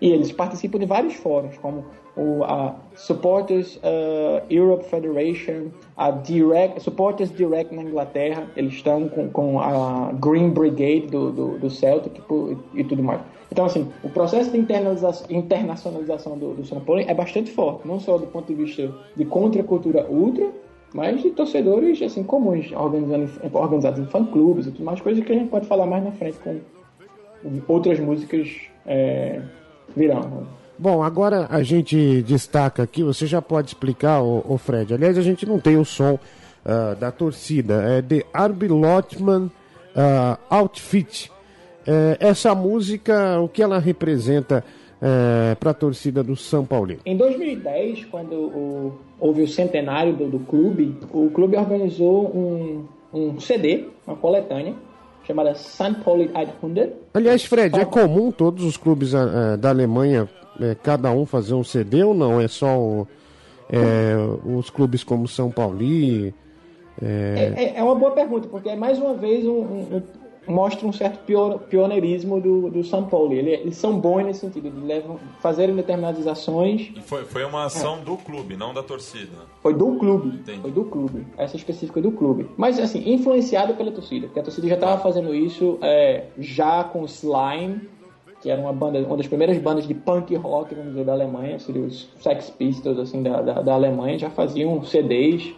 E 0.00 0.10
eles 0.10 0.30
participam 0.30 0.78
de 0.78 0.86
vários 0.86 1.14
fóruns, 1.14 1.56
como 1.58 1.86
o 2.18 2.44
a 2.44 2.74
Supporters 2.96 3.76
uh, 3.76 4.42
Europe 4.50 4.84
Federation, 4.84 5.68
a 5.96 6.10
Direct, 6.10 6.82
Supporters 6.82 7.30
Direct 7.30 7.72
na 7.74 7.82
Inglaterra, 7.82 8.46
eles 8.56 8.74
estão 8.74 9.08
com, 9.08 9.30
com 9.30 9.60
a 9.60 10.10
Green 10.14 10.50
Brigade 10.50 11.06
do, 11.06 11.30
do, 11.30 11.58
do 11.58 11.70
Celtic 11.70 12.18
e, 12.18 12.80
e 12.80 12.84
tudo 12.84 13.02
mais. 13.02 13.20
Então, 13.50 13.64
assim, 13.64 13.88
o 14.02 14.10
processo 14.10 14.50
de 14.50 14.58
internacionalização 14.58 16.36
do, 16.36 16.54
do 16.54 16.66
São 16.66 16.80
Paulo 16.80 17.02
é 17.06 17.14
bastante 17.14 17.50
forte, 17.50 17.86
não 17.86 18.00
só 18.00 18.18
do 18.18 18.26
ponto 18.26 18.46
de 18.46 18.54
vista 18.54 18.92
de 19.16 19.24
contracultura 19.24 20.06
ultra, 20.10 20.50
mas 20.92 21.22
de 21.22 21.30
torcedores 21.30 22.02
assim 22.02 22.22
comuns, 22.22 22.72
organizando, 22.72 23.30
organizados 23.52 24.00
em 24.00 24.06
fã-clubes 24.06 24.66
e 24.66 24.72
tudo 24.72 24.84
mais, 24.84 25.00
coisas 25.00 25.24
que 25.24 25.32
a 25.32 25.34
gente 25.34 25.50
pode 25.50 25.66
falar 25.66 25.86
mais 25.86 26.02
na 26.04 26.12
frente 26.12 26.38
com 26.38 26.60
outras 27.68 28.00
músicas 28.00 28.48
é, 28.86 29.40
virão. 29.96 30.46
Bom, 30.78 31.02
agora 31.02 31.46
a 31.50 31.62
gente 31.62 32.22
destaca 32.22 32.82
aqui, 32.82 33.02
você 33.02 33.26
já 33.26 33.42
pode 33.42 33.68
explicar, 33.68 34.22
o, 34.22 34.44
o 34.48 34.56
Fred. 34.56 34.94
Aliás, 34.94 35.18
a 35.18 35.22
gente 35.22 35.44
não 35.44 35.58
tem 35.58 35.76
o 35.76 35.84
som 35.84 36.14
uh, 36.14 36.94
da 37.00 37.10
torcida, 37.10 37.82
é 37.82 38.00
de 38.00 38.24
Arby 38.32 38.68
Lotman 38.68 39.50
uh, 39.96 40.38
Outfit. 40.48 41.30
É, 41.90 42.18
essa 42.20 42.54
música, 42.54 43.40
o 43.40 43.48
que 43.48 43.62
ela 43.62 43.78
representa 43.78 44.62
é, 45.00 45.54
para 45.54 45.70
a 45.70 45.74
torcida 45.74 46.22
do 46.22 46.36
São 46.36 46.62
Paulo? 46.62 46.96
Em 47.06 47.16
2010, 47.16 48.04
quando 48.06 48.34
o, 48.34 48.98
houve 49.18 49.42
o 49.42 49.48
centenário 49.48 50.12
do, 50.12 50.28
do, 50.28 50.38
clube, 50.40 50.98
o 51.10 51.30
clube 51.30 51.56
organizou 51.56 52.26
um, 52.26 52.84
um 53.10 53.40
CD, 53.40 53.86
uma 54.06 54.16
coletânea, 54.16 54.74
chamada 55.26 55.54
St. 55.54 55.94
Pauli 56.04 56.30
800. 56.34 56.92
Aliás, 57.14 57.44
Fred, 57.44 57.78
é 57.78 57.86
comum 57.86 58.30
todos 58.30 58.64
os 58.64 58.76
clubes 58.76 59.14
uh, 59.14 59.56
da 59.58 59.70
Alemanha, 59.70 60.28
uh, 60.58 60.76
cada 60.82 61.10
um 61.10 61.26
fazer 61.26 61.54
um 61.54 61.64
CD 61.64 62.02
ou 62.02 62.14
não? 62.14 62.40
É 62.40 62.48
só 62.48 62.78
o, 62.78 63.02
uh, 63.02 64.56
os 64.58 64.70
clubes 64.70 65.04
como 65.04 65.26
São 65.28 65.50
Paulo? 65.50 65.78
É... 65.82 66.32
É, 67.56 67.78
é, 67.78 67.82
uma 67.82 67.94
boa 67.94 68.10
pergunta, 68.12 68.48
porque 68.48 68.68
é 68.68 68.76
mais 68.76 68.98
uma 68.98 69.14
vez 69.14 69.46
um, 69.46 69.60
um, 69.60 70.02
mostra 70.48 70.86
um 70.86 70.92
certo 70.92 71.20
pioneirismo 71.68 72.40
do, 72.40 72.70
do 72.70 72.82
São 72.82 73.04
Paulo. 73.04 73.32
Ele, 73.32 73.50
eles 73.50 73.76
são 73.76 73.98
bons 74.00 74.24
nesse 74.24 74.40
sentido, 74.40 74.70
de 74.70 74.80
levam, 74.80 75.18
fazerem 75.40 75.76
determinadas 75.76 76.26
ações. 76.26 76.90
E 76.96 77.00
foi, 77.00 77.24
foi 77.24 77.44
uma 77.44 77.66
ação 77.66 77.98
é. 77.98 78.04
do 78.04 78.16
clube, 78.16 78.56
não 78.56 78.72
da 78.72 78.82
torcida. 78.82 79.36
Foi 79.62 79.74
do 79.74 79.96
clube. 79.96 80.28
Entendi. 80.28 80.60
Foi 80.60 80.70
do 80.70 80.84
clube. 80.84 81.26
Essa 81.36 81.56
específica 81.56 82.00
do 82.00 82.10
clube. 82.10 82.48
Mas, 82.56 82.78
assim, 82.78 83.12
influenciado 83.12 83.74
pela 83.74 83.92
torcida, 83.92 84.26
porque 84.26 84.40
a 84.40 84.42
torcida 84.42 84.66
já 84.66 84.74
estava 84.74 85.00
fazendo 85.00 85.34
isso 85.34 85.78
é, 85.82 86.24
já 86.38 86.82
com 86.84 87.04
Slime, 87.04 87.88
que 88.40 88.50
era 88.50 88.60
uma 88.60 88.72
banda, 88.72 88.98
uma 89.00 89.16
das 89.16 89.26
primeiras 89.26 89.58
bandas 89.58 89.86
de 89.86 89.94
punk 89.94 90.34
rock, 90.36 90.74
vamos 90.74 90.90
dizer, 90.92 91.04
da 91.04 91.12
Alemanha, 91.12 91.58
seria 91.58 91.82
os 91.82 92.08
Sex 92.20 92.50
Pistols, 92.50 92.98
assim, 92.98 93.22
da, 93.22 93.42
da, 93.42 93.62
da 93.62 93.74
Alemanha, 93.74 94.18
já 94.18 94.30
faziam 94.30 94.82
CDs 94.84 95.54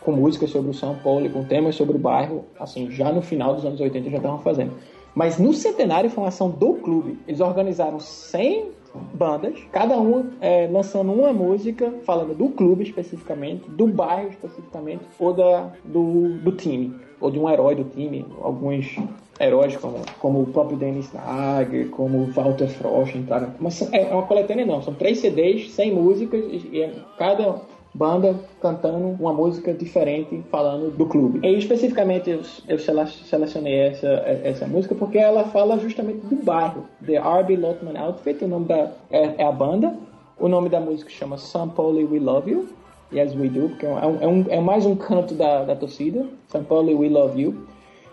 com 0.00 0.12
músicas 0.12 0.50
sobre 0.50 0.70
o 0.70 0.74
São 0.74 0.96
Paulo, 0.96 1.28
com 1.30 1.44
temas 1.44 1.74
sobre 1.74 1.96
o 1.96 1.98
bairro, 1.98 2.44
assim, 2.58 2.90
já 2.90 3.12
no 3.12 3.22
final 3.22 3.54
dos 3.54 3.64
anos 3.64 3.80
80 3.80 4.10
já 4.10 4.16
estavam 4.16 4.38
fazendo. 4.38 4.72
Mas 5.14 5.38
no 5.38 5.52
centenário 5.52 6.08
foi 6.10 6.24
uma 6.24 6.28
ação 6.28 6.50
do 6.50 6.74
clube. 6.74 7.18
Eles 7.28 7.40
organizaram 7.40 8.00
100 8.00 8.70
bandas, 9.14 9.58
cada 9.70 9.96
uma 9.96 10.26
é, 10.40 10.68
lançando 10.70 11.12
uma 11.12 11.32
música 11.32 11.92
falando 12.04 12.34
do 12.34 12.48
clube 12.48 12.82
especificamente, 12.82 13.68
do 13.70 13.86
bairro 13.86 14.28
especificamente, 14.28 15.02
ou 15.18 15.32
da, 15.32 15.72
do, 15.84 16.38
do 16.38 16.52
time, 16.52 16.94
ou 17.20 17.30
de 17.30 17.38
um 17.38 17.48
herói 17.48 17.74
do 17.74 17.84
time. 17.84 18.26
Alguns 18.40 18.96
heróis 19.40 19.76
como, 19.76 20.00
como 20.18 20.42
o 20.42 20.46
próprio 20.46 20.76
Dennis 20.76 21.12
Nagel, 21.12 21.90
como 21.90 22.18
o 22.18 22.32
Walter 22.32 22.68
Frost 22.68 23.16
entraram. 23.16 23.48
Mas 23.58 23.80
é, 23.92 24.10
é 24.10 24.12
uma 24.14 24.26
coletânea 24.26 24.66
não, 24.66 24.82
são 24.82 24.94
três 24.94 25.18
CDs, 25.18 25.70
100 25.72 25.92
músicas, 25.92 26.40
e 26.44 26.90
cada 27.18 27.60
banda 27.94 28.34
cantando 28.60 29.16
uma 29.20 29.32
música 29.32 29.72
diferente 29.72 30.42
falando 30.50 30.96
do 30.96 31.06
clube. 31.06 31.46
E 31.46 31.58
especificamente 31.58 32.30
eu, 32.30 32.40
eu 32.68 32.78
selecionei 32.78 33.74
essa, 33.74 34.08
essa 34.44 34.66
música 34.66 34.94
porque 34.94 35.18
ela 35.18 35.44
fala 35.44 35.78
justamente 35.78 36.26
do 36.26 36.36
bairro. 36.36 36.86
The 37.04 37.16
R.B. 37.16 37.56
Lotman 37.56 37.98
Outfit, 37.98 38.44
o 38.44 38.48
nome 38.48 38.66
da 38.66 38.92
é, 39.10 39.42
é, 39.42 39.44
a 39.44 39.52
banda. 39.52 39.94
O 40.38 40.48
nome 40.48 40.68
da 40.68 40.80
música 40.80 41.10
chama 41.10 41.36
São 41.36 41.68
Paulo 41.68 41.98
We 42.10 42.18
Love 42.18 42.50
You. 42.50 42.68
Yes 43.12 43.34
We 43.34 43.48
Do, 43.48 43.68
porque 43.68 43.84
é, 43.84 43.90
um, 43.90 44.22
é, 44.22 44.26
um, 44.26 44.44
é 44.48 44.60
mais 44.60 44.86
um 44.86 44.96
canto 44.96 45.34
da, 45.34 45.64
da 45.64 45.76
torcida. 45.76 46.26
São 46.48 46.64
Paulo 46.64 46.98
We 46.98 47.08
Love 47.10 47.42
You. 47.42 47.66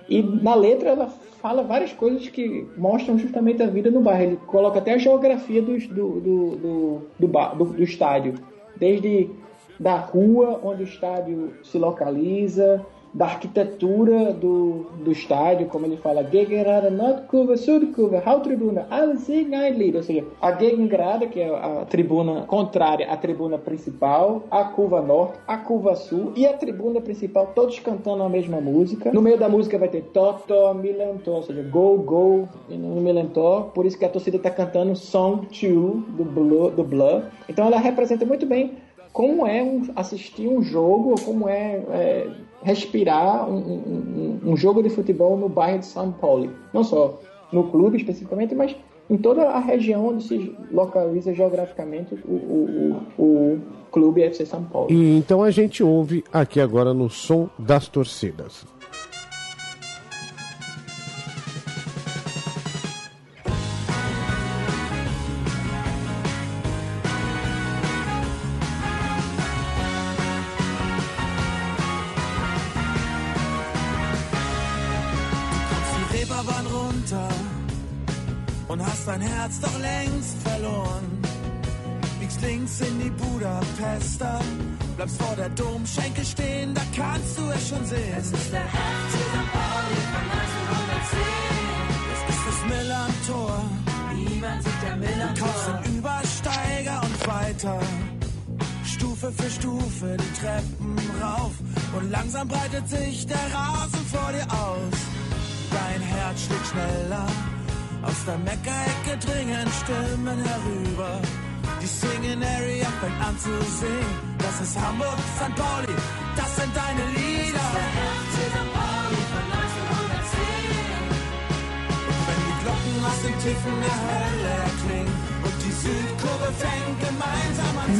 E 0.09 0.23
na 0.23 0.55
letra 0.55 0.89
ela 0.89 1.07
fala 1.41 1.61
várias 1.61 1.93
coisas 1.93 2.27
que 2.27 2.67
mostram 2.75 3.17
justamente 3.17 3.61
a 3.61 3.67
vida 3.67 3.91
no 3.91 4.01
bairro. 4.01 4.23
Ele 4.23 4.39
coloca 4.47 4.79
até 4.79 4.93
a 4.93 4.97
geografia 4.97 5.61
do, 5.61 5.77
do, 5.77 5.87
do, 5.87 6.19
do, 6.19 7.01
do, 7.19 7.27
do, 7.27 7.65
do 7.65 7.83
estádio. 7.83 8.33
Desde 8.75 9.29
da 9.79 9.95
rua 9.95 10.59
onde 10.63 10.83
o 10.83 10.85
estádio 10.85 11.53
se 11.63 11.77
localiza, 11.77 12.85
da 13.13 13.25
arquitetura 13.25 14.33
do, 14.33 14.85
do 15.03 15.11
estádio, 15.11 15.67
como 15.67 15.85
ele 15.85 15.97
fala, 15.97 16.23
Gegengrade, 16.23 16.89
Nordkurve, 16.89 17.57
Südkurve, 17.57 18.17
Haupttribuna, 18.17 18.87
alles 18.89 19.27
Lied. 19.27 19.95
Ou 19.95 20.03
seja, 20.03 20.25
a 20.41 20.51
Gegengrade, 20.51 21.27
que 21.27 21.39
é 21.39 21.49
a 21.49 21.85
tribuna 21.85 22.43
contrária 22.47 23.11
à 23.11 23.17
tribuna 23.17 23.57
principal, 23.57 24.43
a 24.51 24.63
curva 24.65 25.01
norte, 25.01 25.39
a 25.47 25.57
curva 25.57 25.95
sul 25.95 26.33
e 26.35 26.45
a 26.45 26.53
tribuna 26.53 27.01
principal, 27.01 27.51
todos 27.55 27.79
cantando 27.79 28.23
a 28.23 28.29
mesma 28.29 28.61
música. 28.61 29.11
No 29.11 29.21
meio 29.21 29.37
da 29.37 29.49
música 29.49 29.77
vai 29.77 29.87
ter 29.87 30.03
Toto, 30.13 30.73
Milantó, 30.75 31.31
ou 31.31 31.43
seja, 31.43 31.63
Go, 31.63 31.97
Go 31.97 32.47
no 32.69 33.01
Milantó. 33.01 33.71
Por 33.73 33.85
isso 33.85 33.97
que 33.97 34.05
a 34.05 34.09
torcida 34.09 34.37
está 34.37 34.49
cantando 34.49 34.95
Song 34.95 35.47
2 35.47 35.59
do 36.15 36.23
Blur, 36.23 36.71
do 36.71 36.83
Blur. 36.83 37.23
Então 37.47 37.65
ela 37.65 37.79
representa 37.79 38.25
muito 38.25 38.45
bem 38.45 38.77
como 39.11 39.45
é 39.45 39.65
assistir 39.95 40.47
um 40.47 40.61
jogo, 40.61 41.15
como 41.25 41.49
é, 41.49 41.81
é 41.89 42.27
respirar 42.61 43.49
um, 43.49 43.57
um, 43.57 44.39
um, 44.51 44.57
jogo 44.57 44.83
de 44.83 44.89
futebol 44.89 45.37
no 45.37 45.47
bairro 45.47 45.79
de 45.79 45.85
São 45.85 46.11
Paulo. 46.11 46.51
Não 46.73 46.83
só 46.83 47.19
no 47.51 47.69
clube 47.69 47.97
especificamente, 47.97 48.53
mas 48.53 48.75
em 49.09 49.17
toda 49.17 49.43
a 49.43 49.59
região 49.59 50.07
onde 50.07 50.23
se 50.23 50.55
localiza 50.71 51.33
geograficamente 51.33 52.13
o, 52.25 52.33
o, 52.33 53.01
o, 53.17 53.23
o 53.23 53.61
clube 53.91 54.21
FC 54.23 54.45
São 54.45 54.63
Paulo. 54.63 54.91
E 54.91 55.17
então 55.17 55.41
a 55.41 55.51
gente 55.51 55.83
ouve 55.83 56.23
aqui 56.31 56.59
agora 56.59 56.93
no 56.93 57.09
som 57.09 57.49
das 57.57 57.87
torcidas. 57.87 58.65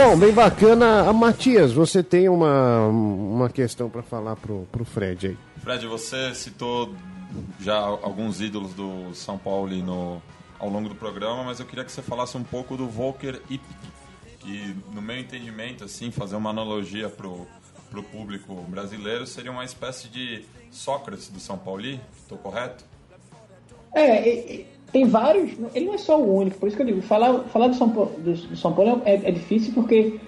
Bom, 0.09 0.17
bem 0.17 0.33
bacana. 0.33 1.13
Matias, 1.13 1.71
você 1.71 2.01
tem 2.01 2.27
uma, 2.29 2.87
uma 2.87 3.47
questão 3.47 3.91
para 3.91 4.01
falar 4.01 4.35
pro, 4.37 4.67
pro 4.71 4.83
Fred 4.83 5.27
aí. 5.27 5.37
Fred, 5.61 5.85
você 5.85 6.33
citou 6.33 6.95
já 7.59 7.77
alguns 7.77 8.41
ídolos 8.41 8.73
do 8.73 9.13
São 9.13 9.37
Paulo 9.37 9.69
no, 9.69 10.19
ao 10.57 10.67
longo 10.67 10.89
do 10.89 10.95
programa, 10.95 11.43
mas 11.43 11.59
eu 11.59 11.65
queria 11.67 11.85
que 11.85 11.91
você 11.91 12.01
falasse 12.01 12.35
um 12.35 12.43
pouco 12.43 12.75
do 12.75 12.87
Volker 12.87 13.39
Ipke, 13.51 13.75
que 14.39 14.75
no 14.91 14.99
meu 14.99 15.19
entendimento, 15.19 15.83
assim, 15.83 16.09
fazer 16.09 16.37
uma 16.37 16.49
analogia 16.49 17.07
pro 17.07 17.45
para 17.91 17.99
o 17.99 18.03
público 18.03 18.55
brasileiro 18.67 19.27
seria 19.27 19.51
uma 19.51 19.65
espécie 19.65 20.07
de 20.07 20.43
Sócrates 20.71 21.27
do 21.29 21.39
São 21.39 21.57
Paulo, 21.57 21.83
estou 22.17 22.37
correto? 22.39 22.83
É, 23.95 24.65
tem 24.91 25.05
vários. 25.05 25.51
Ele 25.73 25.85
não 25.85 25.93
é 25.93 25.97
só 25.97 26.19
o 26.19 26.35
único, 26.35 26.57
por 26.57 26.67
isso 26.67 26.75
que 26.75 26.83
eu 26.83 26.87
digo, 26.87 27.01
falar, 27.01 27.43
falar 27.45 27.67
do, 27.67 27.75
São 27.75 27.89
Paulo, 27.89 28.11
do, 28.17 28.33
do 28.33 28.55
São 28.55 28.73
Paulo 28.73 29.01
é, 29.05 29.15
é, 29.15 29.31
difícil 29.31 29.73
porque 29.73 30.19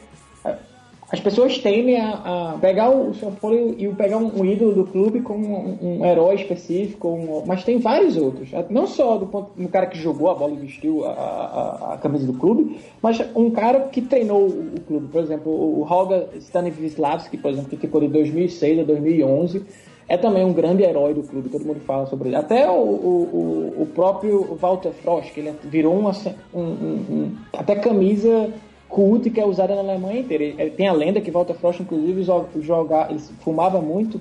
as 1.12 1.20
pessoas 1.20 1.58
tendem 1.58 2.00
a, 2.00 2.54
a 2.54 2.58
pegar 2.60 2.90
o 2.90 3.14
São 3.14 3.34
Paulo 3.34 3.76
e, 3.78 3.86
pegar 3.90 4.18
um, 4.18 4.40
um, 4.40 4.46
ídolo 4.46 4.74
do 4.74 4.86
clube 4.86 5.20
como 5.20 5.46
um, 5.46 6.00
um 6.00 6.06
herói 6.06 6.36
específico, 6.36 7.10
um, 7.10 7.44
mas 7.46 7.66
tem 7.66 7.80
vários 7.80 8.16
outros. 8.16 8.50
Não 8.70 8.88
só 8.88 9.18
do 9.18 9.26
ponto 9.26 9.52
um 9.58 9.68
cara 9.68 9.88
que 9.88 9.98
jogou 9.98 10.32
a 10.32 10.36
bola 10.36 10.54
e 10.54 10.58
vestiu 10.58 11.04
a, 11.04 11.12
a, 11.12 11.94
a, 11.94 11.98
camisa 11.98 12.26
do 12.26 12.34
clube, 12.34 12.80
mas 13.02 13.22
um 13.36 13.52
cara 13.52 13.82
que 13.82 14.02
treinou 14.02 14.44
o, 14.44 14.74
o 14.78 14.82
clube. 14.88 15.08
Por 15.12 15.22
exemplo, 15.22 15.52
o 15.52 15.84
Holger 15.84 16.30
Stanislavski, 16.38 17.38
por 17.38 17.52
exemplo, 17.52 17.70
que 17.70 17.78
ficou 17.78 18.00
de 18.00 18.08
2006 18.08 18.80
a 18.80 18.84
2011 18.84 19.66
é 20.12 20.18
também 20.18 20.44
um 20.44 20.52
grande 20.52 20.84
herói 20.84 21.14
do 21.14 21.24
clube, 21.24 21.48
todo 21.48 21.64
mundo 21.64 21.80
fala 21.88 22.06
sobre 22.06 22.28
ele. 22.28 22.36
Até 22.36 22.70
o, 22.70 22.74
o, 22.74 23.76
o 23.84 23.86
próprio 23.96 24.58
Walter 24.60 24.92
Frost, 24.92 25.32
que 25.32 25.40
ele 25.40 25.54
virou 25.64 25.98
uma, 25.98 26.12
um, 26.54 26.62
um, 26.62 27.06
um, 27.10 27.38
até 27.54 27.76
camisa 27.76 28.52
cult 28.90 29.30
que 29.30 29.40
é 29.40 29.46
usada 29.46 29.74
na 29.74 29.80
Alemanha 29.80 30.20
inteira. 30.20 30.44
Ele, 30.44 30.70
tem 30.72 30.90
a 30.90 30.92
lenda 30.92 31.22
que 31.22 31.32
Walter 31.32 31.54
Frost, 31.54 31.82
inclusive, 31.82 32.24
joga, 32.60 33.08
ele 33.10 33.22
fumava 33.42 33.80
muito 33.80 34.20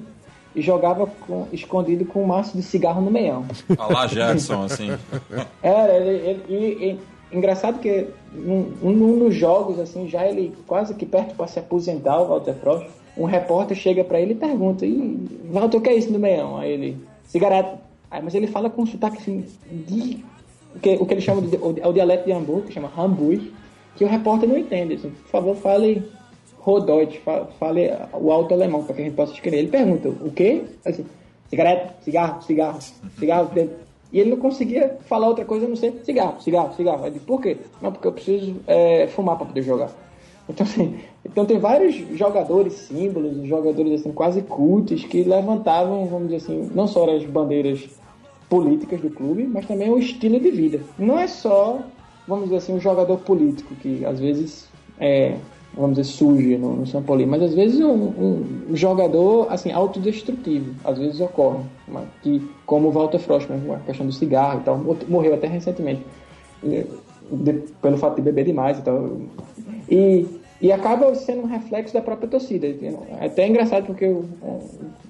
e 0.54 0.62
jogava 0.62 1.08
com, 1.26 1.48
escondido 1.52 2.04
com 2.04 2.22
um 2.22 2.26
maço 2.26 2.56
de 2.56 2.62
cigarro 2.62 3.00
no 3.00 3.10
meião. 3.10 3.44
A 3.76 3.92
lá 3.92 4.06
Jackson, 4.06 4.62
assim. 4.62 4.90
Era, 5.60 5.96
ele, 5.96 6.40
ele, 6.48 6.84
ele, 6.84 7.00
engraçado 7.32 7.80
que 7.80 8.06
um, 8.32 8.72
um, 8.80 9.18
dos 9.18 9.34
jogos, 9.34 9.80
assim, 9.80 10.08
já 10.08 10.24
ele 10.24 10.54
quase 10.68 10.94
que 10.94 11.04
perto 11.04 11.34
para 11.34 11.48
se 11.48 11.58
aposentar, 11.58 12.20
o 12.20 12.28
Walter 12.28 12.54
Frost, 12.54 12.86
um 13.16 13.24
repórter 13.24 13.76
chega 13.76 14.04
para 14.04 14.20
ele 14.20 14.32
e 14.32 14.36
pergunta: 14.36 14.86
e 14.86 15.18
Walter, 15.50 15.78
o 15.78 15.80
que 15.80 15.90
é 15.90 15.94
isso 15.94 16.12
no 16.12 16.18
meião? 16.18 16.56
Aí 16.56 16.72
ele: 16.72 16.96
cigareta. 17.26 17.78
Aí, 18.10 18.20
mas 18.22 18.34
ele 18.34 18.46
fala 18.46 18.68
com 18.68 18.82
um 18.82 18.86
sotaque 18.86 19.18
assim, 19.18 19.44
de. 19.70 20.24
O 20.74 20.78
que, 20.78 20.96
o 20.96 21.06
que 21.06 21.14
ele 21.14 21.20
chama 21.20 21.42
de. 21.42 21.56
É 21.80 21.86
o 21.86 21.92
dialeto 21.92 22.26
de 22.26 22.32
Hamburgo, 22.32 22.66
que 22.66 22.72
chama 22.72 22.90
Hamburg, 22.96 23.52
que 23.96 24.04
o 24.04 24.08
repórter 24.08 24.48
não 24.48 24.58
entende. 24.58 24.94
Assim, 24.94 25.10
por 25.10 25.30
favor, 25.30 25.56
fale 25.56 26.02
Rodeutsch, 26.58 27.20
fale 27.58 27.90
o 28.14 28.30
alto 28.30 28.54
alemão, 28.54 28.84
para 28.84 28.94
que 28.94 29.02
a 29.02 29.04
gente 29.04 29.14
possa 29.14 29.32
escrever. 29.32 29.58
Ele 29.58 29.68
pergunta: 29.68 30.08
o 30.08 30.30
quê? 30.30 30.62
Assim, 30.84 31.04
cigareta, 31.48 31.94
cigarro, 32.02 32.42
cigarro, 32.42 32.78
cigarro. 33.18 33.50
E 34.12 34.18
ele 34.18 34.30
não 34.30 34.38
conseguia 34.38 34.98
falar 35.06 35.28
outra 35.28 35.44
coisa 35.44 35.66
a 35.66 35.68
não 35.68 35.76
ser 35.76 36.00
cigarro, 36.04 36.40
cigarro, 36.40 36.74
cigarro. 36.74 37.06
Ele 37.06 37.20
por 37.20 37.40
quê? 37.40 37.56
Não, 37.80 37.92
porque 37.92 38.08
eu 38.08 38.12
preciso 38.12 38.56
é, 38.66 39.06
fumar 39.06 39.36
para 39.36 39.46
poder 39.46 39.62
jogar. 39.62 39.90
Então, 40.50 40.66
assim, 40.66 40.96
então 41.24 41.46
tem 41.46 41.58
vários 41.58 41.94
jogadores 42.16 42.72
símbolos, 42.74 43.46
jogadores 43.46 44.00
assim 44.00 44.12
quase 44.12 44.42
cultos 44.42 45.04
que 45.04 45.22
levantavam, 45.22 46.06
vamos 46.06 46.28
dizer 46.28 46.36
assim, 46.36 46.70
não 46.74 46.86
só 46.86 47.08
as 47.08 47.24
bandeiras 47.24 47.88
políticas 48.48 49.00
do 49.00 49.10
clube, 49.10 49.44
mas 49.44 49.66
também 49.66 49.88
o 49.88 49.98
estilo 49.98 50.40
de 50.40 50.50
vida. 50.50 50.80
Não 50.98 51.18
é 51.18 51.28
só, 51.28 51.80
vamos 52.26 52.44
dizer 52.46 52.56
assim, 52.56 52.74
um 52.74 52.80
jogador 52.80 53.18
político 53.18 53.74
que 53.76 54.04
às 54.04 54.18
vezes 54.18 54.68
é, 54.98 55.36
vamos 55.74 55.96
dizer, 55.96 56.04
surge 56.04 56.58
no, 56.58 56.76
no 56.76 56.86
São 56.86 57.02
Paulo, 57.02 57.24
mas 57.26 57.42
às 57.42 57.54
vezes 57.54 57.80
um, 57.80 57.92
um, 57.92 58.76
jogador 58.76 59.46
assim 59.50 59.70
autodestrutivo, 59.70 60.74
às 60.84 60.98
vezes 60.98 61.20
ocorre, 61.20 61.60
que 62.22 62.42
como 62.66 62.88
o 62.88 62.90
Walter 62.90 63.20
Frost, 63.20 63.48
a 63.50 63.78
questão 63.86 64.06
do 64.06 64.12
cigarro 64.12 64.60
e 64.60 64.64
tal, 64.64 64.78
morreu 65.08 65.34
até 65.34 65.46
recentemente 65.46 66.02
de, 66.62 67.54
pelo 67.80 67.96
fato 67.96 68.16
de 68.16 68.22
beber 68.22 68.44
demais 68.44 68.78
e 68.78 68.82
tal. 68.82 69.16
E, 69.88 70.26
e 70.60 70.70
acaba 70.70 71.14
sendo 71.14 71.42
um 71.42 71.46
reflexo 71.46 71.94
da 71.94 72.02
própria 72.02 72.28
torcida. 72.28 72.66
É 72.66 73.26
até 73.26 73.48
engraçado 73.48 73.86
porque 73.86 74.06
o, 74.06 74.24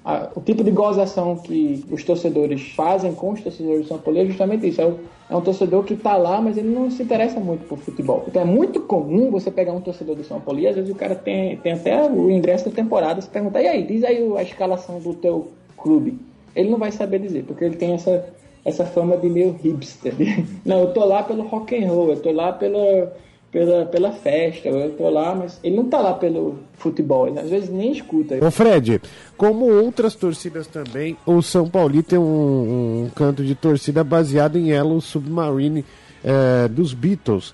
a, 0.05 0.29
o 0.33 0.41
tipo 0.41 0.63
de 0.63 0.71
gozação 0.71 1.35
que 1.35 1.83
os 1.91 2.03
torcedores 2.03 2.71
fazem 2.71 3.13
com 3.13 3.31
os 3.31 3.41
torcedores 3.41 3.81
do 3.81 3.87
São 3.87 3.97
Paulo 3.97 4.19
é 4.19 4.25
justamente 4.25 4.67
isso. 4.67 4.81
É, 4.81 4.85
o, 4.85 4.99
é 5.29 5.35
um 5.35 5.41
torcedor 5.41 5.83
que 5.83 5.93
está 5.93 6.15
lá, 6.15 6.39
mas 6.39 6.57
ele 6.57 6.69
não 6.69 6.89
se 6.89 7.03
interessa 7.03 7.39
muito 7.39 7.67
por 7.67 7.77
futebol. 7.77 8.23
Então 8.27 8.41
é 8.41 8.45
muito 8.45 8.81
comum 8.81 9.29
você 9.29 9.51
pegar 9.51 9.73
um 9.73 9.81
torcedor 9.81 10.15
do 10.15 10.23
São 10.23 10.39
Paulo 10.39 10.59
e 10.59 10.67
às 10.67 10.75
vezes 10.75 10.89
o 10.89 10.95
cara 10.95 11.15
tem, 11.15 11.57
tem 11.57 11.73
até 11.73 12.09
o 12.09 12.31
ingresso 12.31 12.69
da 12.69 12.75
temporada 12.75 13.21
se 13.21 13.27
perguntar, 13.27 13.61
e 13.61 13.67
aí, 13.67 13.83
diz 13.83 14.03
aí 14.03 14.17
a 14.37 14.43
escalação 14.43 14.99
do 14.99 15.13
teu 15.13 15.49
clube. 15.75 16.17
Ele 16.55 16.69
não 16.69 16.77
vai 16.77 16.91
saber 16.91 17.19
dizer, 17.19 17.43
porque 17.43 17.65
ele 17.65 17.75
tem 17.75 17.93
essa 17.93 18.25
essa 18.63 18.85
fama 18.85 19.17
de 19.17 19.27
meio 19.27 19.53
hipster. 19.53 20.13
Não, 20.63 20.81
eu 20.81 20.93
tô 20.93 21.03
lá 21.03 21.23
pelo 21.23 21.43
rock 21.43 21.75
and 21.75 21.87
roll, 21.87 22.11
eu 22.11 22.21
tô 22.21 22.31
lá 22.31 22.53
pela, 22.53 23.11
pela, 23.51 23.85
pela 23.85 24.11
festa, 24.11 24.69
eu 24.69 24.91
tô 24.91 25.09
lá, 25.09 25.35
mas 25.35 25.59
ele 25.63 25.75
não 25.75 25.85
tá 25.85 25.99
lá 25.99 26.13
pelo 26.13 26.59
futebol, 26.73 27.27
ele 27.27 27.39
às 27.39 27.49
vezes 27.49 27.69
nem 27.69 27.91
escuta. 27.91 28.43
Ô 28.43 28.49
Fred, 28.49 29.01
como 29.35 29.65
outras 29.65 30.15
torcidas 30.15 30.67
também, 30.67 31.17
o 31.25 31.41
São 31.41 31.67
Paulo 31.67 32.01
tem 32.01 32.17
um, 32.17 33.03
um 33.03 33.11
canto 33.13 33.43
de 33.43 33.53
torcida 33.53 34.03
baseado 34.03 34.57
em 34.57 34.69
Yellow 34.69 35.01
Submarine 35.01 35.83
é, 36.23 36.67
dos 36.69 36.93
Beatles. 36.93 37.53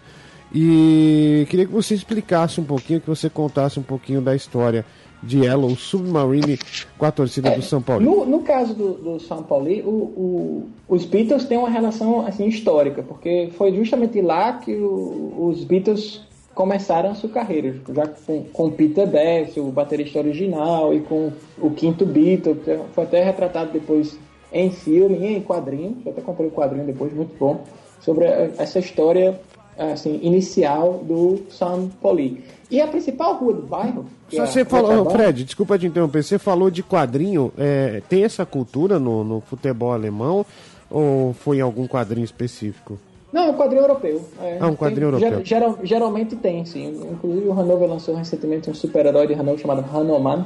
E 0.54 1.46
queria 1.50 1.66
que 1.66 1.74
você 1.74 1.94
explicasse 1.94 2.62
um 2.62 2.64
pouquinho, 2.64 3.02
que 3.02 3.08
você 3.08 3.30
contasse 3.30 3.80
um 3.80 3.84
pouquinho 3.84 4.22
da 4.22 4.36
história 4.36 4.86
de 5.22 5.40
Yellow 5.44 5.76
Submarine 5.76 6.60
com 6.98 7.06
a 7.06 7.12
torcida 7.12 7.50
é, 7.50 7.56
do 7.56 7.62
São 7.62 7.82
Paulo. 7.82 8.04
No, 8.04 8.26
no 8.26 8.40
caso 8.42 8.74
do, 8.74 8.94
do 8.94 9.20
São 9.20 9.44
Paulo, 9.44 9.68
o, 9.84 9.90
o, 9.90 10.70
os 10.88 11.06
Beatles 11.06 11.46
têm 11.46 11.58
uma 11.58 11.70
relação 11.70 12.26
assim 12.26 12.48
histórica, 12.48 13.02
porque 13.04 13.50
foi 13.58 13.74
justamente 13.74 14.22
lá 14.22 14.54
que 14.54 14.76
o, 14.76 15.50
os 15.50 15.64
Beatles 15.64 16.22
começaram 16.54 17.12
a 17.12 17.14
sua 17.16 17.30
carreira, 17.30 17.76
já 17.94 18.08
com, 18.08 18.44
com 18.46 18.72
Peter 18.72 19.08
Bess, 19.08 19.56
o 19.58 19.66
baterista 19.66 20.18
original, 20.18 20.92
e 20.92 21.02
com 21.02 21.32
o 21.60 21.70
quinto 21.70 22.04
Beatle, 22.04 22.58
foi 22.94 23.04
até 23.04 23.24
retratado 23.24 23.72
depois 23.72 24.18
em 24.52 24.72
filme 24.72 25.20
e 25.20 25.36
em 25.36 25.42
quadrinho, 25.42 25.98
eu 26.04 26.12
até 26.12 26.22
comprei 26.22 26.48
o 26.48 26.52
um 26.52 26.56
quadrinho 26.56 26.86
depois, 26.86 27.14
muito 27.14 27.38
bom, 27.38 27.62
sobre 28.00 28.26
essa 28.26 28.80
história 28.80 29.40
assim, 29.78 30.20
inicial 30.24 31.04
do 31.04 31.44
São 31.50 31.90
Paulo. 32.02 32.38
E 32.70 32.82
a 32.82 32.88
principal 32.88 33.36
rua 33.36 33.54
do 33.54 33.62
bairro. 33.62 34.06
Só 34.30 34.44
é 34.44 34.46
você 34.46 34.66
falou, 34.66 35.10
Fred, 35.10 35.44
desculpa 35.44 35.80
te 35.80 35.88
interromper, 35.88 36.24
você 36.24 36.38
falou 36.38 36.70
de 36.70 36.84
quadrinho. 36.84 37.52
É, 37.58 38.02
tem 38.10 38.24
essa 38.24 38.46
cultura 38.46 39.00
no, 39.00 39.24
no 39.24 39.42
futebol 39.42 39.94
alemão 39.94 40.46
ou 40.90 41.34
foi 41.34 41.58
em 41.58 41.62
algum 41.62 41.88
quadrinho 41.88 42.26
específico? 42.26 43.00
Não, 43.32 43.44
é 43.44 43.50
um 43.50 43.54
quadrinho 43.54 43.84
europeu. 43.84 44.22
É, 44.42 44.58
ah, 44.60 44.68
um 44.68 44.76
quadrinho 44.76 45.12
tem, 45.12 45.22
europeu. 45.22 45.46
Geral, 45.46 45.80
geralmente 45.84 46.36
tem, 46.36 46.66
sim. 46.66 46.88
Inclusive 47.12 47.48
o 47.48 47.60
Hanover 47.60 47.90
lançou 47.90 48.16
recentemente 48.16 48.70
um 48.70 48.74
super-herói 48.74 49.28
de 49.28 49.34
Hanover 49.34 49.60
chamado 49.60 49.86
Hanoman. 49.94 50.46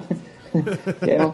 é, 1.08 1.26
um, 1.26 1.32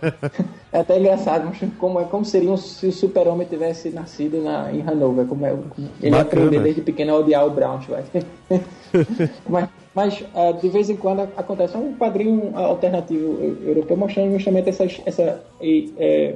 é, 0.71 0.79
até 0.79 0.99
engraçado, 0.99 1.51
como, 1.79 1.99
é, 1.99 2.03
como 2.03 2.23
seria 2.25 2.55
se 2.57 2.87
o 2.87 2.91
super-homem 2.91 3.47
tivesse 3.47 3.89
nascido 3.89 4.41
na, 4.41 4.71
em 4.71 4.81
Hanover. 4.81 5.25
Como 5.25 5.45
é, 5.45 5.55
ele 6.01 6.17
aprendeu 6.17 6.61
desde 6.61 6.81
pequeno 6.81 7.13
a 7.13 7.19
odiar 7.19 7.45
o 7.45 7.49
Braunschweig. 7.49 8.05
mas 9.47 9.69
mas 9.97 10.21
uh, 10.21 10.53
de 10.61 10.69
vez 10.69 10.91
em 10.91 10.95
quando 10.95 11.21
acontece 11.21 11.75
um 11.75 11.95
quadrinho 11.95 12.55
alternativo 12.55 13.57
europeu 13.65 13.97
mostrando 13.97 14.31
justamente 14.33 14.69
essa, 14.69 14.83
essa 15.03 15.43
é, 15.59 16.35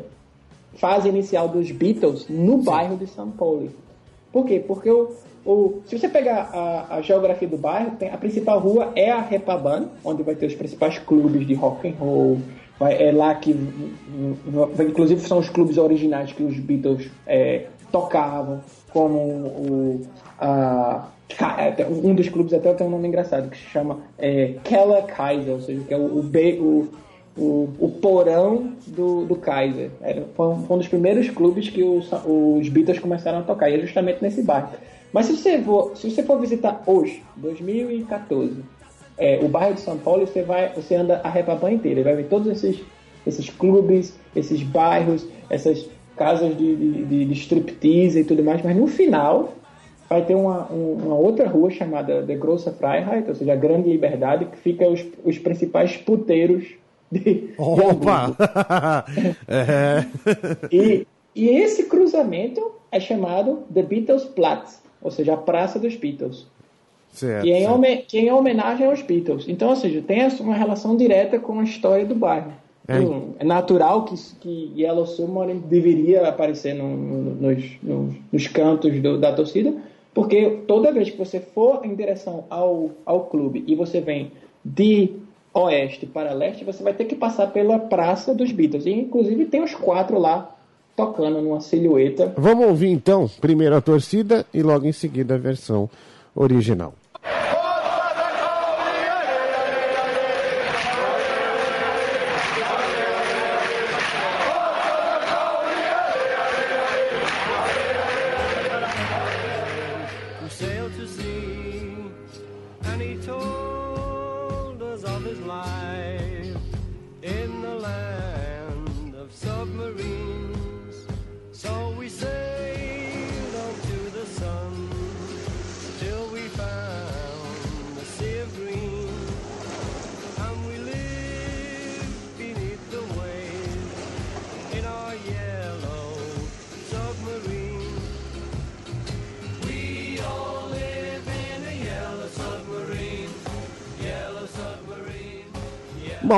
fase 0.74 1.08
inicial 1.08 1.48
dos 1.48 1.70
Beatles 1.70 2.26
no 2.28 2.58
Sim. 2.58 2.64
bairro 2.64 2.98
de 2.98 3.06
São 3.06 3.30
Paulo. 3.30 3.70
Por 4.34 4.48
quê? 4.48 4.64
Porque 4.68 4.90
o, 4.90 5.12
o, 5.46 5.80
se 5.86 5.96
você 5.96 6.10
pegar 6.10 6.50
a, 6.52 6.96
a, 6.96 7.02
geografia 7.04 7.48
do 7.48 7.56
bairro, 7.56 7.92
tem, 8.00 8.10
a 8.10 8.18
principal 8.18 8.58
rua 8.58 8.94
é 8.96 9.12
a 9.12 9.22
Repaban, 9.22 9.90
onde 10.04 10.24
vai 10.24 10.34
ter 10.34 10.48
os 10.48 10.56
principais 10.56 10.98
clubes 10.98 11.46
de 11.46 11.54
rock 11.54 11.88
and 11.88 11.94
roll. 12.00 12.40
Vai, 12.80 13.00
é 13.00 13.12
lá 13.12 13.36
que, 13.36 13.56
inclusive, 14.80 15.22
são 15.22 15.38
os 15.38 15.50
clubes 15.50 15.78
originais 15.78 16.34
que 16.34 16.42
os 16.42 16.58
Beatles 16.58 17.12
é, 17.28 17.68
tocavam, 17.92 18.62
como 18.92 19.18
o, 19.18 20.06
a, 20.40 21.08
é, 21.40 21.86
um 21.86 22.14
dos 22.14 22.28
clubes 22.30 22.54
até 22.54 22.74
tem 22.74 22.86
um 22.86 22.90
nome 22.90 23.08
engraçado 23.08 23.50
que 23.50 23.58
se 23.58 23.64
chama 23.66 24.00
é, 24.18 24.56
Kaiser, 24.64 25.54
ou 25.54 25.62
seja, 25.62 25.82
que 25.82 25.94
é 25.94 25.98
o, 25.98 26.02
o, 26.02 26.20
o, 26.20 26.90
o, 27.38 27.70
o 27.80 27.92
porão 28.02 28.74
do, 28.88 29.26
do 29.26 29.36
Kaiser. 29.36 29.92
Era, 30.02 30.26
foi, 30.36 30.48
um, 30.48 30.78
dos 30.78 30.88
primeiros 30.88 31.30
clubes 31.30 31.70
que 31.70 31.84
os, 31.84 32.10
os 32.26 32.68
Beatles 32.70 33.00
começaram 33.00 33.40
a 33.40 33.44
tocar, 33.44 33.70
e 33.70 33.76
é 33.76 33.80
justamente 33.80 34.22
nesse 34.22 34.44
bairro. 34.44 34.70
Mas 35.14 35.26
se 35.26 35.38
você 35.38 35.62
for, 35.62 35.96
se 35.96 36.10
você 36.10 36.24
for 36.24 36.40
visitar 36.40 36.84
hoje, 36.86 37.22
2014, 37.38 38.64
é, 39.18 39.40
o 39.42 39.48
bairro 39.48 39.76
de 39.76 39.82
São 39.82 39.98
Paulo, 39.98 40.26
você, 40.26 40.42
vai, 40.42 40.74
você 40.74 40.96
anda 40.96 41.22
a 41.24 41.30
Repaban 41.30 41.72
inteira, 41.72 42.04
vai 42.04 42.16
ver 42.16 42.28
todos 42.28 42.48
esses, 42.48 42.82
esses 43.26 43.50
clubes, 43.50 44.18
esses 44.36 44.64
bairros, 44.64 45.28
essas 45.50 45.90
casas 46.16 46.58
de, 46.58 46.76
de, 46.76 47.06
de, 47.06 47.26
de 47.26 47.34
striptease 47.34 48.20
e 48.20 48.24
tudo 48.24 48.44
mais, 48.44 48.62
mas 48.62 48.76
no 48.76 48.88
final 48.88 49.54
vai 50.10 50.26
ter 50.26 50.36
uma, 50.36 50.66
uma 50.66 51.16
outra 51.16 51.48
rua 51.48 51.70
chamada 51.70 52.22
The 52.24 52.36
Grosse 52.36 52.70
Freiheit, 52.72 53.30
ou 53.30 53.36
seja, 53.36 53.54
a 53.54 53.56
Grande 53.56 53.90
Liberdade, 53.90 54.46
que 54.46 54.58
fica 54.58 54.88
os, 54.88 55.06
os 55.24 55.38
principais 55.38 55.96
puteiros 55.96 56.66
de, 57.12 57.54
Opa! 57.58 58.28
De 58.28 59.36
é. 59.48 60.06
e, 60.72 61.08
e 61.36 61.50
esse 61.50 61.86
cruzamento 61.86 62.74
é 62.92 63.00
chamado 63.00 63.64
The 63.74 63.84
Beatles 63.84 64.26
Platz, 64.26 64.82
ou 65.02 65.12
seja, 65.12 65.34
a 65.34 65.38
Praça 65.38 65.80
dos 65.80 65.96
Beatles. 65.96 66.48
Certo, 67.12 67.44
que, 67.44 67.52
é 67.52 67.64
em, 67.64 68.02
que 68.04 68.18
é 68.18 68.22
em 68.22 68.32
homenagem 68.32 68.88
aos 68.88 69.02
Beatles. 69.02 69.46
Então, 69.48 69.70
ou 69.70 69.76
seja, 69.76 70.02
tem 70.02 70.26
uma 70.40 70.56
relação 70.56 70.96
direta 70.96 71.40
com 71.40 71.60
a 71.60 71.64
história 71.64 72.06
do 72.06 72.16
bairro. 72.16 72.54
É, 72.88 72.98
é 73.40 73.46
natural 73.46 74.06
que, 74.06 74.16
que 74.40 74.74
Yellow 74.76 75.06
Submarine 75.06 75.60
deveria 75.60 76.28
aparecer 76.28 76.74
no, 76.74 76.98
no, 76.98 77.36
nos, 77.36 77.64
nos, 77.82 78.16
nos, 78.32 78.48
cantos 78.48 79.00
do, 79.02 79.20
da 79.20 79.32
torcida, 79.32 79.74
porque 80.14 80.62
toda 80.68 80.92
vez 80.92 81.10
que 81.10 81.18
você 81.18 81.40
for 81.40 81.86
em 81.86 81.96
direção 81.96 82.46
ao, 82.50 82.92
ao 83.06 83.26
clube 83.26 83.64
e 83.68 83.76
você 83.76 84.02
vem 84.02 84.32
de 84.66 85.12
oeste 85.54 86.06
para 86.06 86.34
leste, 86.34 86.64
você 86.64 86.82
vai 86.82 86.94
ter 86.94 87.06
que 87.06 87.16
passar 87.16 87.48
pela 87.48 87.78
Praça 87.78 88.34
dos 88.34 88.52
Beatles. 88.52 88.86
E, 88.86 88.92
inclusive, 88.92 89.46
tem 89.46 89.64
os 89.64 89.76
quatro 89.76 90.18
lá 90.18 90.56
tocando 90.96 91.42
numa 91.42 91.62
silhueta. 91.62 92.34
Vamos 92.38 92.68
ouvir 92.68 92.90
então 92.90 93.30
primeiro 93.40 93.76
a 93.76 93.82
torcida 93.82 94.46
e 94.54 94.62
logo 94.62 94.86
em 94.86 94.92
seguida 94.92 95.36
a 95.36 95.38
versão 95.38 95.90
original. 96.36 96.94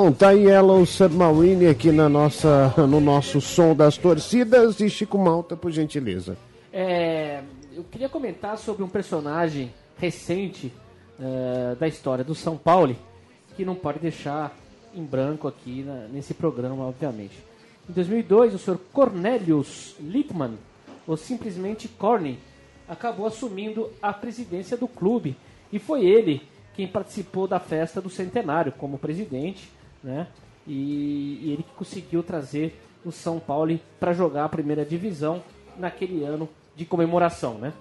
Bom, 0.03 0.11
tá 0.11 0.31
aí 0.31 0.47
Yellow 0.47 0.85
Submarine 0.85 1.67
aqui 1.67 1.89
na 1.89 2.09
nossa, 2.09 2.73
no 2.85 2.99
nosso 2.99 3.39
som 3.39 3.73
das 3.73 3.97
torcidas 3.97 4.81
e 4.81 4.89
Chico 4.89 5.17
Malta, 5.17 5.55
por 5.55 5.71
gentileza. 5.71 6.37
É, 6.73 7.41
eu 7.73 7.85
queria 7.85 8.09
comentar 8.09 8.57
sobre 8.57 8.83
um 8.83 8.89
personagem 8.89 9.71
recente 9.97 10.73
uh, 11.17 11.77
da 11.77 11.87
história 11.87 12.21
do 12.21 12.35
São 12.35 12.57
Paulo 12.57 12.97
que 13.55 13.63
não 13.63 13.75
pode 13.75 13.99
deixar 13.99 14.53
em 14.93 15.05
branco 15.05 15.47
aqui 15.47 15.83
na, 15.83 16.09
nesse 16.09 16.33
programa, 16.33 16.85
obviamente. 16.85 17.41
Em 17.89 17.93
2002, 17.93 18.55
o 18.55 18.59
senhor 18.59 18.81
Cornelius 18.91 19.95
Littmann, 20.01 20.57
ou 21.07 21.15
simplesmente 21.15 21.87
Corny, 21.87 22.37
acabou 22.89 23.25
assumindo 23.25 23.89
a 24.01 24.11
presidência 24.11 24.75
do 24.75 24.85
clube 24.89 25.37
e 25.71 25.79
foi 25.79 26.05
ele 26.05 26.41
quem 26.75 26.89
participou 26.89 27.47
da 27.47 27.57
festa 27.57 28.01
do 28.01 28.09
centenário 28.09 28.73
como 28.73 28.97
presidente 28.97 29.71
né? 30.03 30.27
E, 30.67 31.39
e 31.41 31.51
ele 31.53 31.65
conseguiu 31.75 32.23
trazer 32.23 32.79
o 33.05 33.11
São 33.11 33.39
Paulo 33.39 33.77
para 33.99 34.13
jogar 34.13 34.45
a 34.45 34.49
primeira 34.49 34.85
divisão 34.85 35.43
naquele 35.77 36.23
ano 36.23 36.47
de 36.75 36.85
comemoração, 36.85 37.55
né? 37.55 37.73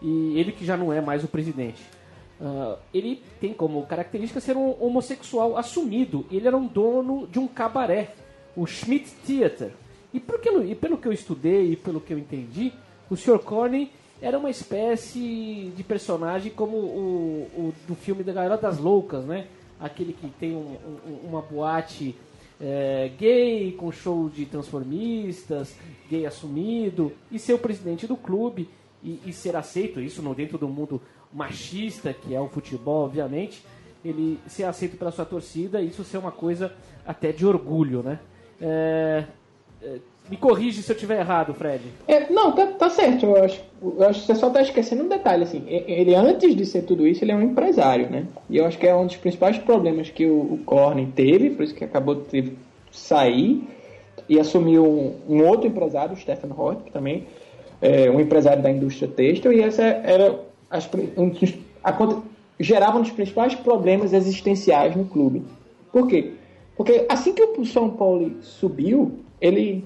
E 0.00 0.38
ele 0.38 0.52
que 0.52 0.64
já 0.64 0.76
não 0.76 0.92
é 0.92 1.00
mais 1.00 1.24
o 1.24 1.28
presidente. 1.28 1.82
Uh, 2.40 2.78
ele 2.94 3.22
tem 3.38 3.52
como 3.52 3.84
característica 3.84 4.40
ser 4.40 4.56
um 4.56 4.74
homossexual 4.82 5.58
assumido. 5.58 6.24
Ele 6.30 6.46
era 6.46 6.56
um 6.56 6.66
dono 6.66 7.26
de 7.26 7.38
um 7.38 7.46
cabaré, 7.46 8.14
o 8.56 8.66
Schmidt 8.66 9.10
Theater. 9.26 9.72
E, 10.12 10.18
porque, 10.18 10.48
e 10.48 10.74
pelo 10.74 10.96
que 10.96 11.06
eu 11.06 11.12
estudei 11.12 11.72
e 11.72 11.76
pelo 11.76 12.00
que 12.00 12.12
eu 12.12 12.18
entendi, 12.18 12.72
o 13.10 13.16
Sr. 13.16 13.38
Corney 13.40 13.92
era 14.22 14.38
uma 14.38 14.50
espécie 14.50 15.72
de 15.76 15.82
personagem 15.82 16.52
como 16.52 16.76
o, 16.76 17.50
o 17.54 17.74
do 17.86 17.94
filme 17.94 18.22
da 18.22 18.32
Galera 18.32 18.56
das 18.56 18.78
Loucas, 18.78 19.24
né? 19.24 19.46
Aquele 19.80 20.12
que 20.12 20.28
tem 20.28 20.54
um, 20.54 20.76
um, 21.06 21.28
uma 21.28 21.42
boate 21.42 22.14
é, 22.60 23.10
gay, 23.18 23.72
com 23.72 23.90
show 23.90 24.28
de 24.28 24.44
transformistas, 24.44 25.74
gay 26.08 26.26
assumido, 26.26 27.12
e 27.30 27.38
ser 27.38 27.54
o 27.54 27.58
presidente 27.58 28.06
do 28.06 28.16
clube 28.16 28.68
e, 29.02 29.20
e 29.24 29.32
ser 29.32 29.56
aceito, 29.56 30.00
isso 30.00 30.20
no 30.20 30.34
dentro 30.34 30.58
do 30.58 30.68
mundo 30.68 31.00
machista 31.32 32.12
que 32.12 32.34
é 32.34 32.40
o 32.40 32.48
futebol, 32.48 33.04
obviamente, 33.04 33.64
ele 34.04 34.38
ser 34.46 34.64
aceito 34.64 34.96
pela 34.96 35.10
sua 35.10 35.24
torcida, 35.24 35.80
isso 35.80 36.04
ser 36.04 36.18
uma 36.18 36.32
coisa 36.32 36.74
até 37.06 37.32
de 37.32 37.46
orgulho, 37.46 38.02
né? 38.02 38.18
É, 38.60 39.24
é, 39.82 39.98
me 40.30 40.36
corrige 40.36 40.80
se 40.80 40.92
eu 40.92 40.94
estiver 40.94 41.18
errado, 41.18 41.52
Fred. 41.52 41.82
É, 42.06 42.32
não, 42.32 42.52
tá, 42.52 42.68
tá 42.68 42.88
certo. 42.88 43.26
Eu 43.26 43.44
acho, 43.44 43.60
eu 43.82 44.08
acho 44.08 44.20
que 44.20 44.26
você 44.26 44.34
só 44.36 44.46
está 44.46 44.62
esquecendo 44.62 45.02
um 45.02 45.08
detalhe. 45.08 45.42
Assim, 45.42 45.64
ele, 45.66 46.14
antes 46.14 46.54
de 46.54 46.64
ser 46.64 46.82
tudo 46.82 47.04
isso, 47.04 47.24
ele 47.24 47.32
é 47.32 47.34
um 47.34 47.42
empresário, 47.42 48.08
né? 48.08 48.26
E 48.48 48.56
eu 48.56 48.64
acho 48.64 48.78
que 48.78 48.86
é 48.86 48.94
um 48.94 49.06
dos 49.06 49.16
principais 49.16 49.58
problemas 49.58 50.08
que 50.08 50.26
o, 50.26 50.54
o 50.54 50.60
Corne 50.64 51.06
teve, 51.06 51.50
por 51.50 51.64
isso 51.64 51.74
que 51.74 51.82
acabou 51.82 52.14
de 52.14 52.52
sair 52.92 53.60
e 54.28 54.38
assumiu 54.38 54.84
um, 54.84 55.16
um, 55.28 55.44
outro 55.44 55.66
empresário, 55.66 56.14
o 56.14 56.16
Stephen 56.16 56.52
Hort, 56.56 56.84
que 56.84 56.92
também 56.92 57.26
é 57.82 58.08
um 58.08 58.20
empresário 58.20 58.62
da 58.62 58.70
indústria 58.70 59.08
têxtil, 59.08 59.52
e 59.52 59.60
essa 59.60 59.82
era 59.82 60.38
as, 60.70 60.88
um, 61.16 61.32
a, 61.82 62.22
gerava 62.60 62.98
um 62.98 63.02
dos 63.02 63.10
principais 63.10 63.56
problemas 63.56 64.12
existenciais 64.12 64.94
no 64.94 65.06
clube. 65.06 65.42
Por 65.90 66.06
quê? 66.06 66.34
Porque 66.76 67.04
assim 67.08 67.32
que 67.32 67.42
o 67.42 67.64
São 67.64 67.90
Paulo 67.90 68.30
subiu, 68.42 69.18
ele 69.40 69.84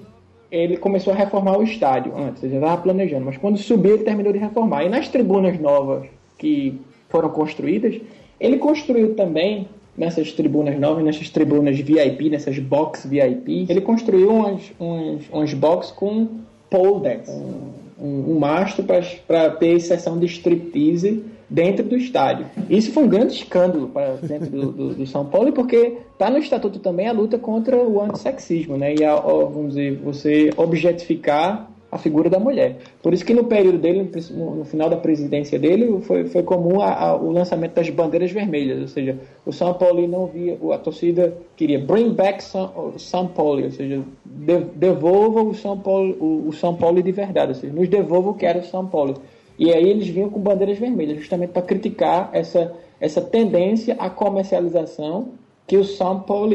ele 0.51 0.77
começou 0.77 1.13
a 1.13 1.15
reformar 1.15 1.57
o 1.57 1.63
estádio 1.63 2.13
antes, 2.17 2.43
ele 2.43 2.53
já 2.53 2.59
estava 2.59 2.81
planejando, 2.81 3.25
mas 3.25 3.37
quando 3.37 3.57
subiu 3.57 3.95
ele 3.95 4.03
terminou 4.03 4.31
de 4.31 4.39
reformar. 4.39 4.83
E 4.83 4.89
nas 4.89 5.07
tribunas 5.07 5.59
novas 5.59 6.07
que 6.37 6.79
foram 7.09 7.29
construídas, 7.29 7.99
ele 8.39 8.57
construiu 8.57 9.15
também 9.15 9.67
nessas 9.97 10.31
tribunas 10.31 10.77
novas, 10.79 11.03
nessas 11.03 11.29
tribunas 11.29 11.79
VIP, 11.79 12.29
nessas 12.29 12.59
box 12.59 13.07
VIP, 13.07 13.65
ele 13.69 13.81
construiu 13.81 14.29
umas, 14.29 14.61
umas, 14.79 15.23
umas 15.31 15.53
box 15.53 15.91
com 15.91 16.27
pole 16.69 17.01
decks, 17.01 17.29
um, 17.29 17.84
um, 17.99 18.33
um 18.33 18.39
mastro 18.39 18.83
para 19.27 19.49
ter 19.51 19.79
sessão 19.79 20.19
de 20.19 20.25
striptease 20.25 21.23
dentro 21.49 21.83
do 21.85 21.95
estádio. 21.95 22.47
Isso 22.69 22.91
foi 22.91 23.03
um 23.03 23.07
grande 23.07 23.33
escândalo 23.33 23.87
para 23.87 24.15
dentro 24.15 24.49
do, 24.49 24.71
do, 24.71 24.93
do 24.95 25.07
São 25.07 25.25
Paulo, 25.25 25.51
porque 25.53 25.97
está 26.11 26.29
no 26.29 26.37
estatuto 26.37 26.79
também 26.79 27.07
a 27.07 27.11
luta 27.11 27.37
contra 27.37 27.77
o 27.77 28.01
antissexismo, 28.01 28.77
né? 28.77 28.95
E 28.95 29.03
a, 29.03 29.15
vamos 29.15 29.69
dizer, 29.69 29.97
você 29.97 30.49
objetificar 30.57 31.69
a 31.95 31.97
figura 31.97 32.29
da 32.29 32.37
mulher. 32.37 32.77
Por 33.01 33.13
isso 33.13 33.25
que 33.25 33.33
no 33.33 33.45
período 33.45 33.77
dele, 33.77 34.11
no, 34.31 34.65
final 34.65 34.89
da 34.89 34.97
presidência 34.97 35.57
dele, 35.57 36.01
foi, 36.01 36.25
foi 36.25 36.43
comum 36.43 36.81
a, 36.81 36.93
a, 36.93 37.15
o 37.15 37.31
lançamento 37.31 37.73
das 37.73 37.89
bandeiras 37.89 38.31
vermelhas, 38.31 38.81
ou 38.81 38.87
seja, 38.87 39.17
o 39.45 39.51
São 39.51 39.73
Paulo 39.73 40.05
não 40.07 40.27
via, 40.27 40.57
a 40.73 40.77
torcida 40.77 41.35
queria 41.55 41.79
bring 41.79 42.13
back 42.13 42.43
São, 42.43 42.93
São 42.97 43.27
Paulo, 43.27 43.63
ou 43.63 43.71
seja, 43.71 44.03
de, 44.25 44.59
devolva 44.75 45.41
o 45.41 45.53
São 45.53 45.79
Paulo, 45.79 46.15
o, 46.19 46.49
o 46.49 46.53
São 46.53 46.75
Paulo 46.75 47.01
de 47.01 47.11
verdade, 47.11 47.49
ou 47.49 47.55
seja, 47.55 47.73
nos 47.73 47.87
devolva 47.87 48.31
o 48.31 48.33
que 48.33 48.45
era 48.45 48.59
o 48.59 48.63
São 48.63 48.85
Paulo. 48.85 49.15
E 49.57 49.73
aí 49.73 49.89
eles 49.89 50.07
vinham 50.09 50.29
com 50.29 50.39
bandeiras 50.39 50.77
vermelhas, 50.77 51.17
justamente 51.17 51.51
para 51.51 51.61
criticar 51.61 52.29
essa, 52.33 52.73
essa 52.99 53.21
tendência 53.21 53.95
à 53.97 54.09
comercialização 54.09 55.29
que 55.65 55.77
o 55.77 55.83
São 55.85 56.19
Paulo 56.19 56.53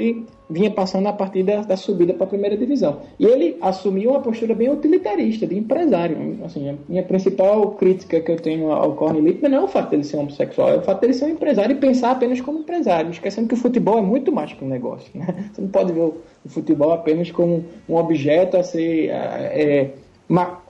vinha 0.50 0.70
passando 0.70 1.06
a 1.06 1.12
partir 1.12 1.44
da, 1.44 1.62
da 1.62 1.76
subida 1.76 2.12
para 2.12 2.24
a 2.24 2.28
primeira 2.28 2.56
divisão. 2.56 2.98
E 3.18 3.24
ele 3.24 3.56
assumiu 3.60 4.10
uma 4.10 4.20
postura 4.20 4.54
bem 4.54 4.68
utilitarista, 4.68 5.46
de 5.46 5.56
empresário. 5.56 6.38
Assim, 6.44 6.68
a 6.68 6.74
minha 6.88 7.02
principal 7.02 7.70
crítica 7.72 8.20
que 8.20 8.30
eu 8.30 8.36
tenho 8.36 8.72
ao 8.72 8.94
Corne 8.94 9.20
Littman 9.20 9.50
não 9.52 9.58
é 9.58 9.62
o 9.62 9.68
fato 9.68 9.90
dele 9.90 10.04
ser 10.04 10.16
homossexual, 10.16 10.70
é 10.70 10.76
o 10.78 10.82
fato 10.82 11.00
dele 11.00 11.14
ser 11.14 11.26
um 11.26 11.30
empresário 11.30 11.76
e 11.76 11.78
pensar 11.78 12.10
apenas 12.10 12.40
como 12.40 12.58
empresário, 12.58 13.10
esquecendo 13.10 13.48
que 13.48 13.54
o 13.54 13.58
futebol 13.58 13.98
é 13.98 14.02
muito 14.02 14.32
mais 14.32 14.52
que 14.52 14.64
um 14.64 14.68
negócio. 14.68 15.08
Né? 15.14 15.26
Você 15.52 15.62
não 15.62 15.68
pode 15.68 15.92
ver 15.92 16.00
o, 16.00 16.14
o 16.44 16.48
futebol 16.48 16.92
apenas 16.92 17.30
como 17.30 17.64
um 17.88 17.96
objeto 17.96 18.56
a 18.56 18.62
ser... 18.62 19.08
É, 19.10 19.90
uma, 20.28 20.60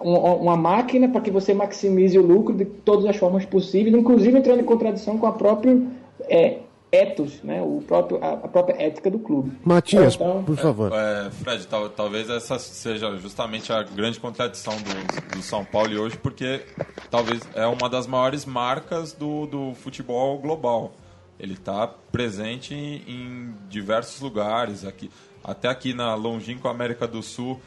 uma 0.00 0.56
máquina 0.56 1.08
para 1.08 1.20
que 1.20 1.30
você 1.30 1.54
maximize 1.54 2.18
o 2.18 2.26
lucro 2.26 2.54
de 2.54 2.64
todas 2.64 3.04
as 3.06 3.16
formas 3.16 3.44
possíveis, 3.44 3.94
inclusive 3.94 4.36
entrando 4.36 4.60
em 4.60 4.64
contradição 4.64 5.16
com 5.16 5.26
a 5.26 5.32
própria 5.32 5.80
é, 6.28 6.58
ethos, 6.92 7.42
né? 7.42 7.62
o 7.62 7.82
próprio, 7.86 8.22
a, 8.22 8.32
a, 8.32 8.48
própria 8.48 8.82
ética 8.82 9.10
do 9.10 9.18
clube. 9.18 9.52
Matias, 9.64 10.14
então, 10.14 10.42
por 10.42 10.56
favor. 10.56 10.92
É, 10.92 11.26
é, 11.26 11.30
Fred, 11.30 11.66
tal, 11.66 11.88
talvez 11.88 12.28
essa 12.28 12.58
seja 12.58 13.16
justamente 13.16 13.72
a 13.72 13.82
grande 13.82 14.18
contradição 14.18 14.74
do, 14.76 15.36
do 15.36 15.42
São 15.42 15.64
Paulo 15.64 16.00
hoje, 16.00 16.16
porque 16.16 16.64
talvez 17.10 17.40
é 17.54 17.66
uma 17.66 17.88
das 17.88 18.06
maiores 18.06 18.44
marcas 18.44 19.12
do, 19.12 19.46
do 19.46 19.74
futebol 19.74 20.38
global. 20.38 20.92
Ele 21.38 21.54
está 21.54 21.86
presente 21.86 22.74
em, 22.74 23.02
em 23.06 23.54
diversos 23.68 24.20
lugares, 24.20 24.84
aqui, 24.84 25.10
até 25.42 25.68
aqui 25.68 25.94
na 25.94 26.14
longínqua 26.14 26.70
América 26.70 27.06
do 27.06 27.22
Sul 27.22 27.60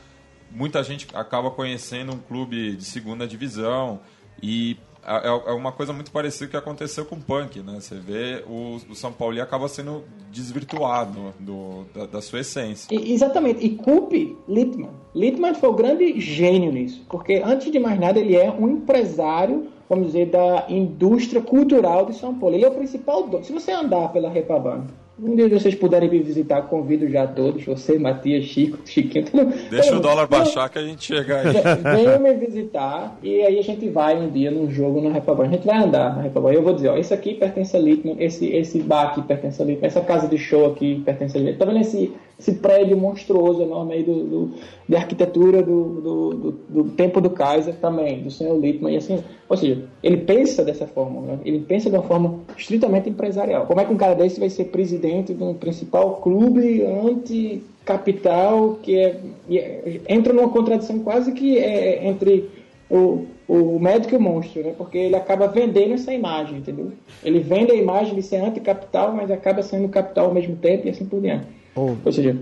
muita 0.53 0.84
gente 0.84 1.07
acaba 1.13 1.49
conhecendo 1.49 2.13
um 2.13 2.19
clube 2.19 2.76
de 2.76 2.86
segunda 2.86 3.28
divisão 3.28 3.99
e 4.41 4.78
é, 5.05 5.27
é 5.27 5.51
uma 5.53 5.71
coisa 5.71 5.91
muito 5.93 6.11
parecida 6.11 6.49
que 6.49 6.57
aconteceu 6.57 7.05
com 7.05 7.15
o 7.15 7.21
punk, 7.21 7.61
né? 7.61 7.79
Você 7.79 7.95
vê 7.95 8.43
o, 8.47 8.77
o 8.89 8.95
São 8.95 9.11
Paulo 9.11 9.41
acaba 9.41 9.67
sendo 9.67 10.03
desvirtuado 10.31 11.33
do, 11.39 11.85
da, 11.93 12.05
da, 12.05 12.21
sua 12.21 12.39
essência. 12.39 12.93
E, 12.93 13.13
exatamente. 13.13 13.65
E 13.65 13.71
culpe 13.75 14.37
Littman. 14.47 14.91
Littman 15.13 15.53
foi 15.53 15.69
o 15.69 15.73
grande 15.73 16.19
gênio 16.19 16.71
nisso, 16.71 17.05
porque 17.09 17.41
antes 17.43 17.71
de 17.71 17.79
mais 17.79 17.99
nada 17.99 18.19
ele 18.19 18.35
é 18.35 18.51
um 18.51 18.67
empresário, 18.67 19.67
vamos 19.89 20.07
dizer, 20.07 20.27
da 20.27 20.65
indústria 20.69 21.41
cultural 21.41 22.05
de 22.05 22.15
São 22.15 22.35
Paulo. 22.35 22.55
Ele 22.55 22.65
é 22.65 22.69
o 22.69 22.73
principal 22.73 23.27
dono. 23.27 23.43
Se 23.43 23.51
você 23.51 23.71
andar 23.71 24.11
pela 24.11 24.29
Repaban 24.29 24.87
um 25.20 25.36
dia 25.36 25.47
vocês 25.47 25.76
puderem 25.76 26.09
me 26.09 26.20
visitar, 26.20 26.64
convido 26.64 27.07
já 27.07 27.28
todos, 27.28 27.64
você, 27.64 27.99
Matias, 27.99 28.45
Chico, 28.45 28.80
Chiquinho. 28.84 29.26
Todo, 29.26 29.45
Deixa 29.70 29.89
todo 29.89 29.99
o 29.99 30.01
dólar 30.01 30.28
baixar 30.28 30.68
que 30.70 30.80
a 30.80 30.84
gente 30.84 31.05
chega 31.05 31.38
aí. 31.38 31.53
Venham 31.95 32.20
me 32.20 32.34
visitar 32.34 33.18
e 33.22 33.41
aí 33.41 33.59
a 33.59 33.61
gente 33.61 33.88
vai 33.89 34.18
um 34.18 34.30
dia 34.30 34.49
num 34.49 34.72
jogo 34.72 34.99
no 35.01 35.11
Repaban. 35.11 35.45
A 35.45 35.49
gente 35.49 35.68
vai 35.68 35.78
andar 35.78 36.16
na 36.16 36.24
Repaban. 36.24 36.51
Eu 36.51 36.64
vou 36.64 36.74
dizer, 36.74 36.89
ó, 36.89 36.97
esse 36.97 37.14
aqui 37.14 37.36
pertence 37.36 37.78
a 37.78 37.80
Litman, 37.80 38.16
esse, 38.20 38.47
esse 38.47 38.82
bar 38.82 39.09
aqui 39.09 39.22
pertence 39.22 39.61
a 39.61 39.66
Litman, 39.66 39.88
essa 39.88 40.01
casa 40.01 40.28
de 40.28 40.38
show 40.38 40.66
aqui 40.66 41.01
pertence 41.05 41.38
a 41.38 41.39
Litman. 41.39 41.57
Tá 41.57 41.66
vendo 41.66 41.82
esse, 41.82 42.11
esse 42.39 42.53
prédio 42.53 42.97
monstruoso 42.97 43.61
enorme 43.61 43.93
aí 43.93 44.03
do, 44.03 44.24
do 44.24 44.53
de 44.88 44.95
arquitetura 44.95 45.64
do, 45.64 46.01
do, 46.01 46.34
do, 46.34 46.51
do, 46.70 46.84
tempo 46.91 47.22
do 47.22 47.30
Kaiser 47.30 47.76
também, 47.76 48.22
do 48.22 48.30
senhor 48.30 48.59
Littman, 48.59 48.93
e 48.93 48.97
assim, 48.97 49.24
ou 49.53 49.57
seja, 49.57 49.83
ele 50.01 50.17
pensa 50.17 50.65
dessa 50.65 50.87
forma, 50.87 51.21
né? 51.21 51.39
ele 51.45 51.59
pensa 51.59 51.87
de 51.87 51.95
uma 51.95 52.01
forma 52.01 52.39
estritamente 52.57 53.07
empresarial. 53.07 53.67
Como 53.67 53.79
é 53.79 53.85
que 53.85 53.93
um 53.93 53.97
cara 53.97 54.15
desse 54.15 54.39
vai 54.39 54.49
ser 54.49 54.65
presidente 54.65 55.31
de 55.31 55.43
um 55.43 55.53
principal 55.53 56.15
clube 56.15 56.83
anti-capital 56.83 58.79
que 58.81 58.97
é, 58.97 59.19
é, 59.51 60.01
entra 60.09 60.33
numa 60.33 60.49
contradição 60.49 60.97
quase 60.99 61.33
que 61.33 61.59
é, 61.59 62.03
entre 62.07 62.49
o, 62.89 63.27
o 63.47 63.77
médico 63.79 64.15
e 64.15 64.17
o 64.17 64.21
monstro, 64.21 64.63
né? 64.63 64.73
porque 64.75 64.97
ele 64.97 65.15
acaba 65.15 65.47
vendendo 65.47 65.93
essa 65.93 66.11
imagem, 66.11 66.57
entendeu? 66.57 66.91
Ele 67.23 67.37
vende 67.37 67.71
a 67.71 67.75
imagem 67.75 68.15
de 68.15 68.23
ser 68.23 68.37
anti-capital, 68.37 69.13
mas 69.13 69.29
acaba 69.29 69.61
sendo 69.61 69.87
capital 69.87 70.29
ao 70.29 70.33
mesmo 70.33 70.55
tempo 70.55 70.87
e 70.87 70.89
assim 70.89 71.05
por 71.05 71.21
diante. 71.21 71.45
Oh. 71.75 71.91
Ou 72.03 72.11
seja, 72.11 72.35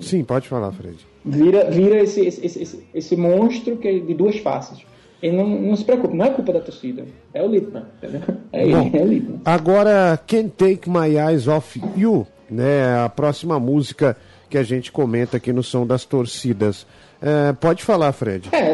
Sim, 0.00 0.24
pode 0.24 0.48
falar, 0.48 0.72
Fred. 0.72 0.96
Vira, 1.22 1.70
vira 1.70 2.02
esse, 2.02 2.24
esse, 2.26 2.46
esse, 2.46 2.84
esse 2.94 3.16
monstro 3.16 3.76
que 3.76 3.86
é 3.86 3.98
de 3.98 4.14
duas 4.14 4.38
faces. 4.38 4.84
Ele 5.24 5.38
não, 5.38 5.46
não 5.46 5.74
se 5.74 5.82
preocupe, 5.82 6.14
não 6.14 6.26
é 6.26 6.28
culpa 6.28 6.52
da 6.52 6.60
torcida, 6.60 7.06
é 7.32 7.42
o 7.42 7.46
Littman, 7.46 7.84
entendeu? 7.96 8.20
É 8.52 8.66
Bom, 8.66 8.90
ele, 8.92 9.26
é 9.26 9.30
o. 9.30 9.40
Agora, 9.46 10.20
Can't 10.26 10.50
Take 10.50 10.90
My 10.90 11.16
Eyes 11.16 11.48
Off 11.48 11.80
You, 11.96 12.26
né? 12.50 13.02
A 13.02 13.08
próxima 13.08 13.58
música 13.58 14.18
que 14.50 14.58
a 14.58 14.62
gente 14.62 14.92
comenta 14.92 15.38
aqui 15.38 15.50
no 15.50 15.62
Som 15.62 15.86
das 15.86 16.04
Torcidas. 16.04 16.86
É, 17.22 17.54
pode 17.54 17.82
falar, 17.82 18.12
Fred. 18.12 18.50
É, 18.52 18.70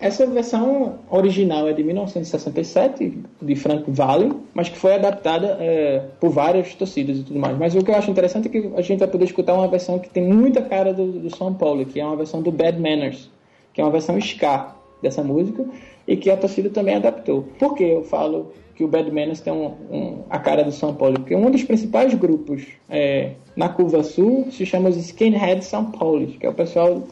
essa 0.00 0.26
versão 0.26 1.00
original 1.10 1.68
é 1.68 1.74
de 1.74 1.84
1967, 1.84 3.18
de 3.42 3.54
Frank 3.54 3.84
Valley, 3.86 4.32
mas 4.54 4.70
que 4.70 4.78
foi 4.78 4.94
adaptada 4.94 5.58
é, 5.60 6.04
por 6.18 6.30
várias 6.30 6.74
torcidas 6.74 7.18
e 7.18 7.22
tudo 7.22 7.38
mais. 7.38 7.58
Mas 7.58 7.74
o 7.74 7.84
que 7.84 7.90
eu 7.90 7.94
acho 7.94 8.10
interessante 8.10 8.48
é 8.48 8.50
que 8.50 8.72
a 8.74 8.80
gente 8.80 8.98
vai 8.98 9.08
poder 9.08 9.26
escutar 9.26 9.52
uma 9.52 9.68
versão 9.68 9.98
que 9.98 10.08
tem 10.08 10.26
muita 10.26 10.62
cara 10.62 10.94
do, 10.94 11.20
do 11.20 11.36
São 11.36 11.52
Paulo, 11.52 11.84
que 11.84 12.00
é 12.00 12.04
uma 12.06 12.16
versão 12.16 12.40
do 12.40 12.50
Bad 12.50 12.80
Manners, 12.80 13.30
que 13.74 13.80
é 13.82 13.84
uma 13.84 13.90
versão 13.90 14.16
ska 14.16 14.80
dessa 15.02 15.22
música 15.22 15.64
e 16.06 16.16
que 16.16 16.30
a 16.30 16.36
torcida 16.36 16.70
também 16.70 16.94
adaptou. 16.94 17.44
Por 17.58 17.74
que 17.74 17.84
eu 17.84 18.04
falo 18.04 18.52
que 18.74 18.84
o 18.84 18.88
Bad 18.88 19.10
Manners 19.10 19.40
tem 19.40 19.52
um, 19.52 19.72
um, 19.90 20.18
a 20.30 20.38
cara 20.38 20.62
do 20.62 20.72
São 20.72 20.94
Paulo? 20.94 21.16
Porque 21.16 21.34
um 21.34 21.50
dos 21.50 21.64
principais 21.64 22.14
grupos 22.14 22.64
é, 22.88 23.32
na 23.56 23.68
Curva 23.68 24.02
Sul 24.02 24.46
se 24.50 24.64
chama 24.64 24.88
os 24.88 24.96
Skinhead 24.96 25.64
São 25.64 25.90
Paulo, 25.90 26.26
que 26.26 26.46
é 26.46 26.48
o 26.48 26.54
pessoal 26.54 27.02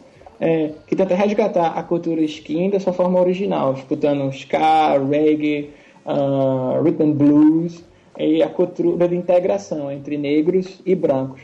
é, 0.41 0.71
que 0.87 0.97
tenta 0.97 1.15
resgatar 1.15 1.79
a 1.79 1.83
cultura 1.83 2.23
skin 2.23 2.71
da 2.71 2.81
sua 2.81 2.95
forma 2.95 3.21
original, 3.21 3.75
escutando 3.75 4.31
ska, 4.31 4.99
reggae, 4.99 5.71
uh, 6.07 6.83
rhythm 6.83 7.13
blues 7.13 7.85
e 8.19 8.43
a 8.43 8.49
cultura 8.49 9.07
de 9.07 9.17
integração 9.17 9.93
entre 9.93 10.17
negros 10.17 10.81
e 10.87 10.95
brancos. 10.95 11.43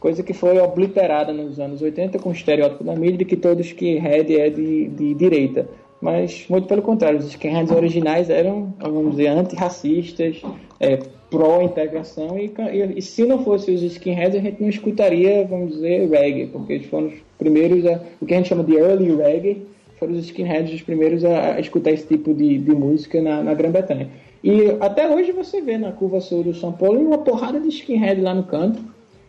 Coisa 0.00 0.22
que 0.24 0.32
foi 0.32 0.58
obliterada 0.58 1.32
nos 1.32 1.60
anos 1.60 1.80
80 1.80 2.18
com 2.18 2.30
o 2.30 2.32
estereótipo 2.32 2.82
da 2.82 2.96
mídia 2.96 3.18
de 3.18 3.24
que 3.24 3.36
todo 3.36 3.60
skinhead 3.60 4.36
é 4.36 4.50
de, 4.50 4.88
de 4.88 5.14
direita. 5.14 5.68
Mas, 6.02 6.46
muito 6.48 6.66
pelo 6.66 6.82
contrário, 6.82 7.20
os 7.20 7.26
skinheads 7.26 7.70
originais 7.70 8.28
eram, 8.28 8.74
vamos 8.80 9.12
dizer, 9.12 9.28
antirracistas, 9.28 10.42
é, 10.80 10.98
pró-integração, 11.30 12.36
e, 12.36 12.52
e, 12.72 12.98
e, 12.98 13.00
se 13.00 13.24
não 13.24 13.44
fossem 13.44 13.72
os 13.76 13.82
skinheads, 13.82 14.36
a 14.36 14.42
gente 14.42 14.60
não 14.60 14.68
escutaria, 14.68 15.46
vamos 15.48 15.74
dizer, 15.74 16.10
reggae, 16.10 16.48
porque 16.48 16.72
eles 16.72 16.86
foram 16.88 17.06
os 17.06 17.14
primeiros, 17.38 17.86
a, 17.86 18.00
o 18.20 18.26
que 18.26 18.34
a 18.34 18.36
gente 18.36 18.48
chama 18.48 18.64
de 18.64 18.74
early 18.74 19.14
reggae, 19.14 19.62
foram 19.96 20.14
os 20.14 20.24
skinheads 20.24 20.74
os 20.74 20.82
primeiros 20.82 21.24
a, 21.24 21.54
a 21.54 21.60
escutar 21.60 21.92
esse 21.92 22.08
tipo 22.08 22.34
de, 22.34 22.58
de 22.58 22.74
música 22.74 23.22
na, 23.22 23.40
na 23.40 23.54
Grã-Bretanha. 23.54 24.10
E 24.42 24.76
até 24.80 25.08
hoje 25.08 25.30
você 25.30 25.62
vê 25.62 25.78
na 25.78 25.92
curva 25.92 26.20
sul 26.20 26.42
do 26.42 26.52
São 26.52 26.72
Paulo 26.72 27.00
uma 27.00 27.18
porrada 27.18 27.60
de 27.60 27.68
skinhead 27.68 28.20
lá 28.20 28.34
no 28.34 28.42
canto, 28.42 28.82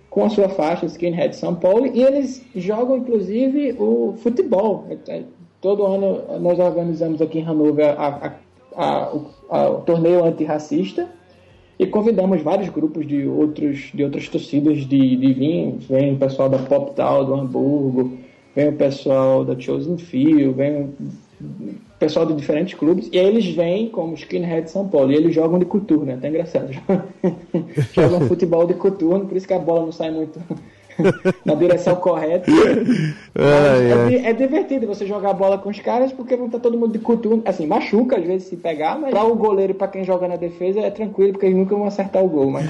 com 0.10 0.26
a 0.26 0.30
sua 0.30 0.50
faixa 0.50 0.88
Skinhead 0.88 1.36
São 1.36 1.54
Paulo, 1.54 1.86
e 1.88 2.02
eles 2.02 2.44
jogam 2.56 2.98
inclusive 2.98 3.76
o 3.80 4.16
futebol. 4.18 4.88
Todo 5.64 5.86
ano 5.86 6.39
nós 6.41 6.59
organizamos 6.59 7.22
aqui 7.22 7.39
em 7.39 7.47
Hanover 7.47 7.95
a, 7.97 8.36
a, 8.76 9.14
a, 9.49 9.70
o 9.70 9.82
torneio 9.84 10.26
antirracista 10.26 11.07
e 11.80 11.88
convidamos 11.88 12.41
vários 12.41 12.68
grupos 12.68 13.07
de, 13.07 13.26
outros, 13.26 13.89
de 13.93 14.03
outras 14.03 14.28
torcidas 14.28 14.80
de, 14.80 15.16
de 15.16 15.34
vinhos. 15.34 15.86
Vem 15.86 16.16
o 16.16 16.18
pessoal 16.18 16.49
da 16.49 16.57
Pop 16.57 16.93
Tal 16.93 17.24
do 17.24 17.34
Hamburgo, 17.34 18.11
vem 18.53 18.68
o 18.68 18.74
pessoal 18.74 19.45
da 19.45 19.57
Chosen 19.57 19.97
Few, 19.97 20.51
vem 20.51 20.82
o 20.82 20.93
pessoal 21.97 22.26
de 22.26 22.34
diferentes 22.34 22.74
clubes, 22.74 23.09
e 23.14 23.18
aí 23.18 23.26
eles 23.26 23.47
vêm 23.47 23.88
como 23.88 24.16
skinhead 24.16 24.66
de 24.66 24.72
São 24.72 24.89
Paulo, 24.89 25.14
e 25.14 25.16
eles 25.16 25.34
jogam 25.34 25.59
de 25.59 25.66
coturno, 25.66 26.11
é 26.11 26.16
até 26.16 26.28
engraçado. 26.28 26.72
jogam 27.95 28.20
futebol 28.28 28.68
de 28.68 28.74
coturno, 28.74 29.26
por 29.26 29.38
isso 29.38 29.47
que 29.47 29.53
a 29.53 29.59
bola 29.59 29.86
não 29.86 29.93
sai 29.93 30.11
muito 30.11 30.41
na 31.46 31.56
direção 31.56 31.96
correta. 31.96 32.50
É, 33.36 34.16
é, 34.16 34.30
é, 34.30 34.34
divertido 34.34 34.86
você 34.86 35.08
jogar 35.08 35.32
a 35.32 35.34
bola 35.34 35.58
com 35.58 35.70
os 35.70 35.80
caras 35.80 36.12
porque 36.12 36.38
não 36.38 36.50
tá 36.50 36.60
todo 36.60 36.78
mundo 36.78 36.94
de 36.94 37.00
coturno. 37.00 37.41
Assim, 37.46 37.66
machuca 37.66 38.18
às 38.18 38.24
vezes 38.24 38.48
se 38.48 38.56
pegar, 38.56 39.00
mas 39.00 39.10
para 39.10 39.24
o 39.24 39.36
goleiro 39.36 39.72
e 39.72 39.76
para 39.76 39.88
quem 39.88 40.04
joga 40.04 40.28
na 40.28 40.36
defesa 40.36 40.80
é 40.80 40.91
tranquilo 40.91 41.34
porque 41.34 41.48
eles 41.48 41.58
nunca 41.58 41.76
vão 41.76 41.86
acertar 41.86 42.24
o 42.24 42.30
gol. 42.30 42.52
Mas... 42.52 42.66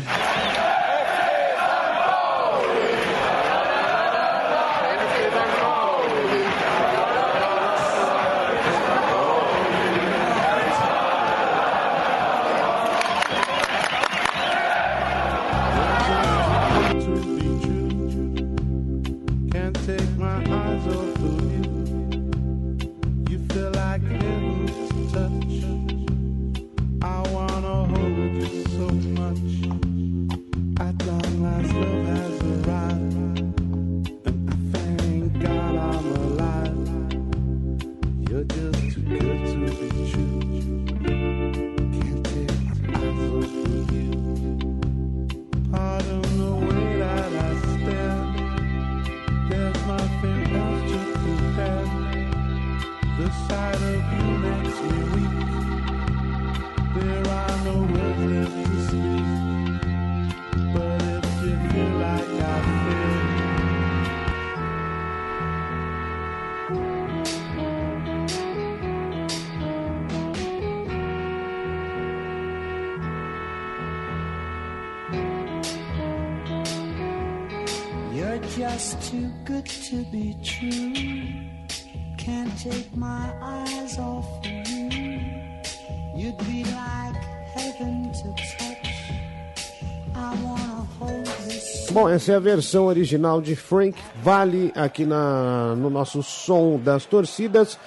essa 92.24 92.32
é 92.32 92.36
a 92.36 92.40
versão 92.40 92.86
original 92.86 93.42
de 93.42 93.54
Frank 93.54 94.00
Valley 94.24 94.72
aqui 94.78 95.06
na, 95.06 95.76
no 95.76 95.90
nosso 95.90 96.24
som 96.24 96.80
das 96.82 97.06
torcidas. 97.06 97.78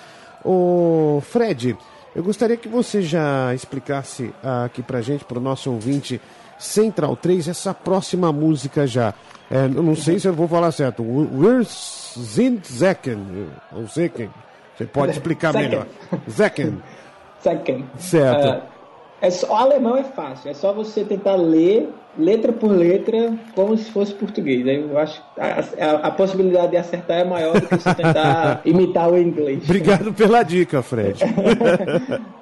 O 0.44 1.22
Fred, 1.22 1.74
Eu 2.14 2.22
gostaria 2.22 2.56
que 2.56 2.68
você 2.68 3.00
já 3.00 3.54
explicasse 3.54 4.34
aqui 4.64 4.82
pra 4.82 5.00
gente, 5.00 5.24
pro 5.24 5.40
nosso 5.40 5.72
ouvinte, 5.72 6.20
Central 6.58 7.16
3, 7.16 7.48
essa 7.48 7.72
próxima 7.72 8.30
música 8.30 8.86
já. 8.86 9.14
É, 9.50 9.64
eu 9.64 9.82
não 9.82 9.96
sei 9.96 10.18
se 10.18 10.28
eu 10.28 10.34
vou 10.34 10.46
falar 10.46 10.70
certo. 10.70 11.02
Wir 11.02 11.64
sind 11.64 12.60
Zecken. 12.66 13.48
Ou 13.72 13.86
Zecken. 13.86 14.28
Você 14.76 14.84
pode 14.84 15.12
explicar 15.12 15.52
Zecken. 15.52 15.68
melhor. 15.70 15.86
Zecken. 16.28 16.82
Zecken. 17.42 17.86
Certo. 17.98 18.48
Ah, 18.48 18.75
é 19.20 19.30
só, 19.30 19.46
o 19.48 19.54
alemão 19.54 19.96
é 19.96 20.04
fácil, 20.04 20.50
é 20.50 20.54
só 20.54 20.72
você 20.72 21.04
tentar 21.04 21.36
ler 21.36 21.88
letra 22.18 22.52
por 22.52 22.70
letra 22.70 23.34
como 23.54 23.76
se 23.76 23.90
fosse 23.90 24.14
português. 24.14 24.66
Aí 24.66 24.80
eu 24.80 24.98
acho 24.98 25.22
a, 25.38 25.84
a, 25.84 25.90
a 26.08 26.10
possibilidade 26.10 26.72
de 26.72 26.76
acertar 26.76 27.20
é 27.20 27.24
maior 27.24 27.60
do 27.60 27.66
que 27.66 27.76
você 27.76 27.94
tentar 27.94 28.60
imitar 28.64 29.10
o 29.10 29.18
inglês. 29.18 29.64
Obrigado 29.64 30.12
pela 30.12 30.42
dica, 30.42 30.82
Fred. 30.82 31.20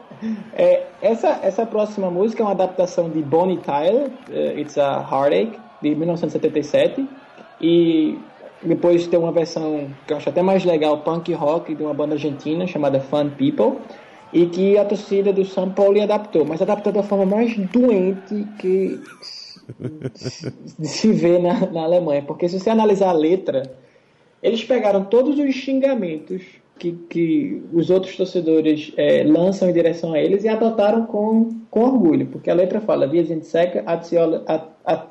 É, 0.54 0.84
essa, 1.02 1.40
essa 1.42 1.66
próxima 1.66 2.10
música 2.10 2.42
é 2.42 2.46
uma 2.46 2.52
adaptação 2.52 3.10
de 3.10 3.20
Bonnie 3.20 3.58
Tyler, 3.58 4.10
eh, 4.30 4.60
It's 4.60 4.78
a 4.78 4.98
Heartache, 5.00 5.58
de 5.82 5.94
1977. 5.94 7.06
E 7.60 8.18
depois 8.62 9.06
tem 9.06 9.18
uma 9.18 9.32
versão 9.32 9.88
que 10.06 10.12
eu 10.12 10.16
acho 10.16 10.28
até 10.28 10.40
mais 10.40 10.64
legal, 10.64 10.98
punk 10.98 11.32
rock, 11.34 11.74
de 11.74 11.82
uma 11.82 11.92
banda 11.92 12.14
argentina 12.14 12.66
chamada 12.66 13.00
Fun 13.00 13.30
People. 13.30 13.80
E 14.34 14.46
que 14.46 14.76
a 14.76 14.84
torcida 14.84 15.32
do 15.32 15.44
São 15.44 15.70
Paulo 15.70 16.02
adaptou, 16.02 16.44
mas 16.44 16.60
adaptou 16.60 16.92
da 16.92 17.04
forma 17.04 17.24
mais 17.24 17.56
doente 17.56 18.44
que 18.58 19.00
se 20.82 21.12
vê 21.12 21.38
na, 21.38 21.70
na 21.70 21.84
Alemanha. 21.84 22.22
Porque 22.22 22.48
se 22.48 22.58
você 22.58 22.68
analisar 22.68 23.10
a 23.10 23.12
letra, 23.12 23.62
eles 24.42 24.64
pegaram 24.64 25.04
todos 25.04 25.38
os 25.38 25.54
xingamentos 25.54 26.42
que, 26.78 26.92
que 27.08 27.62
os 27.72 27.90
outros 27.90 28.16
torcedores 28.16 28.92
eh, 28.96 29.22
lançam 29.24 29.70
em 29.70 29.72
direção 29.72 30.12
a 30.12 30.18
eles 30.18 30.42
e 30.42 30.48
adotaram 30.48 31.06
com, 31.06 31.50
com 31.70 31.80
orgulho, 31.80 32.26
porque 32.26 32.50
a 32.50 32.54
letra 32.54 32.80
fala 32.80 33.06
Wir 33.06 33.24
sind 33.26 33.42
Zecker, 33.44 33.84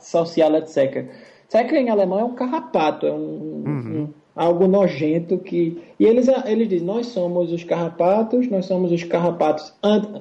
Soziale 0.02 0.66
Zecker. 0.68 1.10
Zecker 1.50 1.78
em 1.80 1.90
alemão 1.90 2.20
é 2.20 2.24
um 2.26 2.36
carrapato, 2.36 3.08
é 3.08 3.12
um, 3.14 3.16
um- 3.18 4.14
algo 4.36 4.68
nojento 4.68 5.38
que... 5.38 5.82
E 6.00 6.06
eles, 6.06 6.28
eles 6.46 6.68
dizem, 6.68 6.88
nós 6.88 7.08
somos 7.08 7.52
os 7.52 7.64
carrapatos, 7.64 8.50
nós 8.50 8.66
somos 8.66 8.92
os 8.92 9.04
carrapatos 9.04 9.74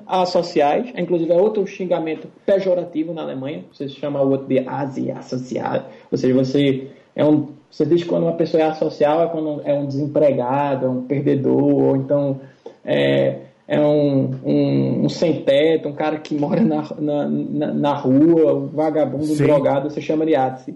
associais, 0.06 0.92
inclusive 0.96 1.32
é 1.32 1.36
outro 1.36 1.66
xingamento 1.66 2.28
pejorativo 2.44 3.12
na 3.12 3.22
Alemanha, 3.22 3.64
você 3.72 3.88
chama 3.88 4.20
o 4.20 4.30
outro 4.30 4.46
de 4.46 4.58
asi 4.60 5.10
associado, 5.10 5.86
ou 6.10 6.18
seja, 6.18 6.34
você 6.34 6.88
é 7.16 7.24
um 7.24 7.48
você 7.72 7.86
diz 7.86 8.02
que 8.02 8.08
quando 8.10 8.24
uma 8.24 8.34
pessoa 8.34 8.62
é 8.62 8.66
asocial 8.66 9.22
é 9.22 9.28
quando 9.28 9.62
é 9.64 9.72
um 9.72 9.86
desempregado, 9.86 10.84
é 10.84 10.88
um 10.90 11.02
perdedor, 11.04 11.82
ou 11.82 11.96
então 11.96 12.38
é, 12.84 13.38
é 13.66 13.80
um, 13.80 14.30
um, 14.44 15.04
um 15.04 15.08
sem-teto, 15.08 15.88
um 15.88 15.94
cara 15.94 16.18
que 16.18 16.34
mora 16.34 16.60
na, 16.60 16.82
na, 17.00 17.72
na, 17.72 17.94
rua, 17.94 18.54
um 18.54 18.66
vagabundo, 18.66 19.24
um 19.24 19.36
Sim. 19.36 19.44
drogado, 19.44 19.88
você 19.88 20.02
chama 20.02 20.26
de 20.26 20.36
Atsi. 20.36 20.74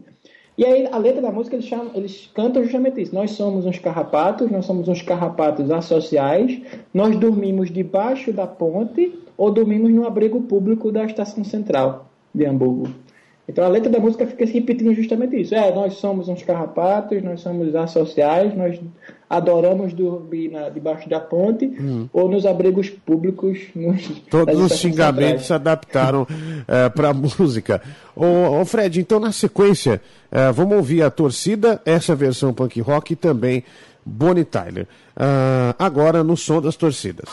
E 0.59 0.65
aí 0.65 0.89
a 0.91 0.97
letra 0.97 1.21
da 1.21 1.31
música 1.31 1.57
eles, 1.57 1.67
chamam, 1.67 1.91
eles 1.95 2.31
cantam 2.35 2.63
justamente 2.63 3.03
isso. 3.03 3.15
Nós 3.15 3.33
somos 3.33 3.67
uns 3.67 3.79
carrapatos, 3.79 4.51
nós 4.51 4.65
somos 4.65 4.89
uns 4.89 5.03
carrapatos 5.03 5.71
associais, 5.71 6.61
nós 6.95 7.15
dormimos 7.17 7.71
debaixo 7.71 8.33
da 8.33 8.47
ponte 8.47 9.13
ou 9.37 9.51
dormimos 9.51 9.93
no 9.93 10.07
abrigo 10.07 10.41
público 10.43 10.91
da 10.91 11.05
estação 11.05 11.45
central 11.45 12.07
de 12.35 12.47
Hamburgo. 12.47 12.89
Então 13.49 13.65
a 13.65 13.69
letra 13.69 13.89
da 13.91 13.99
música 14.01 14.27
fica 14.27 14.45
se 14.47 14.53
repetindo 14.55 14.93
justamente 14.93 15.41
isso. 15.41 15.55
É, 15.55 15.73
nós 15.73 15.95
somos 15.95 16.29
uns 16.29 16.43
carrapatos, 16.43 17.23
nós 17.23 17.41
somos 17.41 17.75
associais, 17.77 18.57
nós 18.57 18.79
adoramos 19.31 19.93
dormir 19.93 20.51
na- 20.51 20.69
debaixo 20.69 21.09
da 21.09 21.21
ponte 21.21 21.71
ou 22.13 22.29
nos 22.29 22.45
abrigos 22.45 22.91
públicos. 22.91 23.59
Nos, 23.75 24.09
Hum. 24.11 24.15
Todos 24.31 24.61
os 24.61 24.73
xingamentos 24.79 25.47
se 25.47 25.53
adaptaram 25.53 26.27
para 26.95 27.11
a 27.11 27.15
música. 27.39 27.81
Ô, 28.17 28.61
ô, 28.61 28.65
Fred, 28.65 29.01
então 29.01 29.21
na 29.21 29.31
sequência, 29.33 30.01
eh, 30.33 30.51
vamos 30.53 30.77
ouvir 30.77 31.03
a 31.03 31.11
torcida, 31.11 31.81
essa 31.85 32.15
versão 32.17 32.53
punk 32.53 32.81
rock 32.81 33.13
e 33.13 33.17
também 33.17 33.63
Bonnie 34.05 34.45
Tyler. 34.45 34.87
Ah, 35.17 35.75
agora 35.79 36.23
no 36.25 36.37
som 36.37 36.61
das 36.61 36.77
torcidas. 36.77 37.29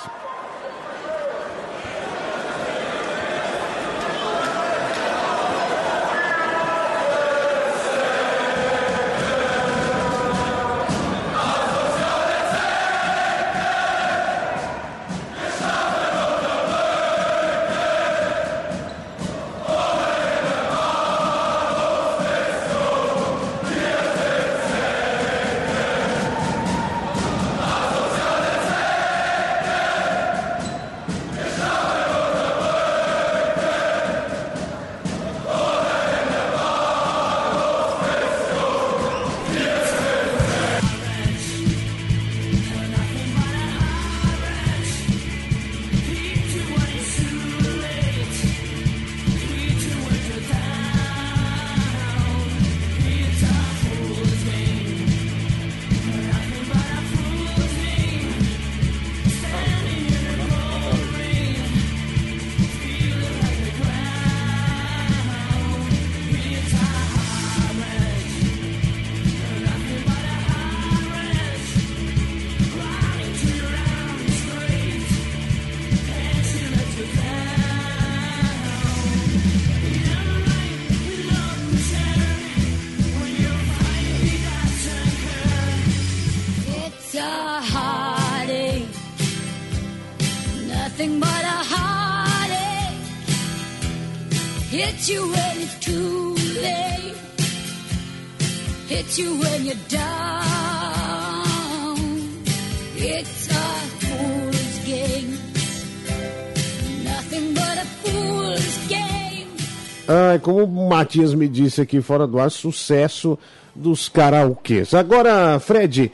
Matias 111.16 111.36
me 111.36 111.48
disse 111.48 111.80
aqui 111.80 112.02
fora 112.02 112.26
do 112.26 112.40
ar, 112.40 112.50
sucesso 112.50 113.38
dos 113.76 114.10
karaokês. 114.10 114.96
Agora, 114.96 115.60
Fred, 115.60 116.12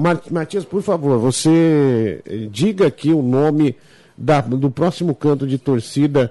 Ma- 0.00 0.20
Matias, 0.30 0.64
por 0.64 0.82
favor, 0.82 1.18
você 1.18 2.22
eh, 2.24 2.46
diga 2.48 2.86
aqui 2.86 3.12
o 3.12 3.20
nome 3.22 3.76
da- 4.16 4.40
do 4.40 4.70
próximo 4.70 5.16
canto 5.16 5.48
de 5.48 5.58
torcida 5.58 6.30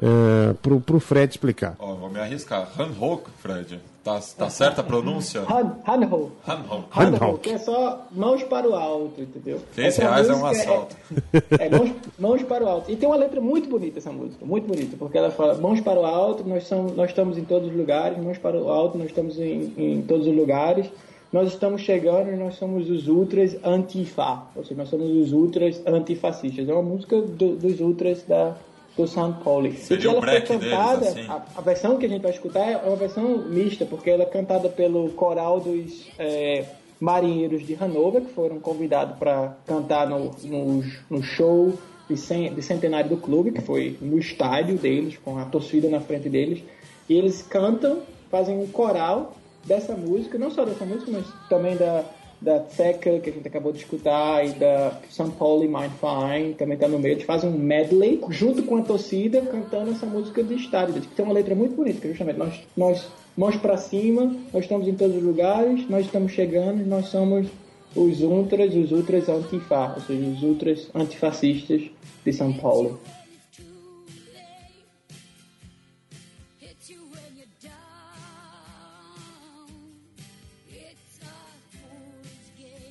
eh, 0.00 0.54
pro, 0.62 0.80
pro 0.80 1.00
Fred 1.00 1.32
explicar. 1.32 1.74
Ó, 1.80 1.94
vou 1.96 2.08
me 2.08 2.20
arriscar. 2.20 2.68
Hanhok, 2.78 3.28
Fred. 3.42 3.80
Tá, 4.04 4.20
tá 4.36 4.50
certa 4.50 4.82
a 4.82 4.84
pronúncia? 4.84 5.40
Han- 5.48 5.76
Hanho. 5.88 6.32
Hanho. 6.46 6.84
Hanho, 6.94 7.38
que 7.38 7.48
é 7.50 7.58
só 7.58 8.06
mãos 8.12 8.42
para 8.42 8.68
o 8.68 8.74
alto, 8.74 9.18
entendeu? 9.22 9.60
15 9.74 9.88
Essa 9.88 10.02
reais 10.02 10.28
é 10.28 10.34
um 10.34 10.38
música 10.40 10.60
assalto. 10.62 10.96
É, 11.58 11.70
mãos, 11.70 11.90
mãos 12.18 12.42
para 12.42 12.64
o 12.64 12.68
alto. 12.68 12.90
E 12.92 12.96
tem 12.96 13.08
uma 13.08 13.16
letra 13.16 13.40
muito 13.40 13.66
bonita 13.68 13.98
essa 13.98 14.12
música, 14.12 14.44
muito 14.44 14.66
bonita, 14.68 14.94
porque 14.98 15.16
ela 15.16 15.30
fala 15.30 15.54
mãos 15.54 15.80
para 15.80 15.98
o 15.98 16.04
alto, 16.04 16.46
nós, 16.46 16.64
somos, 16.66 16.94
nós 16.94 17.08
estamos 17.08 17.38
em 17.38 17.44
todos 17.44 17.70
os 17.70 17.74
lugares, 17.74 18.22
mãos 18.22 18.36
para 18.36 18.58
o 18.60 18.68
alto, 18.68 18.98
nós 18.98 19.06
estamos 19.06 19.38
em, 19.38 19.72
em 19.78 20.02
todos 20.02 20.26
os 20.26 20.36
lugares, 20.36 20.86
nós 21.32 21.48
estamos 21.48 21.80
chegando 21.80 22.30
e 22.30 22.36
nós 22.36 22.56
somos 22.56 22.90
os 22.90 23.08
ultras 23.08 23.56
antifa, 23.64 24.42
ou 24.54 24.62
seja, 24.64 24.76
nós 24.76 24.90
somos 24.90 25.08
os 25.10 25.32
ultras 25.32 25.80
antifascistas. 25.86 26.68
É 26.68 26.72
uma 26.72 26.82
música 26.82 27.20
do- 27.22 27.56
dos 27.56 27.80
ultras 27.80 28.22
da, 28.22 28.54
do 28.96 29.06
São 29.06 29.32
Paulo. 29.32 29.72
Seria 29.74 30.04
E 30.04 30.08
ela 30.08 30.20
foi 30.20 30.30
break 30.30 30.48
deles, 30.48 30.70
cantada, 30.70 31.08
assim. 31.08 31.26
a, 31.28 31.42
a 31.56 31.60
versão 31.60 31.96
que 31.96 32.06
a 32.06 32.08
gente 32.08 32.22
vai 32.22 32.30
escutar 32.30 32.60
é 32.60 32.76
uma 32.76 32.96
versão 32.96 33.38
mista, 33.38 33.84
porque 33.84 34.10
ela 34.10 34.22
é 34.22 34.26
cantada 34.26 34.68
pelo 34.68 35.10
coral 35.10 35.60
dos 35.60 36.06
é, 36.18 36.64
marinheiros 37.00 37.66
de 37.66 37.76
Hanover, 37.80 38.22
que 38.22 38.32
foram 38.32 38.60
convidados 38.60 39.18
para 39.18 39.56
cantar 39.66 40.08
no, 40.08 40.30
no, 40.44 40.84
no 41.10 41.22
show 41.22 41.72
de, 42.08 42.16
cen, 42.16 42.54
de 42.54 42.62
centenário 42.62 43.10
do 43.10 43.16
clube, 43.16 43.52
que 43.52 43.60
foi 43.60 43.96
no 44.00 44.18
estádio 44.18 44.76
deles, 44.76 45.18
com 45.24 45.38
a 45.38 45.44
torcida 45.44 45.88
na 45.88 46.00
frente 46.00 46.28
deles, 46.28 46.62
e 47.08 47.14
eles 47.14 47.42
cantam, 47.42 48.02
fazem 48.30 48.56
um 48.56 48.66
coral 48.66 49.34
dessa 49.64 49.94
música, 49.94 50.38
não 50.38 50.50
só 50.50 50.64
dessa 50.64 50.84
música, 50.84 51.10
mas 51.10 51.26
também 51.48 51.76
da, 51.76 52.04
da 52.44 52.60
Teca, 52.60 53.18
que 53.18 53.30
a 53.30 53.32
gente 53.32 53.48
acabou 53.48 53.72
de 53.72 53.78
escutar, 53.78 54.46
e 54.46 54.52
da 54.52 55.00
São 55.10 55.30
Paulo 55.30 55.64
e 55.64 55.68
Mind 55.68 55.90
Fine, 55.98 56.54
também 56.54 56.76
tá 56.76 56.86
no 56.86 56.98
meio. 56.98 57.14
Eles 57.14 57.24
fazem 57.24 57.48
um 57.48 57.58
medley 57.58 58.20
junto 58.28 58.62
com 58.62 58.76
a 58.76 58.82
torcida 58.82 59.40
cantando 59.40 59.90
essa 59.90 60.04
música 60.04 60.42
de 60.42 60.54
estádio. 60.54 61.00
Que 61.00 61.08
tem 61.08 61.24
uma 61.24 61.34
letra 61.34 61.54
muito 61.54 61.74
bonita, 61.74 62.00
que 62.00 62.08
justamente 62.08 62.38
nós, 62.38 62.60
nós 62.76 63.08
mãos 63.36 63.56
para 63.56 63.78
cima, 63.78 64.36
nós 64.52 64.64
estamos 64.64 64.86
em 64.86 64.94
todos 64.94 65.16
os 65.16 65.22
lugares, 65.22 65.88
nós 65.88 66.04
estamos 66.04 66.32
chegando, 66.32 66.84
nós 66.86 67.06
somos 67.06 67.48
os 67.96 68.20
ultras, 68.20 68.74
os 68.74 68.92
ultras 68.92 69.28
antifa, 69.28 69.94
ou 69.94 70.02
seja, 70.02 70.26
os 70.28 70.42
ultras 70.42 70.90
antifascistas 70.94 71.82
de 72.24 72.32
São 72.32 72.52
Paulo. 72.52 73.00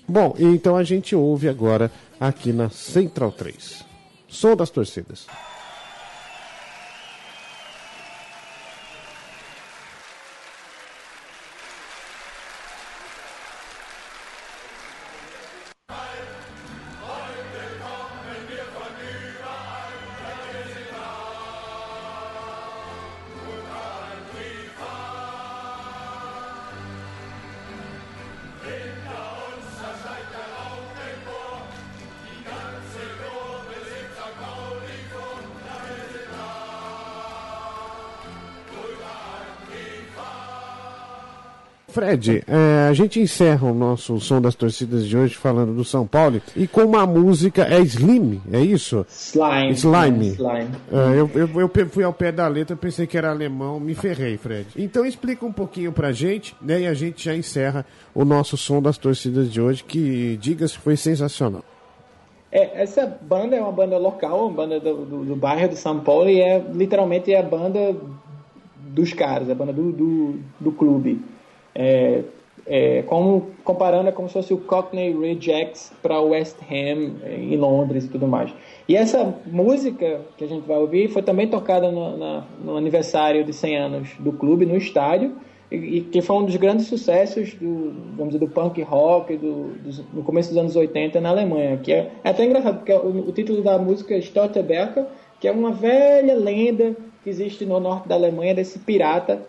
Bom, 0.07 0.35
então 0.37 0.75
a 0.75 0.83
gente 0.83 1.15
ouve 1.15 1.47
agora 1.47 1.91
aqui 2.19 2.51
na 2.51 2.69
Central 2.69 3.31
3. 3.31 3.85
Som 4.27 4.55
das 4.55 4.69
torcidas. 4.69 5.27
Fred, 41.93 42.43
é, 42.47 42.87
a 42.89 42.93
gente 42.93 43.19
encerra 43.19 43.69
o 43.69 43.73
nosso 43.73 44.19
som 44.19 44.41
das 44.41 44.55
torcidas 44.55 45.05
de 45.05 45.15
hoje 45.15 45.35
falando 45.35 45.75
do 45.75 45.85
São 45.85 46.07
Paulo 46.07 46.41
e 46.55 46.67
com 46.67 46.81
uma 46.81 47.05
música 47.05 47.67
é 47.69 47.79
Slim, 47.81 48.41
é 48.51 48.59
isso? 48.59 49.05
Slime. 49.07 49.73
Slime. 49.73 50.27
Slime. 50.29 50.71
É, 50.91 51.19
eu, 51.19 51.29
eu, 51.35 51.61
eu 51.61 51.89
fui 51.89 52.03
ao 52.03 52.11
pé 52.11 52.31
da 52.31 52.47
letra, 52.47 52.75
pensei 52.75 53.05
que 53.05 53.15
era 53.15 53.29
alemão, 53.29 53.79
me 53.79 53.93
ferrei, 53.93 54.37
Fred. 54.37 54.65
Então 54.75 55.05
explica 55.05 55.45
um 55.45 55.51
pouquinho 55.51 55.91
pra 55.91 56.11
gente, 56.11 56.55
né? 56.59 56.81
E 56.81 56.87
a 56.87 56.95
gente 56.95 57.25
já 57.25 57.35
encerra 57.35 57.85
o 58.15 58.25
nosso 58.25 58.57
som 58.57 58.81
das 58.81 58.97
torcidas 58.97 59.51
de 59.51 59.61
hoje, 59.61 59.83
que, 59.83 60.35
diga-se, 60.41 60.79
foi 60.79 60.97
sensacional. 60.97 61.63
É, 62.51 62.81
essa 62.81 63.05
banda 63.21 63.55
é 63.55 63.61
uma 63.61 63.71
banda 63.71 63.99
local, 63.99 64.47
uma 64.47 64.55
banda 64.55 64.79
do, 64.79 65.05
do, 65.05 65.25
do 65.25 65.35
bairro 65.35 65.69
de 65.69 65.75
São 65.75 65.99
Paulo 65.99 66.27
e 66.27 66.41
é 66.41 66.57
literalmente 66.73 67.35
a 67.35 67.43
banda 67.43 67.95
dos 68.79 69.13
caras, 69.13 69.47
a 69.47 69.53
banda 69.53 69.73
do, 69.73 69.91
do, 69.91 70.39
do 70.59 70.71
clube. 70.71 71.21
É, 71.75 72.21
é, 72.65 73.01
como, 73.03 73.47
comparando, 73.63 74.07
é 74.07 74.11
como 74.11 74.27
se 74.29 74.33
fosse 74.35 74.53
o 74.53 74.57
Cockney 74.57 75.11
Rejects 75.13 75.91
para 76.01 76.21
West 76.21 76.55
Ham 76.61 77.15
é, 77.23 77.35
em 77.35 77.57
Londres 77.57 78.05
e 78.05 78.07
tudo 78.07 78.27
mais. 78.27 78.53
E 78.87 78.95
essa 78.95 79.35
música 79.45 80.21
que 80.37 80.43
a 80.45 80.47
gente 80.47 80.65
vai 80.65 80.77
ouvir 80.77 81.09
foi 81.09 81.21
também 81.21 81.47
tocada 81.47 81.91
no, 81.91 82.17
na- 82.17 82.43
no 82.63 82.77
aniversário 82.77 83.43
de 83.43 83.51
100 83.51 83.77
anos 83.77 84.09
do 84.19 84.31
clube, 84.31 84.65
no 84.65 84.77
estádio, 84.77 85.33
e, 85.69 85.97
e 85.97 86.01
que 86.01 86.21
foi 86.21 86.37
um 86.37 86.45
dos 86.45 86.55
grandes 86.55 86.85
sucessos 86.87 87.53
do, 87.55 87.91
vamos 88.15 88.33
dizer, 88.33 88.45
do 88.45 88.47
punk 88.51 88.81
rock 88.83 89.35
do, 89.35 89.73
dos- 89.83 90.03
no 90.13 90.23
começo 90.23 90.49
dos 90.49 90.57
anos 90.57 90.75
80 90.75 91.19
na 91.19 91.29
Alemanha. 91.29 91.77
Que 91.83 91.91
é, 91.91 92.11
é 92.23 92.29
até 92.29 92.45
engraçado, 92.45 92.77
porque 92.77 92.93
o, 92.93 93.27
o 93.27 93.31
título 93.33 93.61
da 93.61 93.77
música 93.77 94.13
é 94.15 94.19
Stotterberger, 94.19 95.05
que 95.39 95.47
é 95.49 95.51
uma 95.51 95.71
velha 95.71 96.35
lenda 96.35 96.95
que 97.23 97.29
existe 97.29 97.65
no 97.65 97.79
norte 97.79 98.07
da 98.07 98.15
Alemanha 98.15 98.53
desse 98.55 98.79
pirata 98.79 99.41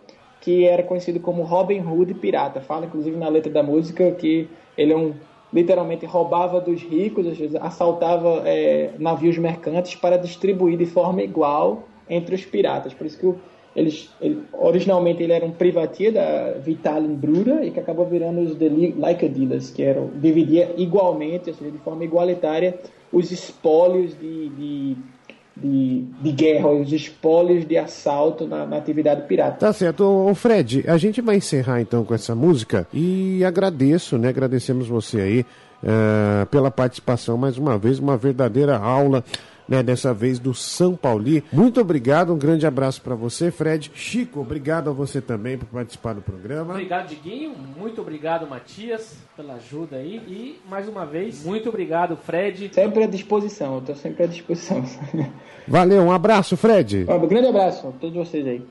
que 0.45 0.65
era 0.65 0.83
conhecido 0.83 1.19
como 1.21 1.43
Robin 1.43 1.81
Hood 1.81 2.15
pirata. 2.15 2.61
Fala 2.61 2.85
inclusive 2.85 3.17
na 3.17 3.29
letra 3.29 3.51
da 3.51 3.63
música 3.63 4.11
que 4.13 4.47
ele 4.77 4.93
é 4.93 4.97
um 4.97 5.15
literalmente 5.53 6.05
roubava 6.05 6.61
dos 6.61 6.83
ricos, 6.83 7.27
às 7.27 7.39
vezes 7.39 7.55
assaltava 7.57 8.43
é, 8.45 8.91
navios 8.99 9.39
mercantes 9.39 9.95
para 9.95 10.17
distribuir 10.17 10.77
de 10.77 10.85
forma 10.85 11.23
igual 11.23 11.85
entre 12.11 12.35
os 12.35 12.45
piratas. 12.45 12.93
Por 12.93 13.07
isso 13.07 13.19
que 13.19 13.33
eles, 13.75 14.11
ele, 14.21 14.43
originalmente 14.53 15.23
ele 15.23 15.33
era 15.33 15.47
um 15.47 15.53
privatia 15.53 16.11
da 16.11 16.53
Vitalin 16.59 17.15
Brura 17.15 17.65
e 17.65 17.71
que 17.71 17.79
acabou 17.81 18.05
virando 18.05 18.41
os 18.41 18.55
Deli- 18.57 18.95
Leica 18.99 19.29
Dealers, 19.29 19.71
que 19.71 19.83
eram 19.83 20.11
dividia 20.17 20.75
igualmente, 20.77 21.51
ou 21.51 21.55
seja, 21.57 21.71
de 21.71 21.79
forma 21.79 22.05
igualitária, 22.05 22.79
os 23.13 23.31
espólios 23.31 24.19
de, 24.19 24.49
de, 24.51 24.97
de, 25.57 26.05
de 26.21 26.33
guerra, 26.33 26.69
os 26.69 26.93
espólios 26.93 27.67
de 27.67 27.77
assalto 27.77 28.47
na, 28.47 28.67
na 28.67 28.77
atividade 28.77 29.27
pirata. 29.27 29.59
Tá 29.59 29.73
certo. 29.73 30.05
Ô, 30.05 30.35
Fred, 30.35 30.85
a 30.87 30.97
gente 30.97 31.21
vai 31.21 31.37
encerrar 31.37 31.81
então 31.81 32.05
com 32.05 32.15
essa 32.15 32.35
música 32.35 32.87
e 32.93 33.45
agradeço, 33.45 34.19
né? 34.19 34.29
Agradecemos 34.29 34.89
você 34.89 35.21
aí 35.21 35.47
eh, 35.83 36.47
pela 36.51 36.71
participação 36.71 37.37
mais 37.37 37.59
uma 37.59 37.77
vez, 37.77 37.99
uma 37.99 38.17
verdadeira 38.17 38.79
aula. 38.79 39.23
Né, 39.67 39.83
dessa 39.83 40.13
vez 40.13 40.39
do 40.39 40.53
São 40.53 40.95
Pauli. 40.95 41.43
Muito 41.51 41.81
obrigado, 41.81 42.35
um 42.35 42.39
grande 42.39 42.67
abraço 42.67 43.01
para 43.01 43.15
você, 43.15 43.51
Fred. 43.51 43.91
Chico, 43.95 44.41
obrigado 44.41 44.91
a 44.91 44.93
você 44.93 45.23
também 45.23 45.57
por 45.57 45.67
participar 45.67 46.13
do 46.13 46.21
programa. 46.21 46.75
Obrigado, 46.75 47.09
Diguinho. 47.09 47.55
Muito 47.75 48.03
obrigado, 48.03 48.47
Matias, 48.47 49.17
pela 49.35 49.55
ajuda 49.55 49.97
aí. 49.97 50.17
E, 50.29 50.61
mais 50.69 50.87
uma 50.87 51.07
vez, 51.07 51.45
muito 51.47 51.71
obrigado, 51.71 52.15
Fred. 52.15 52.71
Sempre 52.75 53.05
à 53.05 53.07
disposição, 53.07 53.75
eu 53.75 53.81
estou 53.81 53.97
sempre 53.97 54.25
à 54.25 54.27
disposição. 54.27 54.85
Valeu, 55.67 56.03
um 56.03 56.13
abraço, 56.13 56.59
Fred. 56.59 57.07
Um 57.09 57.27
grande 57.27 57.49
abraço 57.49 57.89
a 57.89 57.93
todos 57.93 58.15
vocês 58.15 58.47
aí. 58.47 58.63